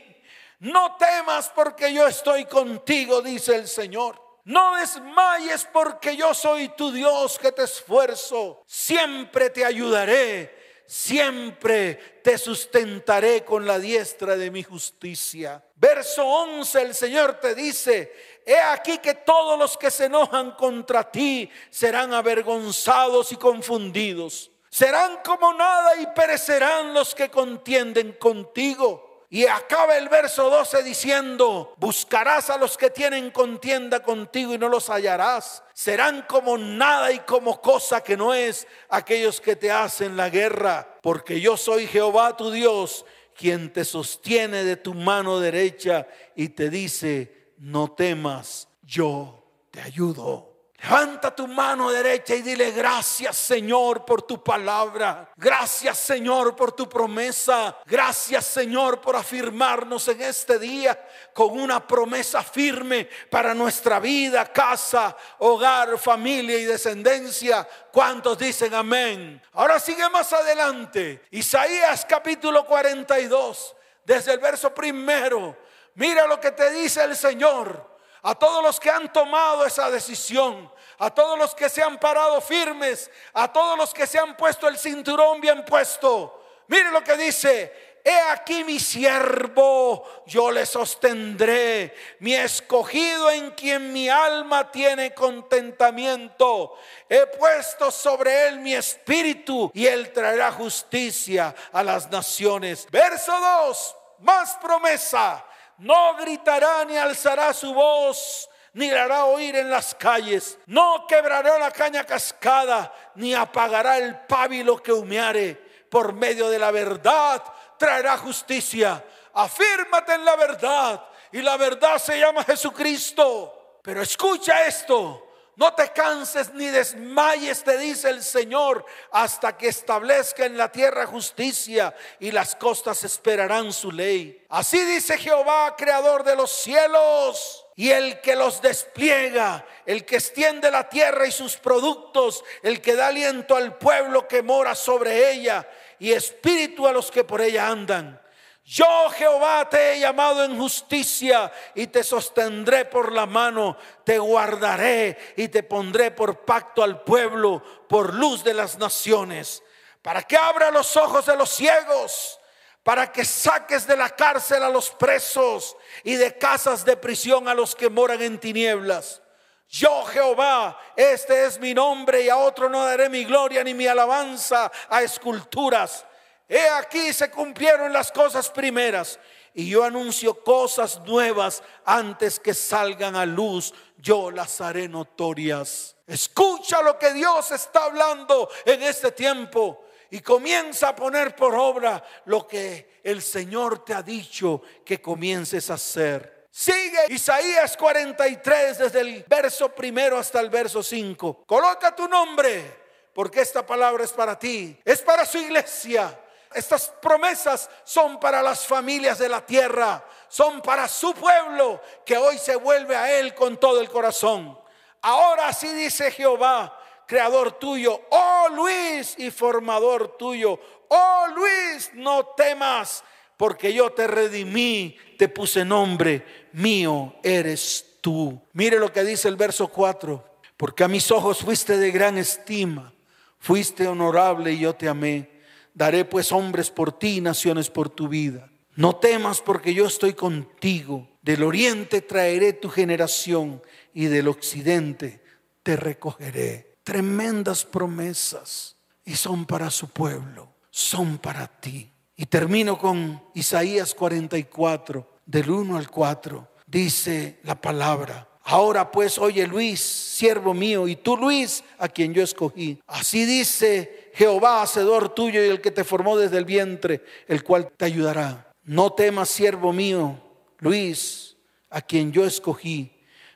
No 0.58 0.96
temas 0.96 1.50
porque 1.54 1.92
yo 1.92 2.06
estoy 2.06 2.44
contigo, 2.46 3.22
dice 3.22 3.54
el 3.54 3.68
Señor. 3.68 4.20
No 4.44 4.76
desmayes 4.76 5.66
porque 5.72 6.16
yo 6.16 6.34
soy 6.34 6.68
tu 6.70 6.92
Dios 6.92 7.38
que 7.38 7.52
te 7.52 7.64
esfuerzo. 7.64 8.62
Siempre 8.66 9.50
te 9.50 9.64
ayudaré. 9.64 10.64
Siempre 10.86 12.20
te 12.22 12.36
sustentaré 12.36 13.42
con 13.42 13.66
la 13.66 13.78
diestra 13.78 14.36
de 14.36 14.50
mi 14.50 14.62
justicia. 14.62 15.64
Verso 15.76 16.26
11, 16.26 16.82
el 16.82 16.94
Señor 16.94 17.40
te 17.40 17.54
dice, 17.54 18.12
he 18.44 18.58
aquí 18.58 18.98
que 18.98 19.14
todos 19.14 19.58
los 19.58 19.78
que 19.78 19.90
se 19.90 20.06
enojan 20.06 20.52
contra 20.52 21.10
ti 21.10 21.50
serán 21.70 22.12
avergonzados 22.12 23.32
y 23.32 23.36
confundidos. 23.36 24.50
Serán 24.74 25.18
como 25.24 25.54
nada 25.54 25.94
y 26.00 26.06
perecerán 26.08 26.94
los 26.94 27.14
que 27.14 27.30
contienden 27.30 28.14
contigo. 28.14 29.24
Y 29.30 29.46
acaba 29.46 29.96
el 29.96 30.08
verso 30.08 30.50
12 30.50 30.82
diciendo, 30.82 31.74
buscarás 31.76 32.50
a 32.50 32.58
los 32.58 32.76
que 32.76 32.90
tienen 32.90 33.30
contienda 33.30 34.02
contigo 34.02 34.52
y 34.52 34.58
no 34.58 34.68
los 34.68 34.90
hallarás. 34.90 35.62
Serán 35.74 36.22
como 36.28 36.58
nada 36.58 37.12
y 37.12 37.20
como 37.20 37.60
cosa 37.60 38.00
que 38.00 38.16
no 38.16 38.34
es 38.34 38.66
aquellos 38.88 39.40
que 39.40 39.54
te 39.54 39.70
hacen 39.70 40.16
la 40.16 40.28
guerra. 40.28 40.98
Porque 41.02 41.40
yo 41.40 41.56
soy 41.56 41.86
Jehová 41.86 42.36
tu 42.36 42.50
Dios, 42.50 43.06
quien 43.36 43.72
te 43.72 43.84
sostiene 43.84 44.64
de 44.64 44.74
tu 44.74 44.92
mano 44.92 45.38
derecha 45.38 46.08
y 46.34 46.48
te 46.48 46.68
dice, 46.68 47.52
no 47.58 47.92
temas, 47.92 48.66
yo 48.82 49.40
te 49.70 49.80
ayudo. 49.80 50.53
Levanta 50.84 51.34
tu 51.34 51.48
mano 51.48 51.90
derecha 51.90 52.34
y 52.34 52.42
dile 52.42 52.70
gracias 52.70 53.38
Señor 53.38 54.04
por 54.04 54.20
tu 54.20 54.44
palabra. 54.44 55.30
Gracias 55.34 55.98
Señor 55.98 56.54
por 56.54 56.72
tu 56.72 56.86
promesa. 56.86 57.78
Gracias 57.86 58.44
Señor 58.44 59.00
por 59.00 59.16
afirmarnos 59.16 60.06
en 60.08 60.20
este 60.20 60.58
día 60.58 61.08
con 61.32 61.58
una 61.58 61.86
promesa 61.86 62.42
firme 62.42 63.08
para 63.30 63.54
nuestra 63.54 63.98
vida, 63.98 64.44
casa, 64.52 65.16
hogar, 65.38 65.96
familia 65.96 66.58
y 66.58 66.64
descendencia. 66.64 67.66
¿Cuántos 67.90 68.36
dicen 68.36 68.74
amén? 68.74 69.40
Ahora 69.54 69.80
sigue 69.80 70.06
más 70.10 70.34
adelante. 70.34 71.24
Isaías 71.30 72.04
capítulo 72.06 72.66
42, 72.66 73.74
desde 74.04 74.34
el 74.34 74.38
verso 74.38 74.74
primero. 74.74 75.56
Mira 75.94 76.26
lo 76.26 76.38
que 76.38 76.50
te 76.50 76.70
dice 76.72 77.02
el 77.04 77.16
Señor 77.16 77.94
a 78.24 78.34
todos 78.34 78.62
los 78.62 78.80
que 78.80 78.90
han 78.90 79.12
tomado 79.12 79.66
esa 79.66 79.90
decisión, 79.90 80.72
a 80.98 81.10
todos 81.10 81.38
los 81.38 81.54
que 81.54 81.68
se 81.68 81.82
han 81.82 81.98
parado 81.98 82.40
firmes, 82.40 83.10
a 83.32 83.52
todos 83.52 83.76
los 83.76 83.92
que 83.92 84.06
se 84.06 84.18
han 84.18 84.36
puesto 84.36 84.68
el 84.68 84.78
cinturón 84.78 85.40
bien 85.40 85.64
puesto. 85.64 86.42
Mire 86.68 86.90
lo 86.90 87.02
que 87.04 87.16
dice, 87.16 88.00
he 88.04 88.18
aquí 88.30 88.64
mi 88.64 88.78
siervo, 88.78 90.06
yo 90.26 90.50
le 90.50 90.66
sostendré, 90.66 91.94
mi 92.20 92.34
escogido 92.34 93.30
en 93.30 93.50
quien 93.52 93.92
mi 93.92 94.08
alma 94.08 94.70
tiene 94.70 95.14
contentamiento. 95.14 96.76
He 97.08 97.26
puesto 97.26 97.90
sobre 97.90 98.48
él 98.48 98.60
mi 98.60 98.74
espíritu 98.74 99.70
y 99.74 99.86
él 99.86 100.12
traerá 100.12 100.52
justicia 100.52 101.54
a 101.72 101.82
las 101.82 102.10
naciones. 102.10 102.86
Verso 102.90 103.32
2, 103.38 103.96
más 104.20 104.56
promesa 104.56 105.44
no 105.78 106.14
gritará 106.16 106.84
ni 106.84 106.96
alzará 106.96 107.52
su 107.52 107.72
voz, 107.74 108.48
ni 108.74 108.90
la 108.90 109.04
hará 109.04 109.24
oír 109.24 109.56
en 109.56 109.70
las 109.70 109.94
calles. 109.94 110.58
No 110.66 111.06
quebrará 111.08 111.58
la 111.58 111.70
caña 111.70 112.04
cascada, 112.04 112.92
ni 113.14 113.34
apagará 113.34 113.98
el 113.98 114.18
pábilo 114.26 114.82
que 114.82 114.92
humeare. 114.92 115.54
Por 115.88 116.12
medio 116.12 116.50
de 116.50 116.58
la 116.58 116.70
verdad 116.70 117.42
traerá 117.78 118.18
justicia. 118.18 119.02
Afírmate 119.32 120.14
en 120.14 120.24
la 120.24 120.36
verdad. 120.36 121.04
Y 121.32 121.40
la 121.40 121.56
verdad 121.56 121.98
se 121.98 122.18
llama 122.18 122.44
Jesucristo. 122.44 123.80
Pero 123.82 124.02
escucha 124.02 124.66
esto. 124.66 125.24
No 125.56 125.72
te 125.74 125.90
canses 125.90 126.52
ni 126.52 126.66
desmayes, 126.66 127.62
te 127.62 127.78
dice 127.78 128.10
el 128.10 128.24
Señor, 128.24 128.84
hasta 129.12 129.56
que 129.56 129.68
establezca 129.68 130.46
en 130.46 130.56
la 130.56 130.72
tierra 130.72 131.06
justicia 131.06 131.94
y 132.18 132.32
las 132.32 132.56
costas 132.56 133.04
esperarán 133.04 133.72
su 133.72 133.92
ley. 133.92 134.44
Así 134.48 134.84
dice 134.84 135.16
Jehová, 135.16 135.76
creador 135.76 136.24
de 136.24 136.34
los 136.34 136.50
cielos, 136.50 137.63
y 137.76 137.90
el 137.90 138.20
que 138.20 138.36
los 138.36 138.62
despliega, 138.62 139.66
el 139.84 140.04
que 140.04 140.16
extiende 140.16 140.70
la 140.70 140.88
tierra 140.88 141.26
y 141.26 141.32
sus 141.32 141.56
productos, 141.56 142.44
el 142.62 142.80
que 142.80 142.94
da 142.94 143.08
aliento 143.08 143.56
al 143.56 143.78
pueblo 143.78 144.28
que 144.28 144.42
mora 144.42 144.74
sobre 144.74 145.32
ella 145.32 145.68
y 145.98 146.12
espíritu 146.12 146.86
a 146.86 146.92
los 146.92 147.10
que 147.10 147.24
por 147.24 147.40
ella 147.40 147.68
andan. 147.68 148.20
Yo 148.66 149.10
Jehová 149.10 149.68
te 149.68 149.92
he 149.92 150.00
llamado 150.00 150.42
en 150.42 150.56
justicia 150.56 151.52
y 151.74 151.88
te 151.88 152.02
sostendré 152.02 152.86
por 152.86 153.12
la 153.12 153.26
mano, 153.26 153.76
te 154.04 154.18
guardaré 154.18 155.34
y 155.36 155.48
te 155.48 155.62
pondré 155.62 156.12
por 156.12 156.46
pacto 156.46 156.82
al 156.82 157.02
pueblo, 157.02 157.62
por 157.88 158.14
luz 158.14 158.42
de 158.42 158.54
las 158.54 158.78
naciones, 158.78 159.62
para 160.00 160.22
que 160.22 160.36
abra 160.36 160.70
los 160.70 160.96
ojos 160.96 161.26
de 161.26 161.36
los 161.36 161.50
ciegos, 161.50 162.40
para 162.84 163.10
que 163.10 163.24
saques 163.24 163.86
de 163.86 163.96
la 163.96 164.10
cárcel 164.10 164.62
a 164.62 164.68
los 164.68 164.90
presos 164.90 165.76
y 166.04 166.14
de 166.14 166.38
casas 166.38 166.84
de 166.84 166.96
prisión 166.96 167.48
a 167.48 167.54
los 167.54 167.74
que 167.74 167.90
moran 167.90 168.22
en 168.22 168.38
tinieblas. 168.38 169.20
Yo 169.68 170.04
Jehová, 170.04 170.78
este 170.94 171.46
es 171.46 171.58
mi 171.58 171.74
nombre 171.74 172.22
y 172.22 172.28
a 172.28 172.36
otro 172.36 172.68
no 172.68 172.84
daré 172.84 173.08
mi 173.08 173.24
gloria 173.24 173.64
ni 173.64 173.74
mi 173.74 173.88
alabanza 173.88 174.70
a 174.88 175.02
esculturas 175.02 176.06
He 176.48 176.68
aquí 176.68 177.12
se 177.12 177.30
cumplieron 177.30 177.92
las 177.92 178.12
cosas 178.12 178.50
primeras 178.50 179.18
y 179.54 179.68
yo 179.68 179.84
anuncio 179.84 180.42
cosas 180.42 181.00
nuevas 181.06 181.62
antes 181.84 182.38
que 182.38 182.52
salgan 182.52 183.16
a 183.16 183.24
luz. 183.24 183.72
Yo 183.96 184.30
las 184.30 184.60
haré 184.60 184.88
notorias. 184.88 185.96
Escucha 186.06 186.82
lo 186.82 186.98
que 186.98 187.14
Dios 187.14 187.50
está 187.50 187.84
hablando 187.84 188.50
en 188.66 188.82
este 188.82 189.12
tiempo 189.12 189.83
y 190.14 190.20
comienza 190.20 190.90
a 190.90 190.94
poner 190.94 191.34
por 191.34 191.56
obra 191.56 192.00
lo 192.26 192.46
que 192.46 193.00
el 193.02 193.20
Señor 193.20 193.84
te 193.84 193.94
ha 193.94 194.00
dicho 194.00 194.62
que 194.84 195.02
comiences 195.02 195.70
a 195.70 195.74
hacer. 195.74 196.46
Sigue 196.52 197.06
Isaías 197.08 197.76
43 197.76 198.78
desde 198.78 199.00
el 199.00 199.24
verso 199.26 199.70
primero 199.70 200.16
hasta 200.16 200.38
el 200.38 200.50
verso 200.50 200.84
5. 200.84 201.42
Coloca 201.44 201.96
tu 201.96 202.06
nombre 202.06 202.84
porque 203.12 203.40
esta 203.40 203.66
palabra 203.66 204.04
es 204.04 204.12
para 204.12 204.38
ti, 204.38 204.78
es 204.84 205.02
para 205.02 205.26
su 205.26 205.38
iglesia 205.38 206.16
estas 206.54 206.92
promesas 207.02 207.68
son 207.82 208.20
para 208.20 208.40
las 208.40 208.64
familias 208.64 209.18
de 209.18 209.28
la 209.28 209.44
tierra, 209.44 210.04
son 210.28 210.62
para 210.62 210.86
su 210.86 211.12
pueblo 211.12 211.80
que 212.06 212.16
hoy 212.16 212.38
se 212.38 212.54
vuelve 212.54 212.94
a 212.94 213.18
Él 213.18 213.34
con 213.34 213.56
todo 213.56 213.80
el 213.80 213.90
corazón. 213.90 214.56
Ahora 215.02 215.52
sí 215.52 215.66
dice 215.72 216.12
Jehová, 216.12 216.80
creador 217.06 217.52
tuyo, 217.52 218.00
oh 218.10 218.48
Luis 218.54 219.14
y 219.18 219.30
formador 219.30 220.16
tuyo, 220.16 220.58
oh 220.88 221.26
Luis, 221.34 221.90
no 221.94 222.26
temas, 222.36 223.04
porque 223.36 223.72
yo 223.72 223.90
te 223.90 224.06
redimí, 224.06 224.96
te 225.18 225.28
puse 225.28 225.64
nombre, 225.64 226.48
mío 226.52 227.14
eres 227.22 227.98
tú. 228.00 228.40
Mire 228.52 228.78
lo 228.78 228.92
que 228.92 229.04
dice 229.04 229.28
el 229.28 229.36
verso 229.36 229.68
4, 229.68 230.24
porque 230.56 230.84
a 230.84 230.88
mis 230.88 231.10
ojos 231.10 231.38
fuiste 231.38 231.76
de 231.76 231.90
gran 231.90 232.18
estima, 232.18 232.92
fuiste 233.38 233.86
honorable 233.86 234.52
y 234.52 234.60
yo 234.60 234.74
te 234.74 234.88
amé. 234.88 235.30
Daré 235.72 236.04
pues 236.04 236.30
hombres 236.30 236.70
por 236.70 236.96
ti, 236.98 237.20
naciones 237.20 237.68
por 237.68 237.88
tu 237.88 238.06
vida. 238.06 238.48
No 238.76 238.96
temas 238.96 239.40
porque 239.40 239.74
yo 239.74 239.86
estoy 239.86 240.14
contigo. 240.14 241.08
Del 241.22 241.42
oriente 241.42 242.00
traeré 242.00 242.52
tu 242.52 242.68
generación 242.68 243.62
y 243.92 244.06
del 244.06 244.28
occidente 244.28 245.20
te 245.62 245.76
recogeré. 245.76 246.73
Tremendas 246.84 247.64
promesas 247.64 248.76
y 249.04 249.16
son 249.16 249.46
para 249.46 249.70
su 249.70 249.88
pueblo, 249.88 250.48
son 250.70 251.18
para 251.18 251.46
ti. 251.46 251.90
Y 252.16 252.26
termino 252.26 252.78
con 252.78 253.22
Isaías 253.34 253.94
44, 253.94 255.18
del 255.26 255.50
1 255.50 255.76
al 255.76 255.90
4. 255.90 256.48
Dice 256.66 257.40
la 257.42 257.60
palabra, 257.60 258.28
Ahora 258.46 258.90
pues, 258.90 259.18
oye 259.18 259.46
Luis, 259.46 259.80
siervo 259.80 260.52
mío, 260.52 260.86
y 260.86 260.96
tú 260.96 261.16
Luis, 261.16 261.64
a 261.78 261.88
quien 261.88 262.12
yo 262.12 262.22
escogí. 262.22 262.78
Así 262.86 263.24
dice 263.24 264.10
Jehová, 264.14 264.60
hacedor 264.60 265.08
tuyo 265.08 265.42
y 265.42 265.48
el 265.48 265.62
que 265.62 265.70
te 265.70 265.82
formó 265.82 266.18
desde 266.18 266.36
el 266.36 266.44
vientre, 266.44 267.02
el 267.26 267.42
cual 267.42 267.72
te 267.74 267.86
ayudará. 267.86 268.52
No 268.62 268.92
temas, 268.92 269.30
siervo 269.30 269.72
mío, 269.72 270.20
Luis, 270.58 271.36
a 271.70 271.80
quien 271.80 272.12
yo 272.12 272.26
escogí, 272.26 272.92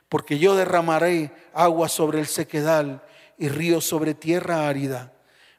porque 0.09 0.37
yo 0.37 0.55
derramaré 0.55 1.31
agua 1.53 1.89
sobre 1.89 2.19
el 2.19 2.27
sequedal 2.27 3.01
y 3.39 3.47
ríos 3.47 3.85
sobre 3.85 4.13
tierra 4.13 4.67
árida. 4.67 5.13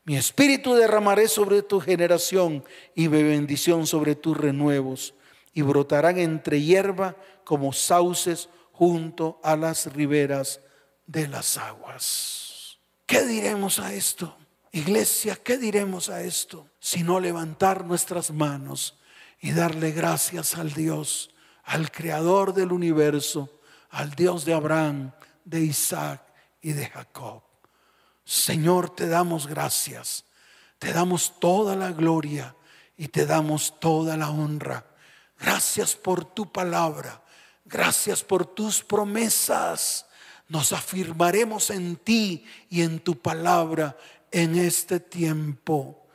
Mi 0.04 0.16
espíritu 0.16 0.74
derramaré 0.74 1.26
sobre 1.28 1.62
tu 1.62 1.80
generación 1.80 2.62
y 2.94 3.08
mi 3.08 3.22
bendición 3.22 3.86
sobre 3.86 4.14
tus 4.14 4.36
renuevos, 4.36 5.14
y 5.52 5.62
brotarán 5.62 6.18
entre 6.18 6.60
hierba 6.60 7.16
como 7.44 7.72
sauces 7.72 8.48
junto 8.72 9.40
a 9.42 9.56
las 9.56 9.92
riberas 9.92 10.60
de 11.06 11.26
las 11.26 11.56
aguas. 11.58 12.78
¿Qué 13.06 13.26
diremos 13.26 13.80
a 13.80 13.92
esto? 13.92 14.36
Iglesia, 14.72 15.36
¿qué 15.36 15.58
diremos 15.58 16.08
a 16.08 16.22
esto? 16.22 16.68
Sino 16.78 17.18
levantar 17.18 17.84
nuestras 17.84 18.30
manos 18.30 18.96
y 19.40 19.50
darle 19.50 19.90
gracias 19.90 20.56
al 20.56 20.72
Dios, 20.72 21.30
al 21.64 21.90
Creador 21.90 22.54
del 22.54 22.70
universo, 22.70 23.60
al 23.90 24.12
Dios 24.12 24.44
de 24.44 24.54
Abraham, 24.54 25.12
de 25.44 25.60
Isaac 25.62 26.22
y 26.62 26.72
de 26.72 26.86
Jacob. 26.86 27.49
Señor, 28.24 28.90
te 28.90 29.08
damos 29.08 29.46
gracias, 29.46 30.24
te 30.78 30.92
damos 30.92 31.38
toda 31.40 31.76
la 31.76 31.92
gloria 31.92 32.54
y 32.96 33.08
te 33.08 33.26
damos 33.26 33.80
toda 33.80 34.16
la 34.16 34.30
honra. 34.30 34.84
Gracias 35.38 35.96
por 35.96 36.24
tu 36.24 36.52
palabra. 36.52 37.22
Gracias 37.64 38.22
por 38.22 38.46
tus 38.46 38.82
promesas. 38.84 40.06
Nos 40.48 40.72
afirmaremos 40.72 41.70
en 41.70 41.96
ti 41.96 42.44
y 42.68 42.82
en 42.82 43.00
tu 43.00 43.18
palabra 43.18 43.96
en 44.30 44.58
este 44.58 45.00
tiempo. 45.00 46.06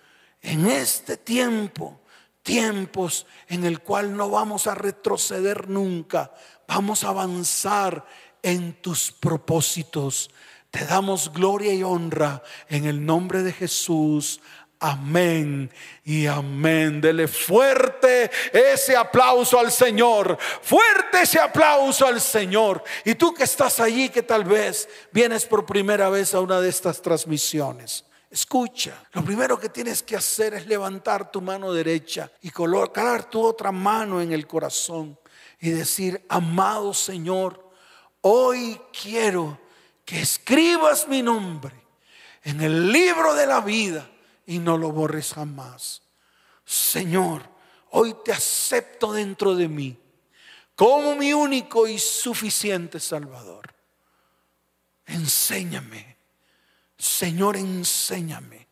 En 0.42 0.68
este 0.68 1.18
tiempo. 1.18 2.02
Tiempos 2.44 3.26
en 3.48 3.66
el 3.66 3.80
cual 3.80 4.16
no 4.16 4.30
vamos 4.30 4.68
a 4.68 4.76
retroceder 4.76 5.68
nunca. 5.70 6.32
Vamos 6.68 7.04
a 7.04 7.10
avanzar 7.10 8.06
en 8.44 8.74
tus 8.82 9.12
propósitos. 9.12 10.30
Te 10.76 10.84
damos 10.84 11.32
gloria 11.32 11.74
y 11.74 11.84
honra 11.84 12.44
en 12.68 12.84
el 12.84 13.06
nombre 13.06 13.44
de 13.44 13.54
Jesús. 13.54 14.42
Amén 14.78 15.72
y 16.04 16.28
amén. 16.28 17.00
Dele 17.00 17.30
fuerte 17.30 18.30
ese 18.52 18.94
aplauso 18.94 19.58
al 19.58 19.72
Señor. 19.72 20.38
Fuerte 20.62 21.22
ese 21.22 21.40
aplauso 21.40 22.06
al 22.06 22.20
Señor. 22.20 22.84
Y 23.06 23.16
tú 23.16 23.34
que 23.34 23.46
estás 23.46 23.80
allí, 23.80 24.10
que 24.10 24.22
tal 24.22 24.44
vez 24.44 24.90
vienes 25.14 25.46
por 25.46 25.66
primera 25.66 26.10
vez 26.10 26.34
a 26.34 26.42
una 26.42 26.60
de 26.60 26.68
estas 26.68 27.02
transmisiones. 27.02 28.04
Escucha, 28.30 29.02
lo 29.14 29.24
primero 29.24 29.58
que 29.58 29.70
tienes 29.70 30.04
que 30.04 30.18
hacer 30.18 30.56
es 30.56 30.68
levantar 30.68 31.32
tu 31.32 31.40
mano 31.40 31.72
derecha 31.72 32.30
y 32.42 32.50
colocar 32.50 33.30
tu 33.30 33.42
otra 33.42 33.72
mano 33.72 34.20
en 34.20 34.34
el 34.34 34.46
corazón 34.46 35.18
y 35.62 35.70
decir, 35.70 36.26
amado 36.28 36.94
Señor, 36.94 37.72
hoy 38.20 38.78
quiero 38.92 39.64
que 40.06 40.22
escribas 40.22 41.08
mi 41.08 41.22
nombre 41.22 41.74
en 42.44 42.62
el 42.62 42.92
libro 42.92 43.34
de 43.34 43.48
la 43.48 43.60
vida 43.60 44.10
y 44.46 44.60
no 44.60 44.78
lo 44.78 44.92
borres 44.92 45.34
jamás. 45.34 46.04
Señor, 46.64 47.42
hoy 47.90 48.16
te 48.24 48.32
acepto 48.32 49.12
dentro 49.12 49.56
de 49.56 49.68
mí 49.68 50.00
como 50.76 51.16
mi 51.16 51.34
único 51.34 51.88
y 51.88 51.98
suficiente 51.98 53.00
Salvador. 53.00 53.74
Enséñame, 55.08 56.18
Señor, 56.98 57.58
enséñame. 57.58 58.68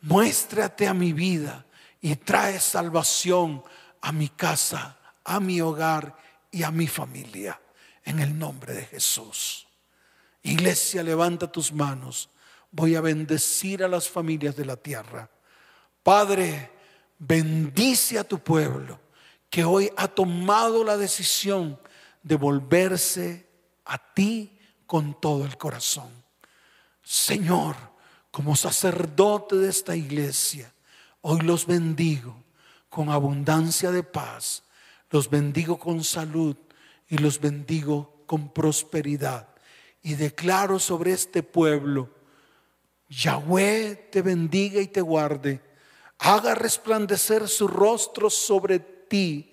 Muéstrate 0.00 0.86
a 0.86 0.94
mi 0.94 1.12
vida 1.12 1.66
y 2.00 2.14
trae 2.16 2.60
salvación 2.60 3.64
a 4.00 4.12
mi 4.12 4.28
casa, 4.28 4.98
a 5.24 5.40
mi 5.40 5.60
hogar 5.60 6.16
y 6.50 6.62
a 6.62 6.70
mi 6.70 6.86
familia. 6.86 7.60
En 8.04 8.20
el 8.20 8.38
nombre 8.38 8.72
de 8.72 8.86
Jesús. 8.86 9.67
Iglesia, 10.48 11.02
levanta 11.02 11.50
tus 11.50 11.72
manos 11.72 12.30
voy 12.70 12.94
a 12.94 13.00
bendecir 13.00 13.82
a 13.82 13.88
las 13.88 14.08
familias 14.08 14.56
de 14.56 14.64
la 14.64 14.76
tierra. 14.76 15.30
Padre, 16.02 16.70
bendice 17.18 18.18
a 18.18 18.24
tu 18.24 18.38
pueblo 18.38 19.00
que 19.50 19.64
hoy 19.64 19.90
ha 19.96 20.08
tomado 20.08 20.84
la 20.84 20.96
decisión 20.96 21.78
de 22.22 22.36
volverse 22.36 23.48
a 23.84 23.98
ti 24.14 24.58
con 24.86 25.18
todo 25.20 25.44
el 25.44 25.56
corazón. 25.56 26.10
Señor, 27.02 27.76
como 28.30 28.54
sacerdote 28.54 29.56
de 29.56 29.70
esta 29.70 29.96
iglesia, 29.96 30.72
hoy 31.22 31.40
los 31.40 31.66
bendigo 31.66 32.44
con 32.90 33.08
abundancia 33.08 33.90
de 33.90 34.02
paz, 34.02 34.62
los 35.10 35.30
bendigo 35.30 35.78
con 35.78 36.04
salud 36.04 36.56
y 37.08 37.16
los 37.16 37.40
bendigo 37.40 38.22
con 38.26 38.50
prosperidad. 38.50 39.47
Y 40.08 40.14
declaro 40.14 40.78
sobre 40.78 41.12
este 41.12 41.42
pueblo 41.42 42.08
Yahweh 43.10 44.08
te 44.10 44.22
bendiga 44.22 44.80
y 44.80 44.86
te 44.86 45.02
guarde, 45.02 45.60
haga 46.18 46.54
resplandecer 46.54 47.46
su 47.46 47.68
rostro 47.68 48.30
sobre 48.30 48.78
ti, 48.78 49.52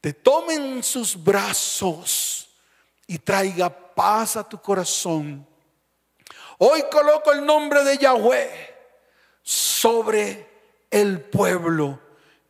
te 0.00 0.14
tome 0.14 0.54
en 0.54 0.82
sus 0.82 1.22
brazos 1.22 2.48
y 3.06 3.18
traiga 3.18 3.68
paz 3.68 4.38
a 4.38 4.48
tu 4.48 4.62
corazón. 4.62 5.46
Hoy 6.56 6.84
coloco 6.90 7.30
el 7.30 7.44
nombre 7.44 7.84
de 7.84 7.98
Yahweh 7.98 8.74
sobre 9.42 10.48
el 10.90 11.20
pueblo 11.20 12.00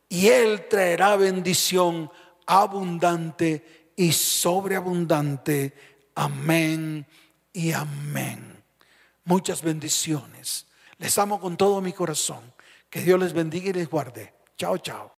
y 0.07 0.29
Él 0.29 0.69
traerá 0.69 1.17
bendición 1.17 2.09
abundante 2.45 3.91
y 3.97 4.13
sobreabundante. 4.13 5.73
Amén 6.15 7.05
y 7.53 7.71
amén 7.71 8.53
muchas 9.25 9.61
bendiciones. 9.61 10.67
Les 10.97 11.17
amo 11.17 11.39
con 11.39 11.57
todo 11.57 11.81
mi 11.81 11.93
corazón. 11.93 12.53
Que 12.89 13.01
Dios 13.01 13.19
les 13.19 13.33
bendiga 13.33 13.69
y 13.69 13.73
les 13.73 13.89
guarde. 13.89 14.33
Chao, 14.57 14.77
chao. 14.77 15.11